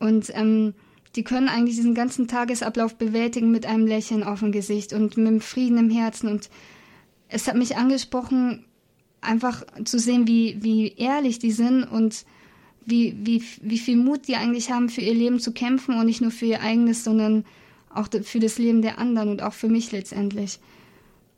Und 0.00 0.30
ähm, 0.34 0.72
die 1.16 1.24
können 1.24 1.48
eigentlich 1.48 1.76
diesen 1.76 1.94
ganzen 1.94 2.26
Tagesablauf 2.26 2.96
bewältigen 2.96 3.50
mit 3.50 3.66
einem 3.66 3.86
Lächeln 3.86 4.22
auf 4.22 4.40
dem 4.40 4.52
Gesicht 4.52 4.92
und 4.92 5.16
mit 5.16 5.26
einem 5.26 5.40
Frieden 5.40 5.78
im 5.78 5.90
Herzen. 5.90 6.28
Und 6.28 6.50
es 7.28 7.46
hat 7.46 7.56
mich 7.56 7.76
angesprochen, 7.76 8.64
einfach 9.20 9.64
zu 9.84 9.98
sehen, 9.98 10.26
wie, 10.26 10.58
wie 10.60 10.94
ehrlich 10.96 11.38
die 11.38 11.52
sind 11.52 11.84
und 11.84 12.24
wie, 12.84 13.16
wie, 13.22 13.42
wie 13.62 13.78
viel 13.78 13.96
Mut 13.96 14.28
die 14.28 14.36
eigentlich 14.36 14.70
haben, 14.70 14.88
für 14.88 15.00
ihr 15.00 15.14
Leben 15.14 15.40
zu 15.40 15.52
kämpfen 15.52 15.98
und 15.98 16.06
nicht 16.06 16.20
nur 16.20 16.30
für 16.30 16.46
ihr 16.46 16.62
eigenes, 16.62 17.04
sondern 17.04 17.44
auch 17.88 18.08
für 18.22 18.40
das 18.40 18.58
Leben 18.58 18.82
der 18.82 18.98
anderen 18.98 19.30
und 19.30 19.42
auch 19.42 19.52
für 19.52 19.68
mich 19.68 19.92
letztendlich. 19.92 20.58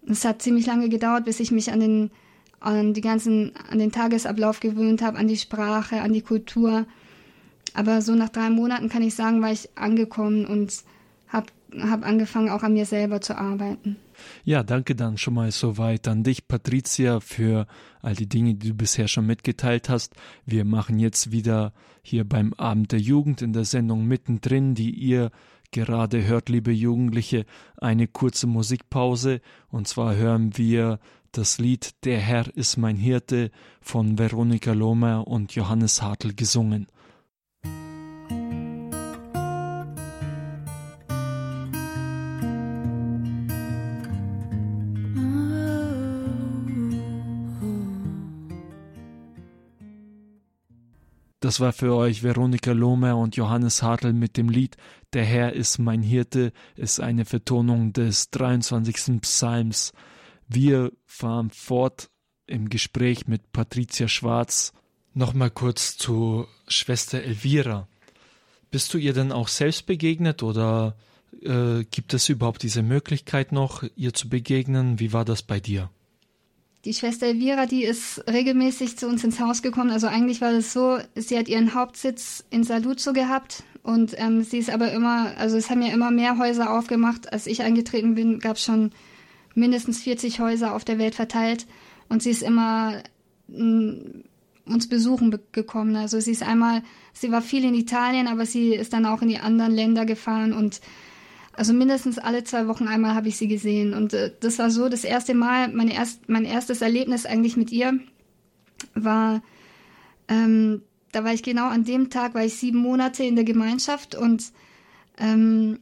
Es 0.08 0.24
hat 0.24 0.42
ziemlich 0.42 0.66
lange 0.66 0.88
gedauert, 0.88 1.24
bis 1.24 1.40
ich 1.40 1.50
mich 1.50 1.70
an 1.70 1.80
den, 1.80 2.10
an 2.60 2.94
die 2.94 3.00
ganzen, 3.00 3.52
an 3.70 3.78
den 3.78 3.92
Tagesablauf 3.92 4.60
gewöhnt 4.60 5.02
habe, 5.02 5.18
an 5.18 5.28
die 5.28 5.36
Sprache, 5.36 6.00
an 6.00 6.12
die 6.12 6.22
Kultur. 6.22 6.86
Aber 7.76 8.00
so 8.00 8.14
nach 8.14 8.30
drei 8.30 8.48
Monaten 8.48 8.88
kann 8.88 9.02
ich 9.02 9.14
sagen, 9.14 9.42
war 9.42 9.52
ich 9.52 9.68
angekommen 9.76 10.46
und 10.46 10.72
habe 11.28 11.48
hab 11.78 12.06
angefangen, 12.06 12.48
auch 12.48 12.62
an 12.62 12.72
mir 12.72 12.86
selber 12.86 13.20
zu 13.20 13.36
arbeiten. 13.36 13.96
Ja, 14.44 14.62
danke 14.62 14.94
dann 14.94 15.18
schon 15.18 15.34
mal 15.34 15.52
soweit 15.52 16.08
an 16.08 16.22
dich, 16.22 16.48
Patricia, 16.48 17.20
für 17.20 17.66
all 18.00 18.14
die 18.14 18.30
Dinge, 18.30 18.54
die 18.54 18.70
du 18.70 18.74
bisher 18.74 19.08
schon 19.08 19.26
mitgeteilt 19.26 19.90
hast. 19.90 20.14
Wir 20.46 20.64
machen 20.64 20.98
jetzt 20.98 21.32
wieder 21.32 21.74
hier 22.00 22.24
beim 22.24 22.54
Abend 22.54 22.92
der 22.92 23.00
Jugend 23.00 23.42
in 23.42 23.52
der 23.52 23.66
Sendung 23.66 24.06
mittendrin, 24.06 24.74
die 24.74 24.92
ihr 24.92 25.30
gerade 25.70 26.24
hört, 26.24 26.48
liebe 26.48 26.72
Jugendliche, 26.72 27.44
eine 27.76 28.06
kurze 28.06 28.46
Musikpause. 28.46 29.42
Und 29.68 29.86
zwar 29.86 30.16
hören 30.16 30.56
wir 30.56 30.98
das 31.32 31.58
Lied 31.58 32.06
Der 32.06 32.20
Herr 32.20 32.56
ist 32.56 32.78
mein 32.78 32.96
Hirte 32.96 33.50
von 33.82 34.18
Veronika 34.18 34.72
Lohmer 34.72 35.28
und 35.28 35.54
Johannes 35.54 36.00
Hartl 36.00 36.32
gesungen. 36.32 36.86
Das 51.46 51.61
war 51.61 51.72
für 51.72 51.94
euch 51.94 52.24
Veronika 52.24 52.72
Lohmer 52.72 53.16
und 53.16 53.37
Johannes 53.37 53.80
Hartl 53.80 54.12
mit 54.12 54.37
dem 54.37 54.48
Lied 54.48 54.76
Der 55.12 55.24
Herr 55.24 55.52
ist 55.52 55.78
mein 55.78 56.02
Hirte, 56.02 56.52
ist 56.74 56.98
eine 56.98 57.24
Vertonung 57.24 57.92
des 57.92 58.30
23. 58.30 59.20
Psalms. 59.20 59.92
Wir 60.48 60.90
fahren 61.04 61.50
fort 61.50 62.11
im 62.48 62.68
Gespräch 62.68 63.28
mit 63.28 63.52
Patricia 63.52 64.09
Schwarz. 64.09 64.72
Nochmal 65.14 65.52
kurz 65.52 65.96
zu 65.96 66.48
Schwester 66.66 67.22
Elvira. 67.22 67.87
Bist 68.72 68.92
du 68.92 68.98
ihr 68.98 69.12
denn 69.12 69.30
auch 69.30 69.46
selbst 69.46 69.87
begegnet 69.87 70.42
oder 70.42 70.96
äh, 71.42 71.85
gibt 71.85 72.12
es 72.12 72.28
überhaupt 72.28 72.64
diese 72.64 72.82
Möglichkeit 72.82 73.52
noch, 73.52 73.85
ihr 73.94 74.12
zu 74.12 74.28
begegnen? 74.28 74.98
Wie 74.98 75.12
war 75.12 75.24
das 75.24 75.44
bei 75.44 75.61
dir? 75.61 75.90
Die 76.84 76.94
Schwester 76.94 77.26
Elvira, 77.26 77.66
die 77.66 77.82
ist 77.82 78.22
regelmäßig 78.30 78.96
zu 78.96 79.08
uns 79.08 79.24
ins 79.24 79.40
Haus 79.40 79.62
gekommen. 79.62 79.90
Also 79.90 80.06
eigentlich 80.06 80.40
war 80.40 80.52
das 80.52 80.72
so, 80.72 80.98
sie 81.16 81.36
hat 81.36 81.48
ihren 81.48 81.74
Hauptsitz 81.74 82.44
in 82.50 82.62
Saluzzo 82.62 83.12
gehabt 83.12 83.64
und 83.82 84.14
ähm, 84.18 84.42
sie 84.42 84.58
ist 84.58 84.70
aber 84.70 84.92
immer, 84.92 85.36
also 85.36 85.56
es 85.56 85.70
haben 85.70 85.82
ja 85.82 85.92
immer 85.92 86.10
mehr 86.10 86.38
Häuser 86.38 86.76
aufgemacht. 86.76 87.32
Als 87.32 87.46
ich 87.46 87.62
eingetreten 87.62 88.14
bin, 88.14 88.38
gab 88.38 88.56
es 88.56 88.62
schon 88.62 88.92
mindestens 89.54 90.00
40 90.02 90.38
Häuser 90.38 90.74
auf 90.74 90.84
der 90.84 90.98
Welt 90.98 91.14
verteilt 91.14 91.66
und 92.08 92.22
sie 92.22 92.30
ist 92.30 92.42
immer 92.42 93.02
mh, 93.48 93.64
mm, 93.64 94.24
uns 94.66 94.88
besuchen 94.88 95.36
gekommen. 95.52 95.96
Also 95.96 96.20
sie 96.20 96.32
ist 96.32 96.42
einmal, 96.42 96.82
sie 97.12 97.30
war 97.30 97.42
viel 97.42 97.64
in 97.64 97.74
Italien, 97.74 98.26
aber 98.26 98.46
sie 98.46 98.74
ist 98.74 98.92
dann 98.92 99.06
auch 99.06 99.22
in 99.22 99.28
die 99.28 99.38
anderen 99.38 99.72
Länder 99.72 100.04
gefahren 100.04 100.52
und 100.52 100.80
also 101.56 101.72
mindestens 101.72 102.18
alle 102.18 102.44
zwei 102.44 102.68
Wochen 102.68 102.86
einmal 102.86 103.14
habe 103.14 103.28
ich 103.28 103.36
sie 103.36 103.48
gesehen. 103.48 103.94
Und 103.94 104.12
äh, 104.12 104.32
das 104.40 104.58
war 104.58 104.70
so 104.70 104.88
das 104.88 105.04
erste 105.04 105.34
Mal, 105.34 105.68
meine 105.68 105.94
erst, 105.94 106.28
mein 106.28 106.44
erstes 106.44 106.82
Erlebnis 106.82 107.26
eigentlich 107.26 107.56
mit 107.56 107.72
ihr 107.72 107.98
war, 108.94 109.42
ähm, 110.28 110.82
da 111.12 111.24
war 111.24 111.32
ich 111.32 111.42
genau 111.42 111.68
an 111.68 111.84
dem 111.84 112.10
Tag, 112.10 112.34
war 112.34 112.44
ich 112.44 112.56
sieben 112.56 112.78
Monate 112.78 113.24
in 113.24 113.36
der 113.36 113.44
Gemeinschaft 113.44 114.14
und 114.14 114.52
ähm, 115.18 115.78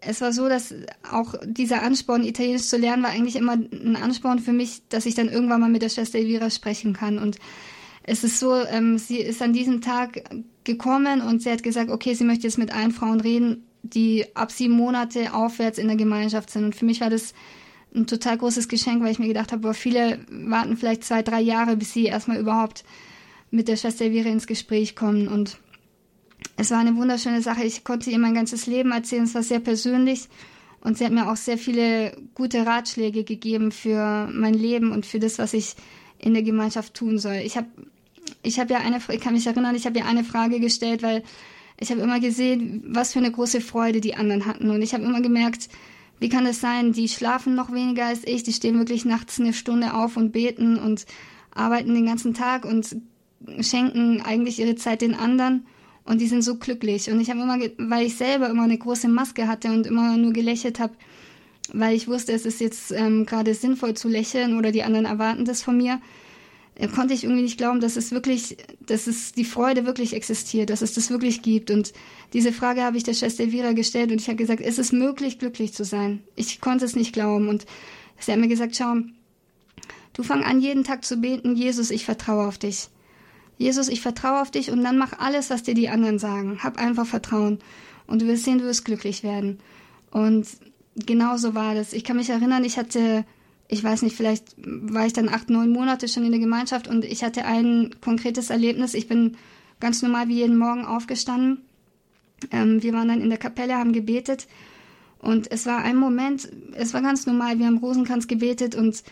es 0.00 0.20
war 0.20 0.32
so, 0.32 0.48
dass 0.48 0.72
auch 1.10 1.34
dieser 1.44 1.82
Ansporn, 1.82 2.22
Italienisch 2.22 2.68
zu 2.68 2.76
lernen, 2.76 3.02
war 3.02 3.10
eigentlich 3.10 3.34
immer 3.34 3.54
ein 3.54 3.96
Ansporn 3.96 4.38
für 4.38 4.52
mich, 4.52 4.82
dass 4.90 5.06
ich 5.06 5.16
dann 5.16 5.28
irgendwann 5.28 5.60
mal 5.60 5.68
mit 5.68 5.82
der 5.82 5.88
Schwester 5.88 6.18
Elvira 6.18 6.50
sprechen 6.50 6.92
kann. 6.92 7.18
Und 7.18 7.38
es 8.04 8.22
ist 8.22 8.38
so, 8.38 8.54
ähm, 8.54 8.98
sie 8.98 9.18
ist 9.18 9.42
an 9.42 9.52
diesem 9.52 9.80
Tag 9.80 10.22
gekommen 10.62 11.20
und 11.20 11.42
sie 11.42 11.50
hat 11.50 11.64
gesagt, 11.64 11.90
okay, 11.90 12.14
sie 12.14 12.22
möchte 12.22 12.46
jetzt 12.46 12.58
mit 12.58 12.72
allen 12.72 12.92
Frauen 12.92 13.20
reden 13.20 13.67
die 13.82 14.24
ab 14.34 14.50
sieben 14.50 14.74
Monate 14.74 15.34
aufwärts 15.34 15.78
in 15.78 15.88
der 15.88 15.96
Gemeinschaft 15.96 16.50
sind. 16.50 16.64
Und 16.64 16.76
für 16.76 16.84
mich 16.84 17.00
war 17.00 17.10
das 17.10 17.34
ein 17.94 18.06
total 18.06 18.36
großes 18.38 18.68
Geschenk, 18.68 19.02
weil 19.02 19.12
ich 19.12 19.18
mir 19.18 19.28
gedacht 19.28 19.52
habe, 19.52 19.62
boah, 19.62 19.74
viele 19.74 20.20
warten 20.30 20.76
vielleicht 20.76 21.04
zwei, 21.04 21.22
drei 21.22 21.40
Jahre, 21.40 21.76
bis 21.76 21.92
sie 21.92 22.04
erstmal 22.04 22.38
überhaupt 22.38 22.84
mit 23.50 23.68
der 23.68 23.76
Schwester 23.76 24.04
Elvira 24.04 24.28
ins 24.28 24.46
Gespräch 24.46 24.94
kommen. 24.94 25.28
Und 25.28 25.58
es 26.56 26.70
war 26.70 26.78
eine 26.78 26.96
wunderschöne 26.96 27.42
Sache. 27.42 27.64
Ich 27.64 27.84
konnte 27.84 28.10
ihr 28.10 28.18
mein 28.18 28.34
ganzes 28.34 28.66
Leben 28.66 28.92
erzählen. 28.92 29.24
Es 29.24 29.34
war 29.34 29.42
sehr 29.42 29.60
persönlich. 29.60 30.28
Und 30.80 30.98
sie 30.98 31.04
hat 31.04 31.12
mir 31.12 31.30
auch 31.30 31.36
sehr 31.36 31.58
viele 31.58 32.16
gute 32.34 32.64
Ratschläge 32.64 33.24
gegeben 33.24 33.72
für 33.72 34.28
mein 34.32 34.54
Leben 34.54 34.92
und 34.92 35.06
für 35.06 35.18
das, 35.18 35.38
was 35.38 35.52
ich 35.52 35.74
in 36.18 36.34
der 36.34 36.42
Gemeinschaft 36.42 36.94
tun 36.94 37.18
soll. 37.18 37.40
Ich 37.44 37.56
habe 37.56 37.66
ich 38.42 38.60
hab 38.60 38.70
ja 38.70 38.78
eine, 38.78 39.00
ich 39.10 39.20
kann 39.20 39.34
mich 39.34 39.46
erinnern, 39.46 39.74
ich 39.74 39.86
habe 39.86 39.98
ihr 39.98 40.06
eine 40.06 40.24
Frage 40.24 40.60
gestellt, 40.60 41.02
weil 41.02 41.22
ich 41.80 41.90
habe 41.90 42.00
immer 42.00 42.20
gesehen, 42.20 42.82
was 42.86 43.12
für 43.12 43.20
eine 43.20 43.30
große 43.30 43.60
Freude 43.60 44.00
die 44.00 44.16
anderen 44.16 44.46
hatten. 44.46 44.70
Und 44.70 44.82
ich 44.82 44.94
habe 44.94 45.04
immer 45.04 45.20
gemerkt, 45.20 45.68
wie 46.18 46.28
kann 46.28 46.46
es 46.46 46.60
sein, 46.60 46.92
die 46.92 47.08
schlafen 47.08 47.54
noch 47.54 47.72
weniger 47.72 48.06
als 48.06 48.26
ich, 48.26 48.42
die 48.42 48.52
stehen 48.52 48.78
wirklich 48.78 49.04
nachts 49.04 49.38
eine 49.38 49.52
Stunde 49.52 49.94
auf 49.94 50.16
und 50.16 50.32
beten 50.32 50.76
und 50.76 51.06
arbeiten 51.54 51.94
den 51.94 52.06
ganzen 52.06 52.34
Tag 52.34 52.64
und 52.64 52.96
schenken 53.60 54.20
eigentlich 54.22 54.58
ihre 54.58 54.74
Zeit 54.74 55.02
den 55.02 55.14
anderen 55.14 55.66
und 56.04 56.20
die 56.20 56.26
sind 56.26 56.42
so 56.42 56.56
glücklich. 56.56 57.10
Und 57.10 57.20
ich 57.20 57.30
habe 57.30 57.40
immer, 57.40 57.58
weil 57.78 58.06
ich 58.06 58.16
selber 58.16 58.48
immer 58.48 58.64
eine 58.64 58.78
große 58.78 59.08
Maske 59.08 59.46
hatte 59.46 59.68
und 59.68 59.86
immer 59.86 60.16
nur 60.16 60.32
gelächelt 60.32 60.80
habe, 60.80 60.94
weil 61.72 61.94
ich 61.94 62.08
wusste, 62.08 62.32
es 62.32 62.46
ist 62.46 62.60
jetzt 62.60 62.90
ähm, 62.90 63.26
gerade 63.26 63.54
sinnvoll 63.54 63.94
zu 63.94 64.08
lächeln 64.08 64.56
oder 64.56 64.72
die 64.72 64.82
anderen 64.82 65.04
erwarten 65.04 65.44
das 65.44 65.62
von 65.62 65.76
mir, 65.76 66.00
konnte 66.86 67.12
ich 67.12 67.24
irgendwie 67.24 67.42
nicht 67.42 67.58
glauben, 67.58 67.80
dass 67.80 67.96
es 67.96 68.12
wirklich, 68.12 68.56
dass 68.86 69.08
es 69.08 69.32
die 69.32 69.44
Freude 69.44 69.84
wirklich 69.84 70.14
existiert, 70.14 70.70
dass 70.70 70.80
es 70.80 70.94
das 70.94 71.10
wirklich 71.10 71.42
gibt. 71.42 71.72
Und 71.72 71.92
diese 72.32 72.52
Frage 72.52 72.84
habe 72.84 72.96
ich 72.96 73.02
der 73.02 73.14
Schwester 73.14 73.42
Elvira 73.42 73.72
gestellt 73.72 74.12
und 74.12 74.20
ich 74.20 74.28
habe 74.28 74.36
gesagt, 74.36 74.60
ist 74.60 74.78
es 74.78 74.92
möglich, 74.92 75.40
glücklich 75.40 75.74
zu 75.74 75.84
sein? 75.84 76.22
Ich 76.36 76.60
konnte 76.60 76.84
es 76.84 76.94
nicht 76.94 77.12
glauben. 77.12 77.48
Und 77.48 77.66
sie 78.20 78.30
hat 78.30 78.38
mir 78.38 78.48
gesagt, 78.48 78.76
schau, 78.76 78.94
du 80.12 80.22
fang 80.22 80.44
an, 80.44 80.60
jeden 80.60 80.84
Tag 80.84 81.04
zu 81.04 81.16
beten, 81.16 81.56
Jesus, 81.56 81.90
ich 81.90 82.04
vertraue 82.04 82.46
auf 82.46 82.58
dich. 82.58 82.88
Jesus, 83.56 83.88
ich 83.88 84.00
vertraue 84.00 84.40
auf 84.40 84.52
dich 84.52 84.70
und 84.70 84.84
dann 84.84 84.98
mach 84.98 85.18
alles, 85.18 85.50
was 85.50 85.64
dir 85.64 85.74
die 85.74 85.88
anderen 85.88 86.20
sagen. 86.20 86.62
Hab 86.62 86.78
einfach 86.78 87.06
Vertrauen. 87.06 87.58
Und 88.06 88.22
du 88.22 88.26
wirst 88.26 88.44
sehen, 88.44 88.58
du 88.58 88.64
wirst 88.64 88.84
glücklich 88.84 89.24
werden. 89.24 89.58
Und 90.12 90.46
genau 90.94 91.36
so 91.36 91.56
war 91.56 91.74
das. 91.74 91.92
Ich 91.92 92.04
kann 92.04 92.16
mich 92.16 92.30
erinnern, 92.30 92.62
ich 92.62 92.78
hatte, 92.78 93.24
ich 93.68 93.84
weiß 93.84 94.02
nicht, 94.02 94.16
vielleicht 94.16 94.54
war 94.56 95.06
ich 95.06 95.12
dann 95.12 95.28
acht, 95.28 95.50
neun 95.50 95.70
Monate 95.70 96.08
schon 96.08 96.24
in 96.24 96.32
der 96.32 96.40
Gemeinschaft 96.40 96.88
und 96.88 97.04
ich 97.04 97.22
hatte 97.22 97.44
ein 97.44 97.94
konkretes 98.00 98.48
Erlebnis. 98.48 98.94
Ich 98.94 99.08
bin 99.08 99.36
ganz 99.78 100.00
normal 100.02 100.28
wie 100.28 100.36
jeden 100.36 100.56
Morgen 100.56 100.86
aufgestanden. 100.86 101.60
Ähm, 102.50 102.82
wir 102.82 102.94
waren 102.94 103.08
dann 103.08 103.20
in 103.20 103.28
der 103.28 103.38
Kapelle, 103.38 103.76
haben 103.76 103.92
gebetet 103.92 104.48
und 105.18 105.50
es 105.50 105.66
war 105.66 105.78
ein 105.78 105.96
Moment, 105.96 106.48
es 106.72 106.94
war 106.94 107.02
ganz 107.02 107.26
normal, 107.26 107.58
wir 107.58 107.66
haben 107.66 107.78
Rosenkranz 107.78 108.26
gebetet 108.26 108.74
und 108.74 109.02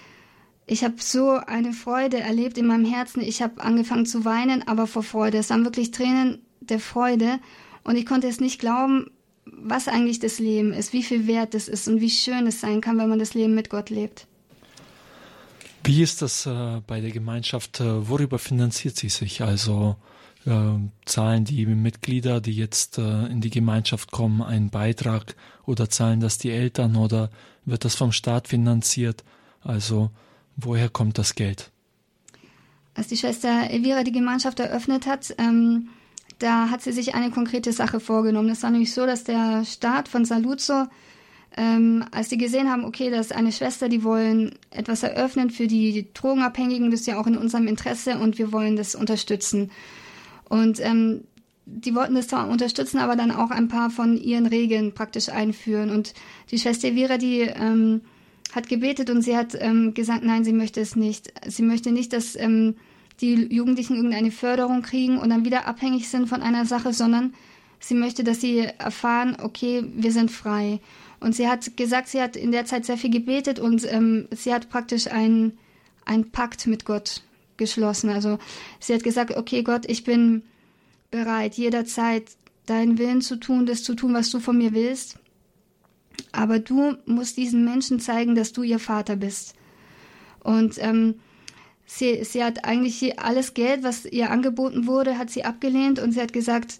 ich 0.67 0.85
habe 0.85 0.95
so 0.99 1.31
eine 1.33 1.73
Freude 1.73 2.19
erlebt 2.19 2.59
in 2.59 2.67
meinem 2.67 2.85
Herzen. 2.85 3.21
Ich 3.21 3.43
habe 3.43 3.61
angefangen 3.61 4.07
zu 4.07 4.25
weinen, 4.25 4.67
aber 4.67 4.87
vor 4.87 5.03
Freude. 5.03 5.39
Es 5.39 5.51
waren 5.51 5.65
wirklich 5.65 5.93
Tränen 5.93 6.39
der 6.61 6.81
Freude 6.81 7.39
und 7.85 7.97
ich 7.97 8.07
konnte 8.07 8.27
es 8.27 8.41
nicht 8.41 8.59
glauben, 8.59 9.11
was 9.45 9.87
eigentlich 9.87 10.19
das 10.19 10.39
Leben 10.39 10.73
ist, 10.73 10.93
wie 10.93 11.03
viel 11.03 11.27
wert 11.27 11.55
es 11.55 11.69
ist 11.69 11.87
und 11.89 12.01
wie 12.01 12.11
schön 12.11 12.47
es 12.47 12.61
sein 12.61 12.81
kann, 12.81 12.99
wenn 12.99 13.09
man 13.09 13.19
das 13.19 13.35
Leben 13.35 13.55
mit 13.55 13.71
Gott 13.71 13.91
lebt. 13.91 14.27
Wie 15.87 16.03
ist 16.03 16.21
das 16.21 16.47
äh, 16.47 16.81
bei 16.85 17.01
der 17.01 17.13
Gemeinschaft? 17.13 17.81
Äh, 17.81 18.09
worüber 18.09 18.41
finanziert 18.41 18.97
sie 18.97 19.09
sich? 19.09 19.43
Also 19.43 19.95
äh, 20.45 20.51
zahlen 21.05 21.45
die 21.45 21.65
Mitglieder, 21.65 22.41
die 22.41 22.57
jetzt 22.57 22.99
äh, 22.99 23.27
in 23.27 23.41
die 23.41 23.51
Gemeinschaft 23.51 24.11
kommen, 24.11 24.43
einen 24.43 24.71
Beitrag 24.71 25.37
oder 25.65 25.89
zahlen 25.89 26.19
das 26.19 26.39
die 26.39 26.51
Eltern 26.51 26.97
oder 26.97 27.31
wird 27.65 27.85
das 27.85 27.95
vom 27.95 28.11
Staat 28.11 28.49
finanziert? 28.49 29.23
Also 29.63 30.11
woher 30.57 30.89
kommt 30.89 31.19
das 31.19 31.37
Geld? 31.37 31.71
Als 32.95 33.07
die 33.07 33.17
Schwester 33.17 33.71
Elvira 33.71 34.03
die 34.03 34.11
Gemeinschaft 34.11 34.59
eröffnet 34.59 35.07
hat, 35.07 35.37
ähm, 35.39 35.91
da 36.41 36.69
hat 36.69 36.83
sie 36.83 36.91
sich 36.91 37.15
eine 37.15 37.31
konkrete 37.31 37.73
Sache 37.73 38.01
vorgenommen. 38.01 38.51
Es 38.51 38.65
war 38.65 38.71
nämlich 38.73 38.93
so, 38.93 39.07
dass 39.07 39.23
der 39.23 39.65
Staat 39.65 40.09
von 40.09 40.25
Saluzzo, 40.25 40.87
ähm, 41.57 42.05
als 42.11 42.29
sie 42.29 42.39
gesehen 42.39 42.71
haben, 42.71 42.85
okay, 42.85 43.11
das 43.11 43.27
ist 43.27 43.33
eine 43.35 43.53
Schwester, 43.53 43.89
die 43.89 44.05
wollen 44.05 44.53
etwas 44.71 45.03
eröffnen 45.03 45.51
für 45.51 45.67
die 45.67 46.07
Drogenabhängigen, 46.13 46.91
das 46.91 47.01
ist 47.01 47.07
ja 47.07 47.19
auch 47.19 47.27
in 47.27 47.39
unserem 47.39 47.67
Interesse 47.67 48.19
und 48.19 48.39
wir 48.39 48.53
wollen 48.53 48.77
das 48.77 48.95
unterstützen. 48.95 49.71
Und 50.49 50.81
ähm, 50.81 51.25
die 51.65 51.95
wollten 51.95 52.15
das 52.15 52.29
zwar 52.29 52.49
unterstützen, 52.49 52.99
aber 52.99 53.17
dann 53.17 53.33
auch 53.33 53.51
ein 53.51 53.69
paar 53.69 53.91
von 53.91 54.17
ihren 54.17 54.47
Regeln 54.47 54.93
praktisch 54.93 55.29
einführen. 55.29 55.91
Und 55.91 56.15
die 56.51 56.59
Schwester 56.59 56.93
Vera, 56.93 57.19
die 57.19 57.41
ähm, 57.41 58.03
hat 58.53 58.69
gebetet 58.69 59.11
und 59.11 59.23
sie 59.23 59.37
hat 59.37 59.57
ähm, 59.59 59.93
gesagt, 59.93 60.23
nein, 60.23 60.45
sie 60.45 60.53
möchte 60.53 60.81
es 60.81 60.95
nicht. 60.95 61.33
Sie 61.47 61.63
möchte 61.63 61.91
nicht, 61.91 62.13
dass 62.13 62.37
ähm, 62.37 62.77
die 63.21 63.35
Jugendlichen 63.53 63.97
irgendeine 63.97 64.31
Förderung 64.31 64.83
kriegen 64.83 65.19
und 65.19 65.31
dann 65.31 65.45
wieder 65.45 65.67
abhängig 65.67 66.09
sind 66.09 66.29
von 66.29 66.43
einer 66.43 66.67
Sache, 66.67 66.93
sondern 66.93 67.35
sie 67.81 67.95
möchte, 67.95 68.23
dass 68.23 68.41
sie 68.41 68.61
erfahren, 68.79 69.37
okay, 69.43 69.85
wir 69.97 70.13
sind 70.13 70.31
frei. 70.31 70.81
Und 71.21 71.35
sie 71.35 71.49
hat 71.49 71.77
gesagt, 71.77 72.09
sie 72.09 72.21
hat 72.21 72.37
in 72.37 72.53
der 72.53 72.67
Zeit 72.67 72.85
sehr 72.85 72.99
viel 72.99 73.11
gebetet 73.11 73.59
und 73.59 73.91
ähm, 73.91 74.29
sie 74.31 74.53
hat 74.53 74.69
praktisch 74.69 75.07
einen, 75.09 75.59
einen 76.05 76.31
Pakt 76.31 76.67
mit 76.67 76.85
Gott 76.85 77.23
geschlossen. 77.57 78.11
Also 78.11 78.39
sie 78.81 78.95
hat 78.95 79.03
gesagt, 79.03 79.37
okay 79.37 79.63
Gott, 79.63 79.87
ich 79.89 80.05
bin 80.05 80.43
bereit, 81.11 81.55
jederzeit 81.55 82.25
deinen 82.67 82.99
Willen 82.99 83.23
zu 83.23 83.37
tun, 83.37 83.67
das 83.67 83.83
zu 83.83 83.95
tun, 83.95 84.13
was 84.13 84.31
du 84.31 84.41
von 84.41 84.59
mir 84.59 84.73
willst. 84.73 85.19
Aber 86.33 86.59
du 86.59 86.97
musst 87.07 87.37
diesen 87.37 87.65
Menschen 87.65 88.01
zeigen, 88.01 88.35
dass 88.35 88.53
du 88.53 88.63
ihr 88.63 88.79
Vater 88.79 89.17
bist. 89.17 89.55
Und 90.41 90.77
ähm, 90.79 91.15
sie, 91.87 92.25
sie 92.25 92.45
hat 92.45 92.65
eigentlich 92.65 93.19
alles 93.19 93.55
Geld, 93.55 93.83
was 93.83 94.05
ihr 94.05 94.31
angeboten 94.31 94.87
wurde, 94.87 95.19
hat 95.19 95.31
sie 95.31 95.45
abgelehnt 95.45 95.99
und 95.99 96.13
sie 96.13 96.21
hat 96.21 96.33
gesagt, 96.33 96.79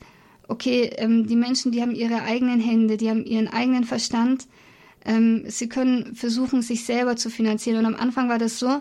okay, 0.49 0.91
ähm, 0.97 1.27
die 1.27 1.37
Menschen, 1.37 1.73
die 1.73 1.83
haben 1.83 1.95
ihre 1.95 2.23
eigenen 2.23 2.61
Hände, 2.61 2.97
die 2.97 3.11
haben 3.11 3.25
ihren 3.25 3.49
eigenen 3.49 3.85
Verstand, 3.85 4.47
ähm, 5.05 5.45
sie 5.47 5.69
können 5.69 6.15
versuchen, 6.15 6.63
sich 6.63 6.85
selber 6.85 7.17
zu 7.17 7.31
finanzieren. 7.31 7.79
Und 7.79 7.87
am 7.87 8.01
Anfang 8.01 8.29
war 8.29 8.39
das 8.39 8.59
so, 8.59 8.81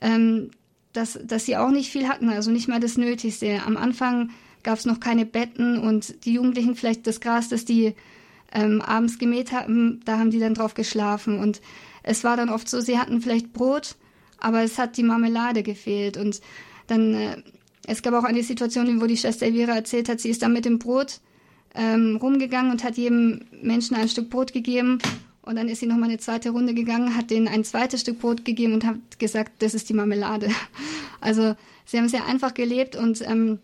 ähm, 0.00 0.50
dass, 0.92 1.18
dass 1.24 1.46
sie 1.46 1.56
auch 1.56 1.70
nicht 1.70 1.90
viel 1.90 2.08
hatten, 2.08 2.28
also 2.28 2.50
nicht 2.50 2.68
mal 2.68 2.80
das 2.80 2.98
Nötigste. 2.98 3.62
Am 3.64 3.76
Anfang 3.76 4.30
gab 4.62 4.78
es 4.78 4.84
noch 4.84 5.00
keine 5.00 5.24
Betten 5.24 5.78
und 5.78 6.24
die 6.24 6.34
Jugendlichen 6.34 6.74
vielleicht 6.74 7.06
das 7.06 7.20
Gras, 7.20 7.48
das 7.48 7.64
die 7.64 7.94
ähm, 8.52 8.80
abends 8.82 9.18
gemäht 9.18 9.52
haben, 9.52 10.00
da 10.04 10.18
haben 10.18 10.30
die 10.30 10.38
dann 10.38 10.54
drauf 10.54 10.74
geschlafen. 10.74 11.38
Und 11.38 11.60
es 12.02 12.24
war 12.24 12.36
dann 12.36 12.50
oft 12.50 12.68
so, 12.68 12.80
sie 12.80 12.98
hatten 12.98 13.20
vielleicht 13.20 13.52
Brot, 13.52 13.96
aber 14.38 14.62
es 14.62 14.78
hat 14.78 14.96
die 14.96 15.02
Marmelade 15.02 15.62
gefehlt. 15.62 16.16
Und 16.16 16.40
dann, 16.86 17.14
äh, 17.14 17.36
es 17.86 18.02
gab 18.02 18.14
auch 18.14 18.24
eine 18.24 18.42
Situation, 18.42 19.00
wo 19.00 19.06
die 19.06 19.16
Schwester 19.16 19.46
Elvira 19.46 19.74
erzählt 19.74 20.08
hat, 20.08 20.20
sie 20.20 20.30
ist 20.30 20.42
dann 20.42 20.52
mit 20.52 20.64
dem 20.64 20.78
Brot 20.78 21.20
ähm, 21.74 22.18
rumgegangen 22.20 22.70
und 22.70 22.84
hat 22.84 22.96
jedem 22.96 23.40
Menschen 23.62 23.96
ein 23.96 24.08
Stück 24.08 24.30
Brot 24.30 24.52
gegeben. 24.52 24.98
Und 25.42 25.56
dann 25.56 25.68
ist 25.68 25.80
sie 25.80 25.86
nochmal 25.86 26.08
eine 26.08 26.18
zweite 26.18 26.50
Runde 26.50 26.72
gegangen, 26.72 27.16
hat 27.16 27.30
denen 27.30 27.48
ein 27.48 27.64
zweites 27.64 28.02
Stück 28.02 28.20
Brot 28.20 28.44
gegeben 28.44 28.74
und 28.74 28.86
hat 28.86 28.96
gesagt, 29.18 29.60
das 29.60 29.74
ist 29.74 29.88
die 29.88 29.94
Marmelade. 29.94 30.48
Also 31.24 31.54
sie 31.84 31.98
haben 31.98 32.08
sehr 32.08 32.26
einfach 32.26 32.52
gelebt 32.52 32.96
und 32.96 33.22
ähm, 33.22 33.60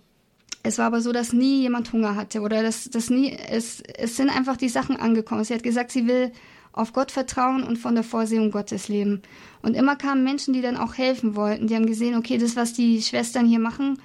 es 0.62 0.78
war 0.78 0.86
aber 0.86 1.00
so, 1.00 1.10
dass 1.10 1.32
nie 1.32 1.62
jemand 1.62 1.92
Hunger 1.92 2.14
hatte 2.14 2.40
oder 2.40 2.62
dass, 2.62 2.88
dass 2.88 3.10
nie, 3.10 3.32
es, 3.32 3.82
es 3.96 4.16
sind 4.16 4.30
einfach 4.30 4.56
die 4.56 4.68
Sachen 4.68 4.94
angekommen. 4.96 5.42
Sie 5.42 5.54
hat 5.54 5.64
gesagt, 5.64 5.90
sie 5.90 6.06
will 6.06 6.30
auf 6.72 6.92
Gott 6.92 7.10
vertrauen 7.10 7.64
und 7.64 7.76
von 7.76 7.96
der 7.96 8.04
Vorsehung 8.04 8.52
Gottes 8.52 8.86
leben. 8.86 9.22
Und 9.60 9.74
immer 9.74 9.96
kamen 9.96 10.22
Menschen, 10.22 10.54
die 10.54 10.60
dann 10.60 10.76
auch 10.76 10.94
helfen 10.94 11.34
wollten. 11.34 11.66
Die 11.66 11.74
haben 11.74 11.86
gesehen, 11.86 12.16
okay, 12.16 12.38
das, 12.38 12.54
was 12.54 12.74
die 12.74 13.02
Schwestern 13.02 13.46
hier 13.46 13.58
machen, 13.58 13.98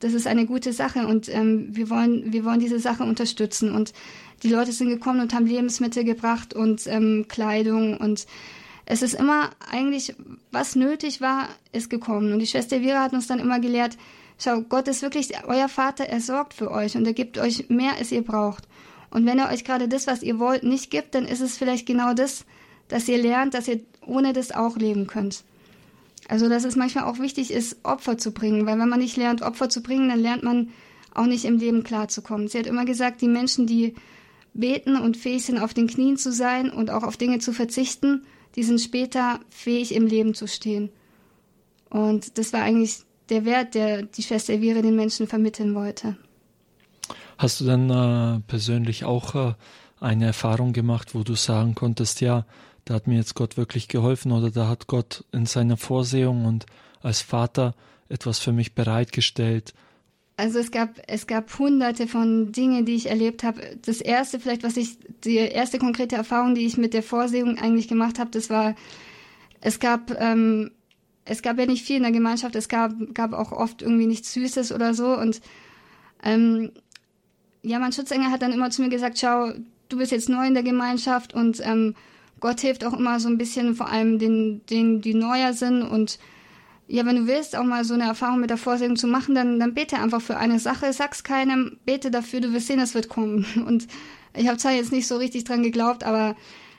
das 0.00 0.12
ist 0.12 0.26
eine 0.26 0.46
gute 0.46 0.72
Sache 0.72 1.06
und 1.06 1.28
ähm, 1.28 1.68
wir, 1.70 1.88
wollen, 1.90 2.32
wir 2.32 2.44
wollen 2.44 2.60
diese 2.60 2.78
Sache 2.78 3.04
unterstützen. 3.04 3.74
Und 3.74 3.92
die 4.42 4.50
Leute 4.50 4.72
sind 4.72 4.88
gekommen 4.88 5.20
und 5.20 5.34
haben 5.34 5.46
Lebensmittel 5.46 6.04
gebracht 6.04 6.54
und 6.54 6.86
ähm, 6.86 7.26
Kleidung 7.28 7.96
und 7.96 8.26
es 8.86 9.02
ist 9.02 9.14
immer 9.14 9.50
eigentlich, 9.70 10.14
was 10.50 10.76
nötig 10.76 11.20
war, 11.20 11.48
ist 11.72 11.88
gekommen. 11.88 12.32
Und 12.32 12.38
die 12.40 12.46
Schwester 12.46 12.80
Vera 12.80 13.02
hat 13.02 13.14
uns 13.14 13.26
dann 13.26 13.38
immer 13.38 13.58
gelehrt, 13.58 13.96
schau, 14.38 14.60
Gott 14.60 14.88
ist 14.88 15.02
wirklich 15.02 15.32
euer 15.46 15.68
Vater, 15.68 16.04
er 16.04 16.20
sorgt 16.20 16.52
für 16.52 16.70
euch 16.70 16.96
und 16.96 17.06
er 17.06 17.14
gibt 17.14 17.38
euch 17.38 17.70
mehr, 17.70 17.94
als 17.98 18.12
ihr 18.12 18.22
braucht. 18.22 18.64
Und 19.10 19.26
wenn 19.26 19.38
er 19.38 19.50
euch 19.50 19.64
gerade 19.64 19.88
das, 19.88 20.06
was 20.06 20.22
ihr 20.22 20.38
wollt, 20.38 20.64
nicht 20.64 20.90
gibt, 20.90 21.14
dann 21.14 21.24
ist 21.24 21.40
es 21.40 21.56
vielleicht 21.56 21.86
genau 21.86 22.12
das, 22.12 22.44
dass 22.88 23.08
ihr 23.08 23.18
lernt, 23.18 23.54
dass 23.54 23.68
ihr 23.68 23.80
ohne 24.04 24.32
das 24.32 24.52
auch 24.52 24.76
leben 24.76 25.06
könnt. 25.06 25.44
Also, 26.28 26.48
dass 26.48 26.64
es 26.64 26.76
manchmal 26.76 27.04
auch 27.04 27.18
wichtig 27.18 27.50
ist, 27.50 27.78
Opfer 27.84 28.16
zu 28.18 28.32
bringen, 28.32 28.66
weil 28.66 28.78
wenn 28.78 28.88
man 28.88 29.00
nicht 29.00 29.16
lernt, 29.16 29.42
Opfer 29.42 29.68
zu 29.68 29.82
bringen, 29.82 30.08
dann 30.08 30.20
lernt 30.20 30.42
man 30.42 30.70
auch 31.14 31.26
nicht 31.26 31.44
im 31.44 31.58
Leben 31.58 31.84
klarzukommen. 31.84 32.48
Sie 32.48 32.58
hat 32.58 32.66
immer 32.66 32.84
gesagt, 32.84 33.20
die 33.20 33.28
Menschen, 33.28 33.66
die 33.66 33.94
beten 34.54 34.96
und 34.96 35.16
fähig 35.16 35.44
sind, 35.44 35.58
auf 35.58 35.74
den 35.74 35.86
Knien 35.86 36.16
zu 36.16 36.32
sein 36.32 36.70
und 36.70 36.90
auch 36.90 37.02
auf 37.02 37.16
Dinge 37.16 37.38
zu 37.40 37.52
verzichten, 37.52 38.24
die 38.56 38.62
sind 38.62 38.80
später 38.80 39.40
fähig, 39.50 39.94
im 39.94 40.06
Leben 40.06 40.34
zu 40.34 40.46
stehen. 40.46 40.90
Und 41.90 42.38
das 42.38 42.52
war 42.52 42.62
eigentlich 42.62 42.98
der 43.28 43.44
Wert, 43.44 43.74
der 43.74 44.02
die 44.02 44.22
Schwester 44.22 44.52
Elvira 44.52 44.80
den 44.80 44.96
Menschen 44.96 45.26
vermitteln 45.26 45.74
wollte. 45.74 46.16
Hast 47.38 47.60
du 47.60 47.64
dann 47.64 47.90
äh, 47.90 48.40
persönlich 48.46 49.04
auch 49.04 49.34
äh, 49.34 49.54
eine 50.00 50.26
Erfahrung 50.26 50.72
gemacht, 50.72 51.14
wo 51.14 51.22
du 51.22 51.34
sagen 51.34 51.74
konntest, 51.74 52.20
ja, 52.20 52.46
da 52.84 52.94
hat 52.94 53.06
mir 53.06 53.16
jetzt 53.16 53.34
Gott 53.34 53.56
wirklich 53.56 53.88
geholfen 53.88 54.32
oder 54.32 54.50
da 54.50 54.68
hat 54.68 54.86
Gott 54.86 55.24
in 55.32 55.46
seiner 55.46 55.76
Vorsehung 55.76 56.44
und 56.44 56.66
als 57.02 57.20
Vater 57.20 57.74
etwas 58.08 58.38
für 58.38 58.52
mich 58.52 58.74
bereitgestellt? 58.74 59.74
Also 60.36 60.58
es 60.58 60.70
gab 60.70 61.00
es 61.06 61.26
gab 61.26 61.58
hunderte 61.58 62.08
von 62.08 62.50
Dingen, 62.50 62.84
die 62.84 62.94
ich 62.94 63.08
erlebt 63.08 63.44
habe. 63.44 63.60
Das 63.82 64.00
erste 64.00 64.40
vielleicht, 64.40 64.64
was 64.64 64.76
ich 64.76 64.98
die 65.22 65.36
erste 65.36 65.78
konkrete 65.78 66.16
Erfahrung, 66.16 66.54
die 66.54 66.66
ich 66.66 66.76
mit 66.76 66.92
der 66.92 67.04
Vorsehung 67.04 67.58
eigentlich 67.58 67.88
gemacht 67.88 68.18
habe, 68.18 68.30
das 68.30 68.50
war 68.50 68.74
es 69.60 69.78
gab 69.78 70.10
ähm, 70.20 70.72
es 71.24 71.40
gab 71.40 71.58
ja 71.58 71.66
nicht 71.66 71.86
viel 71.86 71.96
in 71.96 72.02
der 72.02 72.12
Gemeinschaft. 72.12 72.56
Es 72.56 72.68
gab 72.68 72.92
gab 73.14 73.32
auch 73.32 73.52
oft 73.52 73.80
irgendwie 73.80 74.06
nichts 74.06 74.32
Süßes 74.32 74.72
oder 74.72 74.92
so 74.92 75.16
und 75.16 75.40
ähm, 76.24 76.72
ja, 77.62 77.78
mein 77.78 77.92
Schutzengel 77.92 78.30
hat 78.30 78.42
dann 78.42 78.52
immer 78.52 78.70
zu 78.70 78.82
mir 78.82 78.90
gesagt, 78.90 79.18
schau, 79.18 79.52
du 79.88 79.96
bist 79.96 80.12
jetzt 80.12 80.28
neu 80.28 80.46
in 80.46 80.54
der 80.54 80.62
Gemeinschaft 80.62 81.32
und 81.32 81.60
ähm, 81.64 81.94
Gott 82.44 82.60
hilft 82.60 82.84
auch 82.84 82.92
immer 82.92 83.20
so 83.20 83.28
ein 83.30 83.38
bisschen, 83.38 83.74
vor 83.74 83.88
allem 83.88 84.18
den, 84.18 84.60
denen, 84.66 85.00
die 85.00 85.14
neuer 85.14 85.54
sind. 85.54 85.80
Und 85.80 86.18
ja, 86.86 87.06
wenn 87.06 87.16
du 87.16 87.26
willst, 87.26 87.56
auch 87.56 87.64
mal 87.64 87.86
so 87.86 87.94
eine 87.94 88.04
Erfahrung 88.04 88.38
mit 88.38 88.50
der 88.50 88.58
Vorsehung 88.58 88.96
zu 88.96 89.06
machen, 89.06 89.34
dann, 89.34 89.58
dann 89.58 89.72
bete 89.72 89.98
einfach 89.98 90.20
für 90.20 90.36
eine 90.36 90.58
Sache, 90.58 90.92
sag's 90.92 91.24
keinem, 91.24 91.78
bete 91.86 92.10
dafür, 92.10 92.42
du 92.42 92.52
wirst 92.52 92.66
sehen, 92.66 92.80
es 92.80 92.92
wird 92.92 93.08
kommen. 93.08 93.46
Und 93.66 93.86
ich 94.36 94.46
habe 94.46 94.58
zwar 94.58 94.72
jetzt 94.72 94.92
nicht 94.92 95.06
so 95.06 95.16
richtig 95.16 95.44
dran 95.44 95.62
geglaubt, 95.62 96.04
aber 96.04 96.36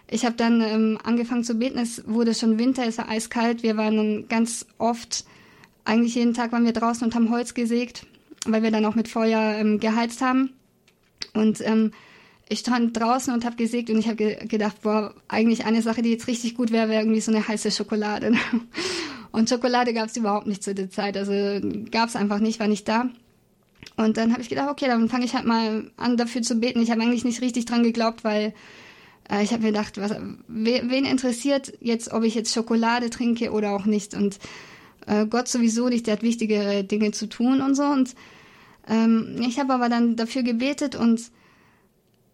ich 0.08 0.24
habe 0.24 0.36
dann 0.36 0.62
ähm, 0.62 1.00
angefangen 1.04 1.44
zu 1.44 1.56
beten. 1.56 1.80
Es 1.80 2.08
wurde 2.08 2.36
schon 2.36 2.60
Winter, 2.60 2.86
es 2.86 3.00
war 3.00 3.10
eiskalt. 3.10 3.64
Wir 3.64 3.76
waren 3.76 3.98
dann 3.98 4.28
ganz 4.28 4.68
oft, 4.78 5.26
eigentlich 5.84 6.14
jeden 6.14 6.36
Tag 6.36 6.52
waren 6.52 6.66
wir 6.66 6.74
draußen 6.74 7.08
und 7.08 7.16
haben 7.16 7.32
Holz 7.32 7.56
gesägt, 7.56 8.06
weil 8.46 8.62
wir 8.62 8.70
dann 8.70 8.86
auch 8.86 8.94
mit 8.94 9.08
Feuer 9.08 9.56
ähm, 9.58 9.80
geheizt 9.80 10.22
haben. 10.22 10.52
Und 11.34 11.60
ähm, 11.62 11.92
ich 12.48 12.60
stand 12.60 12.98
draußen 12.98 13.34
und 13.34 13.46
habe 13.46 13.56
gesägt 13.56 13.90
und 13.90 13.98
ich 13.98 14.06
habe 14.06 14.18
ge 14.18 14.46
gedacht, 14.48 14.82
boah, 14.84 15.14
eigentlich 15.28 15.66
eine 15.66 15.82
Sache, 15.82 16.02
die 16.02 16.12
jetzt 16.12 16.28
richtig 16.28 16.56
gut 16.56 16.72
wäre, 16.72 16.90
wäre 16.90 17.02
irgendwie 17.02 17.22
so 17.22 17.32
eine 17.32 17.48
heiße 17.48 17.72
Schokolade. 17.72 18.34
und 19.32 19.50
Schokolade 19.50 19.94
gab 19.94 20.08
es 20.08 20.18
überhaupt 20.18 20.48
nicht 20.48 20.64
zu 20.64 20.76
der 20.76 20.90
Zeit, 20.90 21.18
also 21.18 21.34
gab 21.92 22.10
es 22.10 22.16
einfach 22.16 22.40
nicht, 22.40 22.60
war 22.60 22.68
nicht 22.68 22.88
da. 22.88 23.10
Und 23.98 24.18
dann 24.18 24.32
habe 24.32 24.42
ich 24.42 24.50
gedacht, 24.50 24.70
okay, 24.70 24.88
dann 24.88 25.10
fange 25.10 25.26
ich 25.26 25.36
halt 25.36 25.46
mal 25.46 25.90
an, 25.98 26.18
dafür 26.18 26.42
zu 26.42 26.56
beten. 26.56 26.82
Ich 26.82 26.92
habe 26.92 27.02
eigentlich 27.02 27.24
nicht 27.24 27.42
richtig 27.42 27.66
dran 27.66 27.84
geglaubt, 27.84 28.24
weil 28.24 28.54
äh, 29.30 29.44
ich 29.44 29.52
habe 29.52 29.64
mir 29.64 29.72
gedacht, 29.72 29.98
was, 29.98 30.16
wen 30.48 31.06
interessiert 31.06 31.74
jetzt, 31.82 32.12
ob 32.12 32.24
ich 32.24 32.36
jetzt 32.36 32.54
Schokolade 32.54 33.10
trinke 33.10 33.52
oder 33.52 33.72
auch 33.74 33.86
nicht. 33.86 34.14
Und 34.14 34.40
äh, 35.08 35.26
Gott 35.26 35.48
sowieso 35.48 35.88
nicht, 35.90 36.08
der 36.08 36.14
hat 36.14 36.24
wichtigere 36.24 36.84
Dinge 36.84 37.12
zu 37.12 37.28
tun 37.28 37.62
und 37.62 37.76
so. 37.76 37.84
Und 37.84 38.16
ähm, 38.88 39.38
ich 39.48 39.60
habe 39.60 39.74
aber 39.74 39.90
dann 39.90 40.16
dafür 40.16 40.44
gebetet 40.44 40.96
und 40.96 41.22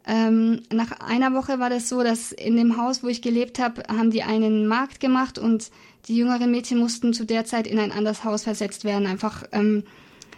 ähm, 0.06 0.62
nach 0.74 1.00
einer 1.00 1.34
Woche 1.34 1.60
war 1.60 1.70
das 1.70 1.88
so, 1.88 2.04
dass 2.04 2.32
in 2.32 2.56
dem 2.56 2.78
Haus, 2.78 3.04
wo 3.04 3.08
ich 3.08 3.22
gelebt 3.22 3.60
habe, 3.60 3.84
haben 3.88 4.12
die 4.12 4.24
einen 4.24 4.68
Markt 4.68 5.00
gemacht 5.00 5.38
und 5.38 5.70
die 6.08 6.18
jüngeren 6.18 6.50
Mädchen 6.50 6.80
mussten 6.80 7.14
zu 7.14 7.26
der 7.26 7.46
Zeit 7.46 7.68
in 7.68 7.78
ein 7.78 7.92
anderes 7.92 8.24
Haus 8.24 8.44
versetzt 8.44 8.84
werden, 8.84 9.06
einfach 9.06 9.44
ähm, 9.52 9.84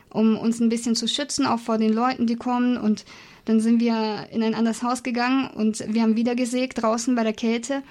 um 0.10 0.38
uns 0.38 0.60
ein 0.60 0.70
bisschen 0.70 0.96
zu 0.96 1.08
schützen, 1.08 1.46
auch 1.46 1.60
vor 1.60 1.78
den 1.78 1.94
Leuten, 1.94 2.28
die 2.28 2.36
kommen. 2.36 2.78
Und 2.78 3.06
dann 3.46 3.60
sind 3.60 3.80
wir 3.80 4.28
in 4.32 4.44
ein 4.44 4.56
anderes 4.56 4.84
Haus 4.84 5.04
gegangen 5.04 5.50
und 5.50 5.84
wir 5.88 6.02
haben 6.02 6.16
wieder 6.16 6.36
gesägt 6.36 6.82
draußen 6.82 7.16
bei 7.16 7.24
der 7.24 7.34
Kälte. 7.34 7.84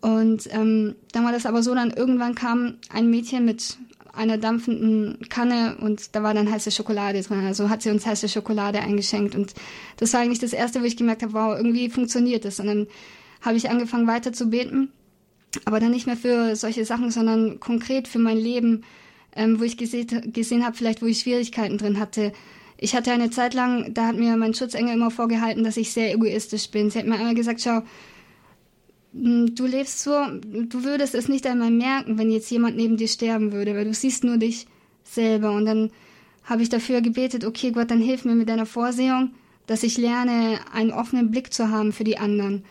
Und 0.00 0.48
ähm, 0.52 0.94
dann 1.12 1.24
war 1.24 1.32
das 1.32 1.44
aber 1.44 1.62
so, 1.62 1.74
dann 1.74 1.90
irgendwann 1.90 2.34
kam 2.34 2.76
ein 2.88 3.10
Mädchen 3.10 3.44
mit 3.44 3.76
einer 4.12 4.38
dampfenden 4.38 5.18
Kanne 5.28 5.76
und 5.80 6.14
da 6.14 6.22
war 6.22 6.34
dann 6.34 6.50
heiße 6.50 6.70
Schokolade 6.70 7.22
drin. 7.22 7.46
Also 7.46 7.68
hat 7.68 7.82
sie 7.82 7.90
uns 7.90 8.06
heiße 8.06 8.28
Schokolade 8.28 8.80
eingeschenkt 8.80 9.34
und 9.34 9.54
das 9.96 10.12
war 10.12 10.20
eigentlich 10.20 10.38
das 10.38 10.52
erste, 10.52 10.80
wo 10.80 10.84
ich 10.84 10.96
gemerkt 10.96 11.22
habe, 11.22 11.32
wow, 11.32 11.56
irgendwie 11.56 11.88
funktioniert 11.90 12.44
das. 12.44 12.60
Und 12.60 12.66
dann 12.66 12.86
habe 13.40 13.56
ich 13.56 13.70
angefangen 13.70 14.06
weiter 14.06 14.32
zu 14.32 14.50
beten, 14.50 14.90
aber 15.64 15.80
dann 15.80 15.92
nicht 15.92 16.06
mehr 16.06 16.16
für 16.16 16.56
solche 16.56 16.84
Sachen, 16.84 17.10
sondern 17.10 17.60
konkret 17.60 18.08
für 18.08 18.18
mein 18.18 18.38
Leben, 18.38 18.84
ähm, 19.34 19.60
wo 19.60 19.64
ich 19.64 19.76
gesehen, 19.76 20.32
gesehen 20.32 20.64
habe, 20.64 20.76
vielleicht 20.76 21.02
wo 21.02 21.06
ich 21.06 21.20
Schwierigkeiten 21.20 21.78
drin 21.78 21.98
hatte. 21.98 22.32
Ich 22.78 22.94
hatte 22.94 23.12
eine 23.12 23.30
Zeit 23.30 23.54
lang, 23.54 23.92
da 23.94 24.06
hat 24.06 24.16
mir 24.16 24.36
mein 24.36 24.54
Schutzengel 24.54 24.94
immer 24.94 25.10
vorgehalten, 25.10 25.64
dass 25.64 25.76
ich 25.76 25.92
sehr 25.92 26.14
egoistisch 26.14 26.70
bin. 26.70 26.90
Sie 26.90 26.98
hat 26.98 27.06
mir 27.06 27.16
einmal 27.16 27.34
gesagt, 27.34 27.60
schau, 27.60 27.82
du 29.12 29.66
lebst 29.66 30.02
so, 30.02 30.12
du 30.42 30.84
würdest 30.84 31.14
es 31.14 31.28
nicht 31.28 31.46
einmal 31.46 31.70
merken, 31.70 32.18
wenn 32.18 32.30
jetzt 32.30 32.50
jemand 32.50 32.76
neben 32.76 32.96
dir 32.96 33.08
sterben 33.08 33.52
würde, 33.52 33.74
weil 33.74 33.84
du 33.84 33.94
siehst 33.94 34.24
nur 34.24 34.36
dich 34.36 34.66
selber. 35.04 35.52
Und 35.52 35.66
dann 35.66 35.90
habe 36.44 36.62
ich 36.62 36.68
dafür 36.68 37.00
gebetet, 37.00 37.44
okay 37.44 37.72
Gott, 37.72 37.90
dann 37.90 38.00
hilf 38.00 38.24
mir 38.24 38.34
mit 38.34 38.48
deiner 38.48 38.66
Vorsehung, 38.66 39.32
dass 39.66 39.82
ich 39.82 39.98
lerne, 39.98 40.60
einen 40.72 40.92
offenen 40.92 41.30
Blick 41.30 41.52
zu 41.52 41.70
haben 41.70 41.92
für 41.92 42.04
die 42.04 42.18
anderen. 42.18 42.64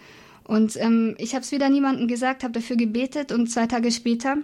Und 0.43 0.77
ähm, 0.77 1.15
ich 1.17 1.35
habe 1.35 1.43
es 1.43 1.51
wieder 1.51 1.69
niemandem 1.69 2.07
gesagt, 2.07 2.43
habe 2.43 2.53
dafür 2.53 2.75
gebetet 2.75 3.31
und 3.31 3.47
zwei 3.51 3.67
Tage 3.67 3.91
später 3.91 4.37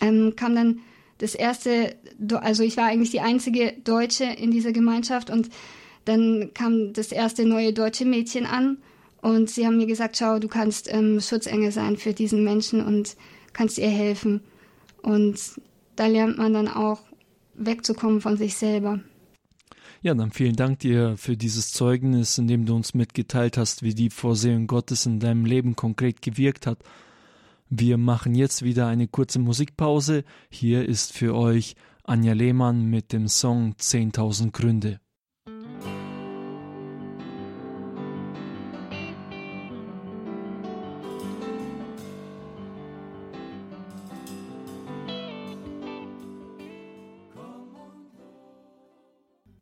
ähm, 0.00 0.34
kam 0.36 0.54
dann 0.54 0.80
das 1.18 1.34
erste, 1.34 1.94
also 2.40 2.62
ich 2.62 2.76
war 2.76 2.86
eigentlich 2.86 3.12
die 3.12 3.20
einzige 3.20 3.74
Deutsche 3.84 4.24
in 4.24 4.50
dieser 4.50 4.72
Gemeinschaft 4.72 5.30
und 5.30 5.48
dann 6.04 6.50
kam 6.54 6.92
das 6.92 7.12
erste 7.12 7.46
neue 7.46 7.72
deutsche 7.72 8.04
Mädchen 8.04 8.46
an 8.46 8.78
und 9.26 9.50
sie 9.50 9.66
haben 9.66 9.76
mir 9.76 9.86
gesagt, 9.86 10.16
schau, 10.16 10.38
du 10.38 10.46
kannst 10.46 10.88
ähm, 10.88 11.20
Schutzengel 11.20 11.72
sein 11.72 11.96
für 11.96 12.12
diesen 12.12 12.44
Menschen 12.44 12.80
und 12.80 13.16
kannst 13.52 13.76
ihr 13.76 13.88
helfen. 13.88 14.40
Und 15.02 15.36
da 15.96 16.06
lernt 16.06 16.38
man 16.38 16.52
dann 16.52 16.68
auch 16.68 17.00
wegzukommen 17.54 18.20
von 18.20 18.36
sich 18.36 18.54
selber. 18.54 19.00
Ja, 20.00 20.14
dann 20.14 20.30
vielen 20.30 20.54
Dank 20.54 20.78
dir 20.78 21.16
für 21.16 21.36
dieses 21.36 21.72
Zeugnis, 21.72 22.38
in 22.38 22.46
dem 22.46 22.66
du 22.66 22.76
uns 22.76 22.94
mitgeteilt 22.94 23.58
hast, 23.58 23.82
wie 23.82 23.94
die 23.94 24.10
Vorsehung 24.10 24.68
Gottes 24.68 25.06
in 25.06 25.18
deinem 25.18 25.44
Leben 25.44 25.74
konkret 25.74 26.22
gewirkt 26.22 26.68
hat. 26.68 26.78
Wir 27.68 27.98
machen 27.98 28.36
jetzt 28.36 28.62
wieder 28.62 28.86
eine 28.86 29.08
kurze 29.08 29.40
Musikpause. 29.40 30.22
Hier 30.50 30.88
ist 30.88 31.12
für 31.12 31.34
euch 31.34 31.74
Anja 32.04 32.32
Lehmann 32.32 32.84
mit 32.84 33.12
dem 33.12 33.26
Song 33.26 33.72
10.000 33.72 34.52
Gründe. 34.52 35.00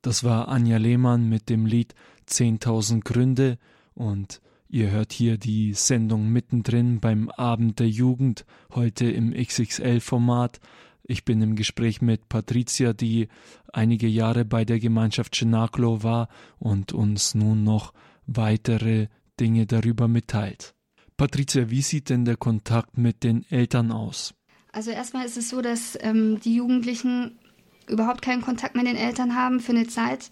Das 0.04 0.22
war 0.22 0.48
Anja 0.48 0.76
Lehmann 0.76 1.30
mit 1.30 1.48
dem 1.48 1.64
Lied 1.64 1.94
10.000 2.28 3.04
Gründe 3.04 3.56
und 3.94 4.42
ihr 4.68 4.90
hört 4.90 5.14
hier 5.14 5.38
die 5.38 5.72
Sendung 5.72 6.28
mittendrin 6.28 7.00
beim 7.00 7.30
Abend 7.30 7.80
der 7.80 7.88
Jugend, 7.88 8.44
heute 8.74 9.06
im 9.10 9.32
XXL-Format. 9.32 10.60
Ich 11.04 11.24
bin 11.24 11.40
im 11.40 11.56
Gespräch 11.56 12.02
mit 12.02 12.28
Patricia, 12.28 12.92
die 12.92 13.28
einige 13.72 14.06
Jahre 14.06 14.44
bei 14.44 14.66
der 14.66 14.78
Gemeinschaft 14.78 15.32
Chenaklo 15.32 16.02
war 16.02 16.28
und 16.58 16.92
uns 16.92 17.34
nun 17.34 17.64
noch 17.64 17.94
weitere 18.26 19.06
Dinge 19.40 19.64
darüber 19.64 20.06
mitteilt. 20.06 20.74
Patricia, 21.16 21.70
wie 21.70 21.80
sieht 21.80 22.10
denn 22.10 22.26
der 22.26 22.36
Kontakt 22.36 22.98
mit 22.98 23.24
den 23.24 23.50
Eltern 23.50 23.90
aus? 23.90 24.34
Also 24.70 24.90
erstmal 24.90 25.24
ist 25.24 25.38
es 25.38 25.48
so, 25.48 25.62
dass 25.62 25.96
ähm, 26.02 26.40
die 26.40 26.56
Jugendlichen 26.56 27.38
überhaupt 27.88 28.22
keinen 28.22 28.42
Kontakt 28.42 28.74
mit 28.74 28.86
den 28.86 28.96
Eltern 28.96 29.34
haben 29.34 29.60
für 29.60 29.72
eine 29.72 29.86
Zeit. 29.86 30.30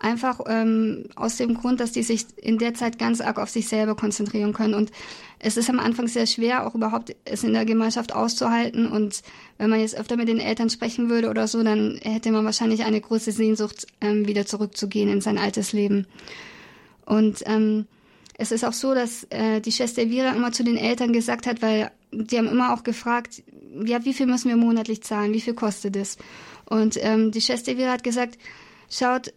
Einfach 0.00 0.40
ähm, 0.46 1.04
aus 1.14 1.36
dem 1.36 1.54
Grund, 1.54 1.80
dass 1.80 1.92
die 1.92 2.02
sich 2.02 2.26
in 2.36 2.58
der 2.58 2.74
Zeit 2.74 2.98
ganz 2.98 3.20
arg 3.20 3.38
auf 3.38 3.48
sich 3.48 3.68
selber 3.68 3.94
konzentrieren 3.94 4.52
können. 4.52 4.74
Und 4.74 4.90
es 5.38 5.56
ist 5.56 5.70
am 5.70 5.78
Anfang 5.78 6.08
sehr 6.08 6.26
schwer, 6.26 6.66
auch 6.66 6.74
überhaupt 6.74 7.14
es 7.24 7.44
in 7.44 7.54
der 7.54 7.64
Gemeinschaft 7.64 8.14
auszuhalten. 8.14 8.86
Und 8.86 9.22
wenn 9.56 9.70
man 9.70 9.80
jetzt 9.80 9.96
öfter 9.96 10.16
mit 10.16 10.28
den 10.28 10.40
Eltern 10.40 10.68
sprechen 10.68 11.08
würde 11.08 11.30
oder 11.30 11.46
so, 11.46 11.62
dann 11.62 11.98
hätte 12.02 12.32
man 12.32 12.44
wahrscheinlich 12.44 12.84
eine 12.84 13.00
große 13.00 13.32
Sehnsucht, 13.32 13.86
ähm, 14.00 14.26
wieder 14.26 14.44
zurückzugehen 14.44 15.08
in 15.08 15.20
sein 15.20 15.38
altes 15.38 15.72
Leben. 15.72 16.06
Und 17.06 17.42
ähm, 17.46 17.86
es 18.36 18.52
ist 18.52 18.64
auch 18.64 18.72
so, 18.72 18.94
dass 18.94 19.24
äh, 19.30 19.60
die 19.60 19.72
Schwester 19.72 20.02
Elvira 20.02 20.30
immer 20.30 20.52
zu 20.52 20.64
den 20.64 20.76
Eltern 20.76 21.12
gesagt 21.12 21.46
hat, 21.46 21.62
weil 21.62 21.90
die 22.10 22.36
haben 22.36 22.48
immer 22.48 22.74
auch 22.74 22.82
gefragt, 22.82 23.42
ja, 23.84 24.04
wie 24.04 24.14
viel 24.14 24.26
müssen 24.26 24.48
wir 24.48 24.56
monatlich 24.56 25.02
zahlen, 25.02 25.32
wie 25.32 25.40
viel 25.40 25.54
kostet 25.54 25.96
es? 25.96 26.16
Und 26.66 26.96
ähm, 27.00 27.30
die 27.30 27.42
Elvira 27.48 27.92
hat 27.92 28.04
gesagt, 28.04 28.38
schaut, 28.90 29.32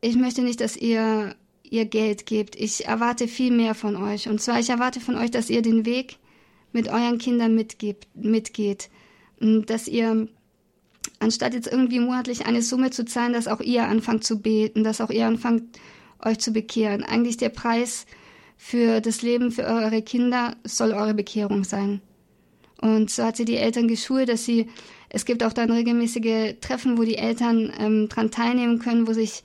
ich 0.00 0.16
möchte 0.16 0.42
nicht, 0.42 0.60
dass 0.60 0.76
ihr 0.76 1.36
ihr 1.72 1.86
Geld 1.86 2.26
gebt. 2.26 2.54
Ich 2.54 2.84
erwarte 2.84 3.26
viel 3.26 3.50
mehr 3.50 3.74
von 3.74 3.96
euch. 3.96 4.28
Und 4.28 4.40
zwar, 4.42 4.60
ich 4.60 4.68
erwarte 4.68 5.00
von 5.00 5.16
euch, 5.16 5.30
dass 5.30 5.48
ihr 5.48 5.62
den 5.62 5.86
Weg 5.86 6.18
mit 6.72 6.88
euren 6.88 7.16
Kindern 7.16 7.54
mitgebt, 7.54 8.06
mitgeht. 8.14 8.90
Dass 9.40 9.88
ihr, 9.88 10.28
anstatt 11.18 11.54
jetzt 11.54 11.72
irgendwie 11.72 11.98
monatlich 11.98 12.44
eine 12.44 12.60
Summe 12.60 12.90
zu 12.90 13.06
zahlen, 13.06 13.32
dass 13.32 13.48
auch 13.48 13.60
ihr 13.60 13.84
anfangt 13.84 14.22
zu 14.22 14.40
beten, 14.40 14.84
dass 14.84 15.00
auch 15.00 15.10
ihr 15.10 15.26
anfangt, 15.26 15.78
euch 16.24 16.38
zu 16.38 16.52
bekehren. 16.52 17.04
Eigentlich 17.04 17.38
der 17.38 17.48
Preis 17.48 18.06
für 18.56 19.00
das 19.00 19.22
Leben 19.22 19.50
für 19.50 19.64
eure 19.64 20.02
Kinder 20.02 20.54
soll 20.64 20.92
eure 20.92 21.14
Bekehrung 21.14 21.64
sein. 21.64 22.02
Und 22.82 23.10
so 23.10 23.22
hat 23.22 23.36
sie 23.36 23.46
die 23.46 23.56
Eltern 23.56 23.88
geschult, 23.88 24.28
dass 24.28 24.44
sie 24.44 24.68
es 25.08 25.24
gibt 25.26 25.44
auch 25.44 25.52
dann 25.52 25.70
regelmäßige 25.70 26.54
Treffen, 26.60 26.96
wo 26.96 27.02
die 27.02 27.16
Eltern 27.16 27.70
ähm, 27.78 28.08
dran 28.08 28.30
teilnehmen 28.30 28.78
können, 28.78 29.06
wo 29.06 29.12
sich 29.12 29.44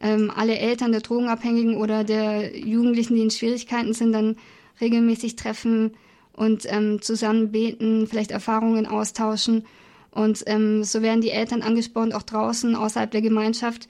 ähm, 0.00 0.30
alle 0.34 0.58
Eltern 0.58 0.90
der 0.90 1.02
Drogenabhängigen 1.02 1.76
oder 1.76 2.02
der 2.02 2.58
Jugendlichen, 2.58 3.14
die 3.14 3.22
in 3.22 3.30
Schwierigkeiten 3.30 3.94
sind, 3.94 4.12
dann 4.12 4.36
regelmäßig 4.80 5.36
treffen 5.36 5.92
und 6.32 6.66
ähm, 6.68 7.00
zusammen 7.00 7.52
beten, 7.52 8.08
vielleicht 8.08 8.32
Erfahrungen 8.32 8.86
austauschen. 8.86 9.64
Und 10.10 10.42
ähm, 10.46 10.82
so 10.82 11.00
werden 11.00 11.20
die 11.20 11.30
Eltern 11.30 11.62
angespornt, 11.62 12.12
auch 12.12 12.22
draußen 12.22 12.74
außerhalb 12.74 13.10
der 13.12 13.22
Gemeinschaft 13.22 13.88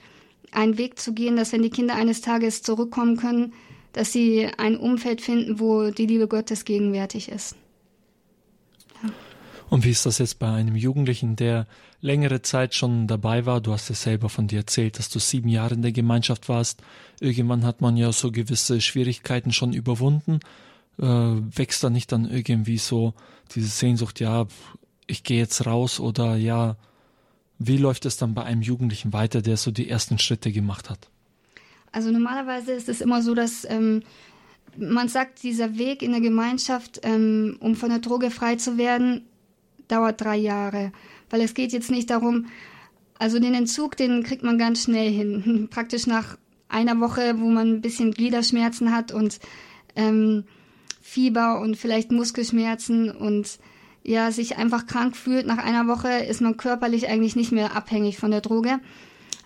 einen 0.53 0.77
Weg 0.77 0.99
zu 0.99 1.15
gehen, 1.15 1.37
dass 1.37 1.53
wenn 1.53 1.63
die 1.63 1.71
Kinder 1.71 1.95
eines 1.95 2.21
Tages 2.21 2.63
zurückkommen 2.63 3.17
können, 3.17 3.55
dass 3.95 4.13
sie 4.13 4.47
ein 4.59 4.77
Umfeld 4.77 5.23
finden, 5.23 5.59
wo 5.59 5.91
die 5.91 6.07
Liebe 6.07 6.29
Gottes 6.29 6.67
gegenwärtig 6.67 7.31
ist. 7.31 7.57
Und 9.71 9.85
wie 9.85 9.91
ist 9.91 10.07
das 10.07 10.19
jetzt 10.19 10.39
bei 10.39 10.51
einem 10.53 10.77
Jugendlichen, 10.77 11.37
der 11.37 11.67
längere 12.01 12.43
Zeit 12.43 12.75
schon 12.75 13.07
dabei 13.07 13.47
war? 13.47 13.61
Du 13.61 13.73
hast 13.73 13.89
ja 13.89 13.95
selber 13.95 14.29
von 14.29 14.47
dir 14.47 14.59
erzählt, 14.59 14.99
dass 14.99 15.09
du 15.09 15.19
sieben 15.19 15.49
Jahre 15.49 15.75
in 15.75 15.83
der 15.83 15.93
Gemeinschaft 15.93 16.49
warst. 16.49 16.83
Irgendwann 17.21 17.65
hat 17.65 17.81
man 17.81 17.97
ja 17.97 18.13
so 18.13 18.31
gewisse 18.31 18.81
Schwierigkeiten 18.81 19.53
schon 19.53 19.73
überwunden. 19.73 20.41
Äh, 20.99 21.05
wächst 21.05 21.83
da 21.83 21.91
nicht 21.91 22.13
dann 22.13 22.31
irgendwie 22.31 22.79
so 22.79 23.15
diese 23.55 23.69
Sehnsucht, 23.69 24.21
ja, 24.21 24.47
ich 25.07 25.25
gehe 25.25 25.39
jetzt 25.39 25.67
raus 25.67 25.99
oder 25.99 26.37
ja, 26.37 26.77
wie 27.59 27.77
läuft 27.77 28.05
es 28.07 28.17
dann 28.17 28.35
bei 28.35 28.45
einem 28.45 28.63
Jugendlichen 28.63 29.13
weiter, 29.13 29.43
der 29.43 29.57
so 29.57 29.71
die 29.71 29.89
ersten 29.89 30.19
Schritte 30.19 30.53
gemacht 30.53 30.91
hat? 30.91 31.09
Also 31.93 32.11
normalerweise 32.11 32.73
ist 32.73 32.89
es 32.89 33.01
immer 33.01 33.23
so, 33.23 33.35
dass 33.35 33.65
ähm, 33.69 34.03
man 34.77 35.09
sagt, 35.09 35.43
dieser 35.43 35.79
Weg 35.79 36.03
in 36.03 36.13
der 36.13 36.21
Gemeinschaft, 36.21 37.01
ähm, 37.03 37.57
um 37.61 37.77
von 37.77 37.91
der 37.91 38.01
Droge 38.01 38.31
frei 38.31 38.57
zu 38.57 38.79
werden, 38.79 39.23
dauert 39.89 40.21
drei 40.21 40.37
Jahre. 40.37 40.93
Weil 41.31 41.41
es 41.41 41.55
geht 41.55 41.73
jetzt 41.73 41.91
nicht 41.91 42.11
darum, 42.11 42.47
also 43.19 43.39
den 43.39 43.55
Entzug, 43.55 43.97
den 43.97 44.23
kriegt 44.23 44.43
man 44.43 44.59
ganz 44.59 44.85
schnell 44.85 45.11
hin. 45.11 45.69
Praktisch 45.71 46.07
nach 46.07 46.37
einer 46.69 47.01
Woche, 47.01 47.39
wo 47.39 47.49
man 47.49 47.75
ein 47.75 47.81
bisschen 47.81 48.13
Gliederschmerzen 48.13 48.95
hat 48.95 49.13
und 49.13 49.39
ähm, 49.97 50.45
Fieber 51.01 51.61
und 51.61 51.77
vielleicht 51.77 52.11
Muskelschmerzen 52.11 53.11
und 53.11 53.59
ja, 54.03 54.31
sich 54.31 54.57
einfach 54.57 54.87
krank 54.87 55.17
fühlt. 55.17 55.47
Nach 55.47 55.59
einer 55.59 55.87
Woche 55.87 56.09
ist 56.09 56.41
man 56.41 56.57
körperlich 56.57 57.09
eigentlich 57.09 57.37
nicht 57.37 57.53
mehr 57.53 57.77
abhängig 57.77 58.19
von 58.19 58.31
der 58.31 58.41
Droge. 58.41 58.81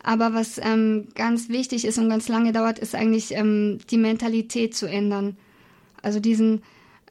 Aber 0.02 0.34
was 0.34 0.58
ähm, 0.58 1.08
ganz 1.14 1.48
wichtig 1.48 1.84
ist 1.84 1.98
und 1.98 2.08
ganz 2.08 2.28
lange 2.28 2.52
dauert, 2.52 2.78
ist 2.78 2.94
eigentlich 2.94 3.34
ähm, 3.34 3.78
die 3.90 3.98
Mentalität 3.98 4.74
zu 4.74 4.86
ändern. 4.86 5.36
Also 6.02 6.20
diesen 6.20 6.62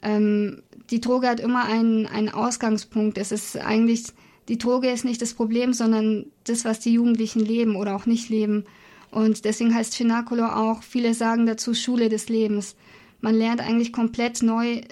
ähm, 0.02 0.62
die 0.90 1.00
Droge 1.00 1.28
hat 1.28 1.40
immer 1.40 1.64
einen, 1.64 2.06
einen 2.06 2.28
Ausgangspunkt. 2.30 3.18
Es 3.18 3.32
ist 3.32 3.56
eigentlich, 3.56 4.04
die 4.48 4.58
Droge 4.58 4.90
ist 4.90 5.04
nicht 5.04 5.20
das 5.20 5.34
Problem, 5.34 5.72
sondern 5.72 6.26
das, 6.44 6.64
was 6.64 6.80
die 6.80 6.94
Jugendlichen 6.94 7.40
leben 7.40 7.76
oder 7.76 7.94
auch 7.94 8.06
nicht 8.06 8.28
leben. 8.28 8.64
Und 9.10 9.44
deswegen 9.44 9.74
heißt 9.74 9.92
Cenaculo 9.92 10.46
auch, 10.46 10.82
viele 10.82 11.14
sagen 11.14 11.46
dazu 11.46 11.74
Schule 11.74 12.08
des 12.08 12.28
Lebens. 12.28 12.76
Man 13.20 13.34
lernt 13.34 13.60
eigentlich 13.60 13.92
komplett 13.92 14.42
neu 14.42 14.82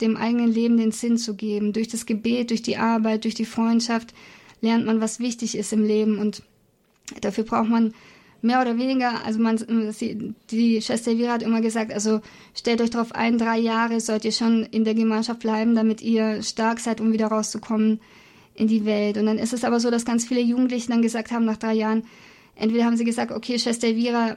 dem 0.00 0.16
eigenen 0.16 0.50
Leben 0.50 0.76
den 0.76 0.92
Sinn 0.92 1.18
zu 1.18 1.34
geben. 1.34 1.72
Durch 1.72 1.88
das 1.88 2.06
Gebet, 2.06 2.50
durch 2.50 2.62
die 2.62 2.76
Arbeit, 2.76 3.24
durch 3.24 3.34
die 3.34 3.44
Freundschaft 3.44 4.14
lernt 4.60 4.86
man, 4.86 5.00
was 5.00 5.20
wichtig 5.20 5.56
ist 5.56 5.72
im 5.72 5.84
Leben. 5.84 6.18
Und 6.18 6.42
dafür 7.20 7.44
braucht 7.44 7.68
man 7.68 7.94
mehr 8.42 8.60
oder 8.60 8.78
weniger, 8.78 9.24
also 9.24 9.38
man, 9.38 9.58
die 10.50 10.82
Schwester 10.82 11.10
Elvira 11.10 11.32
hat 11.32 11.42
immer 11.42 11.60
gesagt, 11.60 11.92
also 11.92 12.20
stellt 12.54 12.80
euch 12.80 12.90
darauf 12.90 13.14
ein, 13.14 13.38
drei 13.38 13.58
Jahre 13.58 14.00
sollt 14.00 14.24
ihr 14.24 14.32
schon 14.32 14.64
in 14.64 14.84
der 14.84 14.94
Gemeinschaft 14.94 15.40
bleiben, 15.40 15.74
damit 15.74 16.00
ihr 16.00 16.42
stark 16.42 16.80
seid, 16.80 17.00
um 17.00 17.12
wieder 17.12 17.26
rauszukommen 17.26 18.00
in 18.54 18.68
die 18.68 18.84
Welt. 18.84 19.16
Und 19.16 19.26
dann 19.26 19.38
ist 19.38 19.52
es 19.52 19.64
aber 19.64 19.80
so, 19.80 19.90
dass 19.90 20.04
ganz 20.04 20.26
viele 20.26 20.40
Jugendliche 20.40 20.88
dann 20.88 21.02
gesagt 21.02 21.30
haben, 21.30 21.44
nach 21.44 21.56
drei 21.56 21.74
Jahren, 21.74 22.04
entweder 22.54 22.84
haben 22.84 22.96
sie 22.96 23.04
gesagt, 23.04 23.32
okay, 23.32 23.58
Schwester 23.58 23.88
Elvira, 23.88 24.36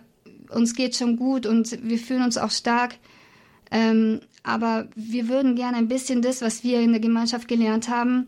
uns 0.50 0.76
geht 0.76 0.96
schon 0.96 1.16
gut 1.18 1.46
und 1.46 1.80
wir 1.84 1.98
fühlen 1.98 2.24
uns 2.24 2.38
auch 2.38 2.52
stark, 2.52 2.96
ähm, 3.72 4.20
aber 4.44 4.88
wir 4.96 5.30
würden 5.30 5.56
gerne 5.56 5.78
ein 5.78 5.88
bisschen 5.88 6.22
das, 6.22 6.42
was 6.42 6.64
wir 6.64 6.82
in 6.82 6.92
der 6.92 7.00
Gemeinschaft 7.00 7.48
gelernt 7.48 7.90
haben, 7.90 8.28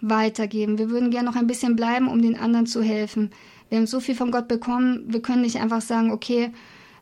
weitergeben. 0.00 0.78
Wir 0.78 0.90
würden 0.90 1.10
gerne 1.10 1.28
noch 1.28 1.36
ein 1.36 1.46
bisschen 1.46 1.76
bleiben, 1.76 2.08
um 2.08 2.20
den 2.20 2.36
anderen 2.36 2.66
zu 2.66 2.82
helfen. 2.82 3.30
Wir 3.74 3.80
haben 3.80 3.88
so 3.88 3.98
viel 3.98 4.14
von 4.14 4.30
Gott 4.30 4.46
bekommen, 4.46 5.02
wir 5.08 5.20
können 5.20 5.42
nicht 5.42 5.56
einfach 5.56 5.80
sagen, 5.80 6.12
okay, 6.12 6.52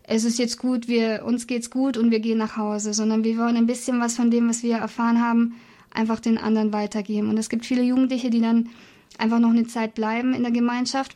es 0.05 0.25
ist 0.25 0.39
jetzt 0.39 0.57
gut, 0.57 0.89
wir, 0.89 1.23
uns 1.23 1.47
geht's 1.47 1.69
gut 1.69 1.99
und 1.99 2.11
wir 2.11 2.19
gehen 2.19 2.39
nach 2.39 2.57
Hause, 2.57 2.95
sondern 2.95 3.25
wir 3.25 3.37
wollen 3.37 3.59
ein 3.59 3.67
bisschen 3.67 4.01
was 4.01 4.17
von 4.17 4.31
dem, 4.31 4.49
was 4.49 4.63
wir 4.63 4.79
erfahren 4.79 5.21
haben, 5.21 5.57
einfach 5.91 6.19
den 6.19 6.39
anderen 6.39 6.73
weitergeben. 6.73 7.29
Und 7.29 7.37
es 7.37 7.51
gibt 7.51 7.67
viele 7.67 7.83
Jugendliche, 7.83 8.31
die 8.31 8.41
dann 8.41 8.71
einfach 9.19 9.39
noch 9.39 9.51
eine 9.51 9.67
Zeit 9.67 9.95
bleiben 9.95 10.33
in 10.33 10.45
der 10.45 10.51
Gemeinschaft. 10.51 11.15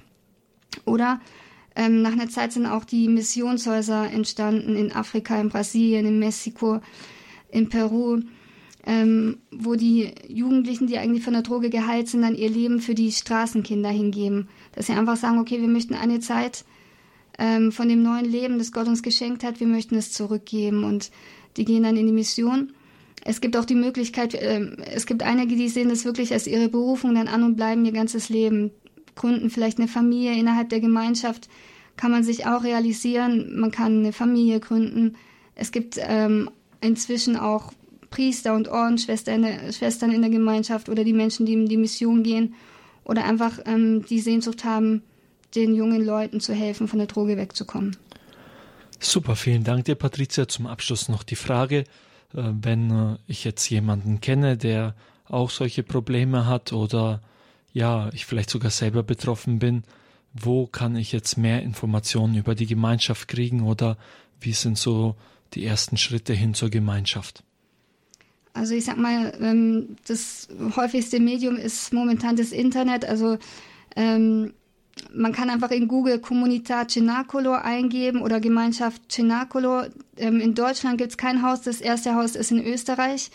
Oder 0.84 1.22
ähm, 1.74 2.02
nach 2.02 2.12
einer 2.12 2.28
Zeit 2.28 2.52
sind 2.52 2.66
auch 2.66 2.84
die 2.84 3.08
Missionshäuser 3.08 4.12
entstanden 4.12 4.76
in 4.76 4.92
Afrika, 4.92 5.40
in 5.40 5.48
Brasilien, 5.48 6.04
in 6.04 6.18
Mexiko, 6.18 6.82
in 7.50 7.70
Peru 7.70 8.20
ähm, 8.86 9.38
wo 9.50 9.74
die 9.74 10.12
Jugendlichen, 10.28 10.86
die 10.86 10.98
eigentlich 10.98 11.24
von 11.24 11.32
der 11.32 11.42
Droge 11.42 11.70
geheilt 11.70 12.08
sind, 12.08 12.22
dann 12.22 12.36
ihr 12.36 12.48
Leben 12.48 12.80
für 12.80 12.94
die 12.94 13.10
Straßenkinder 13.10 13.90
hingeben. 13.90 14.48
Dass 14.72 14.86
sie 14.86 14.92
einfach 14.92 15.16
sagen, 15.16 15.38
okay, 15.38 15.60
wir 15.60 15.68
möchten 15.68 15.94
eine 15.94 16.20
Zeit 16.20 16.64
ähm, 17.38 17.72
von 17.72 17.88
dem 17.88 18.02
neuen 18.02 18.24
Leben, 18.24 18.58
das 18.58 18.70
Gott 18.72 18.86
uns 18.86 19.02
geschenkt 19.02 19.42
hat, 19.42 19.58
wir 19.58 19.66
möchten 19.66 19.96
es 19.96 20.12
zurückgeben. 20.12 20.84
Und 20.84 21.10
die 21.56 21.64
gehen 21.64 21.82
dann 21.82 21.96
in 21.96 22.06
die 22.06 22.12
Mission. 22.12 22.72
Es 23.24 23.40
gibt 23.40 23.56
auch 23.56 23.64
die 23.64 23.74
Möglichkeit, 23.74 24.34
äh, 24.34 24.76
es 24.94 25.06
gibt 25.06 25.24
einige, 25.24 25.56
die 25.56 25.68
sehen 25.68 25.88
das 25.88 26.04
wirklich 26.04 26.32
als 26.32 26.46
ihre 26.46 26.68
Berufung 26.68 27.16
dann 27.16 27.26
an 27.26 27.42
und 27.42 27.56
bleiben 27.56 27.84
ihr 27.84 27.92
ganzes 27.92 28.28
Leben, 28.28 28.70
gründen 29.16 29.50
vielleicht 29.50 29.78
eine 29.78 29.88
Familie 29.88 30.38
innerhalb 30.38 30.68
der 30.68 30.78
Gemeinschaft, 30.80 31.48
kann 31.96 32.12
man 32.12 32.22
sich 32.22 32.46
auch 32.46 32.62
realisieren, 32.62 33.58
man 33.58 33.72
kann 33.72 33.98
eine 33.98 34.12
Familie 34.12 34.60
gründen. 34.60 35.16
Es 35.56 35.72
gibt 35.72 35.98
ähm, 35.98 36.50
inzwischen 36.80 37.36
auch 37.36 37.72
Priester 38.16 38.54
und 38.54 38.68
Ordensschwestern 38.68 39.44
Schwestern 39.72 40.10
in 40.10 40.22
der 40.22 40.30
Gemeinschaft 40.30 40.88
oder 40.88 41.04
die 41.04 41.12
Menschen, 41.12 41.44
die 41.44 41.52
in 41.52 41.66
die 41.66 41.76
Mission 41.76 42.22
gehen 42.22 42.54
oder 43.04 43.24
einfach 43.24 43.58
ähm, 43.66 44.06
die 44.06 44.20
Sehnsucht 44.20 44.64
haben, 44.64 45.02
den 45.54 45.74
jungen 45.74 46.02
Leuten 46.02 46.40
zu 46.40 46.54
helfen, 46.54 46.88
von 46.88 46.98
der 46.98 47.08
Droge 47.08 47.36
wegzukommen. 47.36 47.94
Super, 49.00 49.36
vielen 49.36 49.64
Dank 49.64 49.84
dir, 49.84 49.96
Patricia. 49.96 50.48
Zum 50.48 50.66
Abschluss 50.66 51.10
noch 51.10 51.24
die 51.24 51.36
Frage, 51.36 51.80
äh, 51.80 51.84
wenn 52.62 52.90
äh, 52.90 53.16
ich 53.26 53.44
jetzt 53.44 53.68
jemanden 53.68 54.22
kenne, 54.22 54.56
der 54.56 54.94
auch 55.28 55.50
solche 55.50 55.82
Probleme 55.82 56.46
hat 56.46 56.72
oder 56.72 57.20
ja, 57.74 58.08
ich 58.14 58.24
vielleicht 58.24 58.48
sogar 58.48 58.70
selber 58.70 59.02
betroffen 59.02 59.58
bin, 59.58 59.84
wo 60.32 60.66
kann 60.66 60.96
ich 60.96 61.12
jetzt 61.12 61.36
mehr 61.36 61.62
Informationen 61.62 62.34
über 62.34 62.54
die 62.54 62.66
Gemeinschaft 62.66 63.28
kriegen 63.28 63.60
oder 63.60 63.98
wie 64.40 64.54
sind 64.54 64.78
so 64.78 65.16
die 65.52 65.66
ersten 65.66 65.98
Schritte 65.98 66.32
hin 66.32 66.54
zur 66.54 66.70
Gemeinschaft? 66.70 67.44
Also 68.56 68.74
ich 68.74 68.86
sag 68.86 68.96
mal, 68.96 69.34
ähm, 69.40 69.96
das 70.06 70.48
häufigste 70.76 71.20
Medium 71.20 71.56
ist 71.56 71.92
momentan 71.92 72.36
das 72.36 72.52
Internet. 72.52 73.04
Also 73.04 73.36
ähm, 73.94 74.54
man 75.12 75.32
kann 75.32 75.50
einfach 75.50 75.70
in 75.70 75.88
Google 75.88 76.16
Comunità 76.16 76.88
Cenacolo 76.88 77.52
eingeben 77.52 78.22
oder 78.22 78.40
Gemeinschaft 78.40 79.12
Cenacolo. 79.12 79.82
Ähm, 80.16 80.40
in 80.40 80.54
Deutschland 80.54 80.96
gibt 80.96 81.10
es 81.10 81.18
kein 81.18 81.42
Haus, 81.42 81.60
das 81.60 81.82
erste 81.82 82.14
Haus 82.14 82.34
ist 82.34 82.50
in 82.50 82.64
Österreich. 82.64 83.30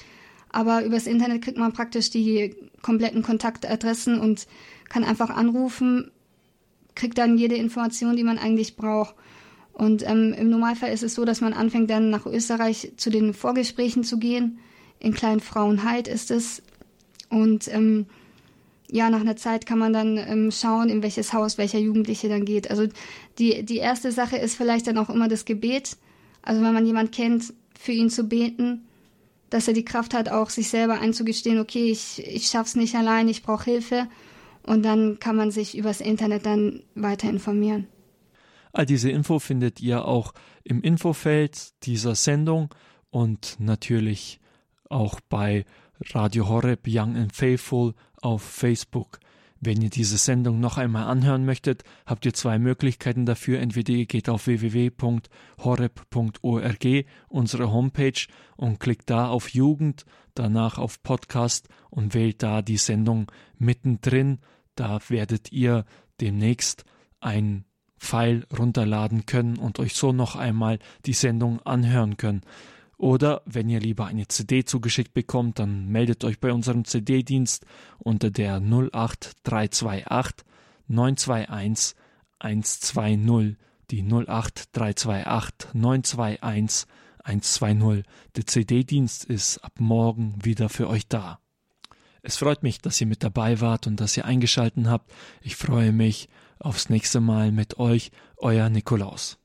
Aber 0.50 0.84
übers 0.84 1.06
Internet 1.06 1.44
kriegt 1.44 1.58
man 1.60 1.72
praktisch 1.72 2.10
die 2.10 2.56
kompletten 2.82 3.22
Kontaktadressen 3.22 4.20
und 4.20 4.48
kann 4.90 5.04
einfach 5.04 5.30
anrufen, 5.30 6.12
kriegt 6.96 7.20
dann 7.20 7.38
jede 7.38 7.56
Information, 7.56 8.16
die 8.16 8.24
man 8.24 8.40
eigentlich 8.40 8.76
braucht. 8.76 9.14
Und 9.72 10.04
ähm, 10.06 10.34
im 10.34 10.50
Normalfall 10.50 10.92
ist 10.92 11.04
es 11.04 11.14
so, 11.14 11.26
dass 11.26 11.42
man 11.42 11.54
anfängt 11.54 11.92
dann 11.92 12.10
nach 12.10 12.26
Österreich 12.26 12.94
zu 12.98 13.12
den 13.12 13.36
Vorgesprächen 13.36 14.04
zu 14.04 14.18
gehen 14.18 14.60
in 15.02 15.14
Kleinfrauenheit 15.14 16.08
ist 16.08 16.32
es. 16.32 16.62
Und 17.30 17.68
ähm, 17.74 18.06
ja, 18.89 19.10
nach 19.10 19.22
einer 19.22 19.36
Zeit 19.36 19.66
kann 19.66 19.80
man 19.80 19.93
dann 19.93 20.18
ähm, 20.18 20.52
schauen, 20.52 20.89
in 20.89 21.02
welches 21.02 21.34
Haus 21.34 21.58
welcher 21.58 21.80
Jugendliche 21.80 22.30
dann 22.30 22.45
geht. 22.45 22.70
Also 22.70 22.88
die, 23.39 23.64
die 23.64 23.78
erste 23.78 24.12
Sache 24.12 24.38
ist 24.38 24.56
vielleicht 24.56 24.88
dann 24.88 24.97
auch 24.97 25.10
immer 25.10 25.28
das 25.28 25.45
Gebet. 25.45 25.97
Also 26.41 26.62
wenn 26.62 26.74
man 26.74 26.86
jemand 26.86 27.12
kennt, 27.12 27.54
für 27.80 27.93
ihn 27.93 28.10
zu 28.10 28.26
beten, 28.26 28.86
dass 29.49 29.68
er 29.68 29.74
die 29.74 29.86
Kraft 29.86 30.14
hat, 30.14 30.30
auch 30.30 30.49
sich 30.49 30.70
selber 30.70 30.99
einzugestehen, 30.99 31.60
okay, 31.60 31.89
ich, 31.89 32.26
ich 32.26 32.47
schaff's 32.47 32.76
nicht 32.76 32.95
allein, 32.95 33.28
ich 33.28 33.43
brauche 33.43 33.66
Hilfe. 33.66 34.08
Und 34.64 34.84
dann 34.84 35.20
kann 35.20 35.36
man 35.36 35.49
sich 35.49 35.76
übers 35.76 36.02
Internet 36.02 36.45
dann 36.45 36.84
weiter 36.93 37.30
informieren. 37.30 37.88
All 38.74 38.86
diese 38.86 39.10
Info 39.10 39.39
findet 39.39 39.82
ihr 39.82 40.06
auch 40.06 40.34
im 40.64 40.82
Infofeld 40.82 41.72
dieser 41.84 42.14
Sendung 42.14 42.70
und 43.10 43.56
natürlich 43.60 44.41
auch 44.92 45.20
bei 45.30 45.66
Radio 46.14 46.48
Horeb 46.48 46.88
Young 46.88 47.16
and 47.16 47.36
Faithful 47.36 47.94
auf 48.22 48.42
Facebook. 48.42 49.20
Wenn 49.64 49.80
ihr 49.82 49.92
diese 49.92 50.18
Sendung 50.18 50.60
noch 50.60 50.80
einmal 50.80 51.04
anhören 51.04 51.46
möchtet, 51.46 51.84
habt 52.08 52.26
ihr 52.26 52.34
zwei 52.34 52.58
Möglichkeiten 52.58 53.28
dafür. 53.28 53.60
Entweder 53.60 53.94
ihr 53.94 54.08
geht 54.08 54.28
auf 54.28 54.48
www.horeb.org, 54.48 55.06
unsere 57.30 57.72
Homepage, 57.72 58.26
und 58.58 58.80
klickt 58.80 59.12
da 59.12 59.28
auf 59.28 59.50
Jugend, 59.50 60.06
danach 60.34 60.80
auf 60.80 61.04
Podcast 61.04 61.70
und 61.92 62.16
wählt 62.16 62.42
da 62.42 62.64
die 62.64 62.78
Sendung 62.78 63.32
mittendrin. 63.60 64.39
Da 64.74 65.00
werdet 65.10 65.52
ihr 65.52 65.86
demnächst 66.20 66.84
ein 67.20 67.66
Pfeil 68.00 68.48
runterladen 68.58 69.28
können 69.28 69.58
und 69.58 69.78
euch 69.78 69.94
so 69.94 70.12
noch 70.12 70.36
einmal 70.36 70.80
die 71.06 71.14
Sendung 71.14 71.62
anhören 71.62 72.18
können. 72.18 72.42
Oder 73.02 73.41
wenn 73.45 73.68
ihr 73.68 73.80
lieber 73.80 74.06
eine 74.06 74.28
CD 74.28 74.64
zugeschickt 74.64 75.16
bekommt, 75.16 75.58
dann 75.58 75.88
meldet 75.88 76.24
euch 76.24 76.39
bei 76.39 76.54
unserem 76.54 76.86
CD-Dienst 76.86 77.66
unter 77.97 78.30
der 78.30 78.58
08328 78.62 80.45
921 80.88 81.95
120. 82.38 83.58
Die 83.89 84.04
08328 84.04 85.74
921 85.74 86.88
120. 87.24 88.06
Der 88.36 88.45
CD-Dienst 88.45 89.26
ist 89.26 89.58
ab 89.66 89.74
morgen 89.80 90.36
wieder 90.45 90.70
für 90.70 90.88
euch 90.88 91.08
da. 91.08 91.39
Es 92.22 92.38
freut 92.38 92.62
mich, 92.62 92.84
dass 92.84 93.02
ihr 93.02 93.08
mit 93.08 93.24
dabei 93.24 93.62
wart 93.62 93.88
und 93.88 93.99
dass 93.99 94.16
ihr 94.16 94.26
eingeschalten 94.26 94.91
habt. 94.91 95.12
Ich 95.41 95.56
freue 95.56 95.91
mich 95.91 96.30
aufs 96.60 96.89
nächste 96.89 97.20
Mal 97.20 97.52
mit 97.52 97.80
euch, 97.80 98.12
euer 98.38 98.70
Nikolaus. 98.70 99.41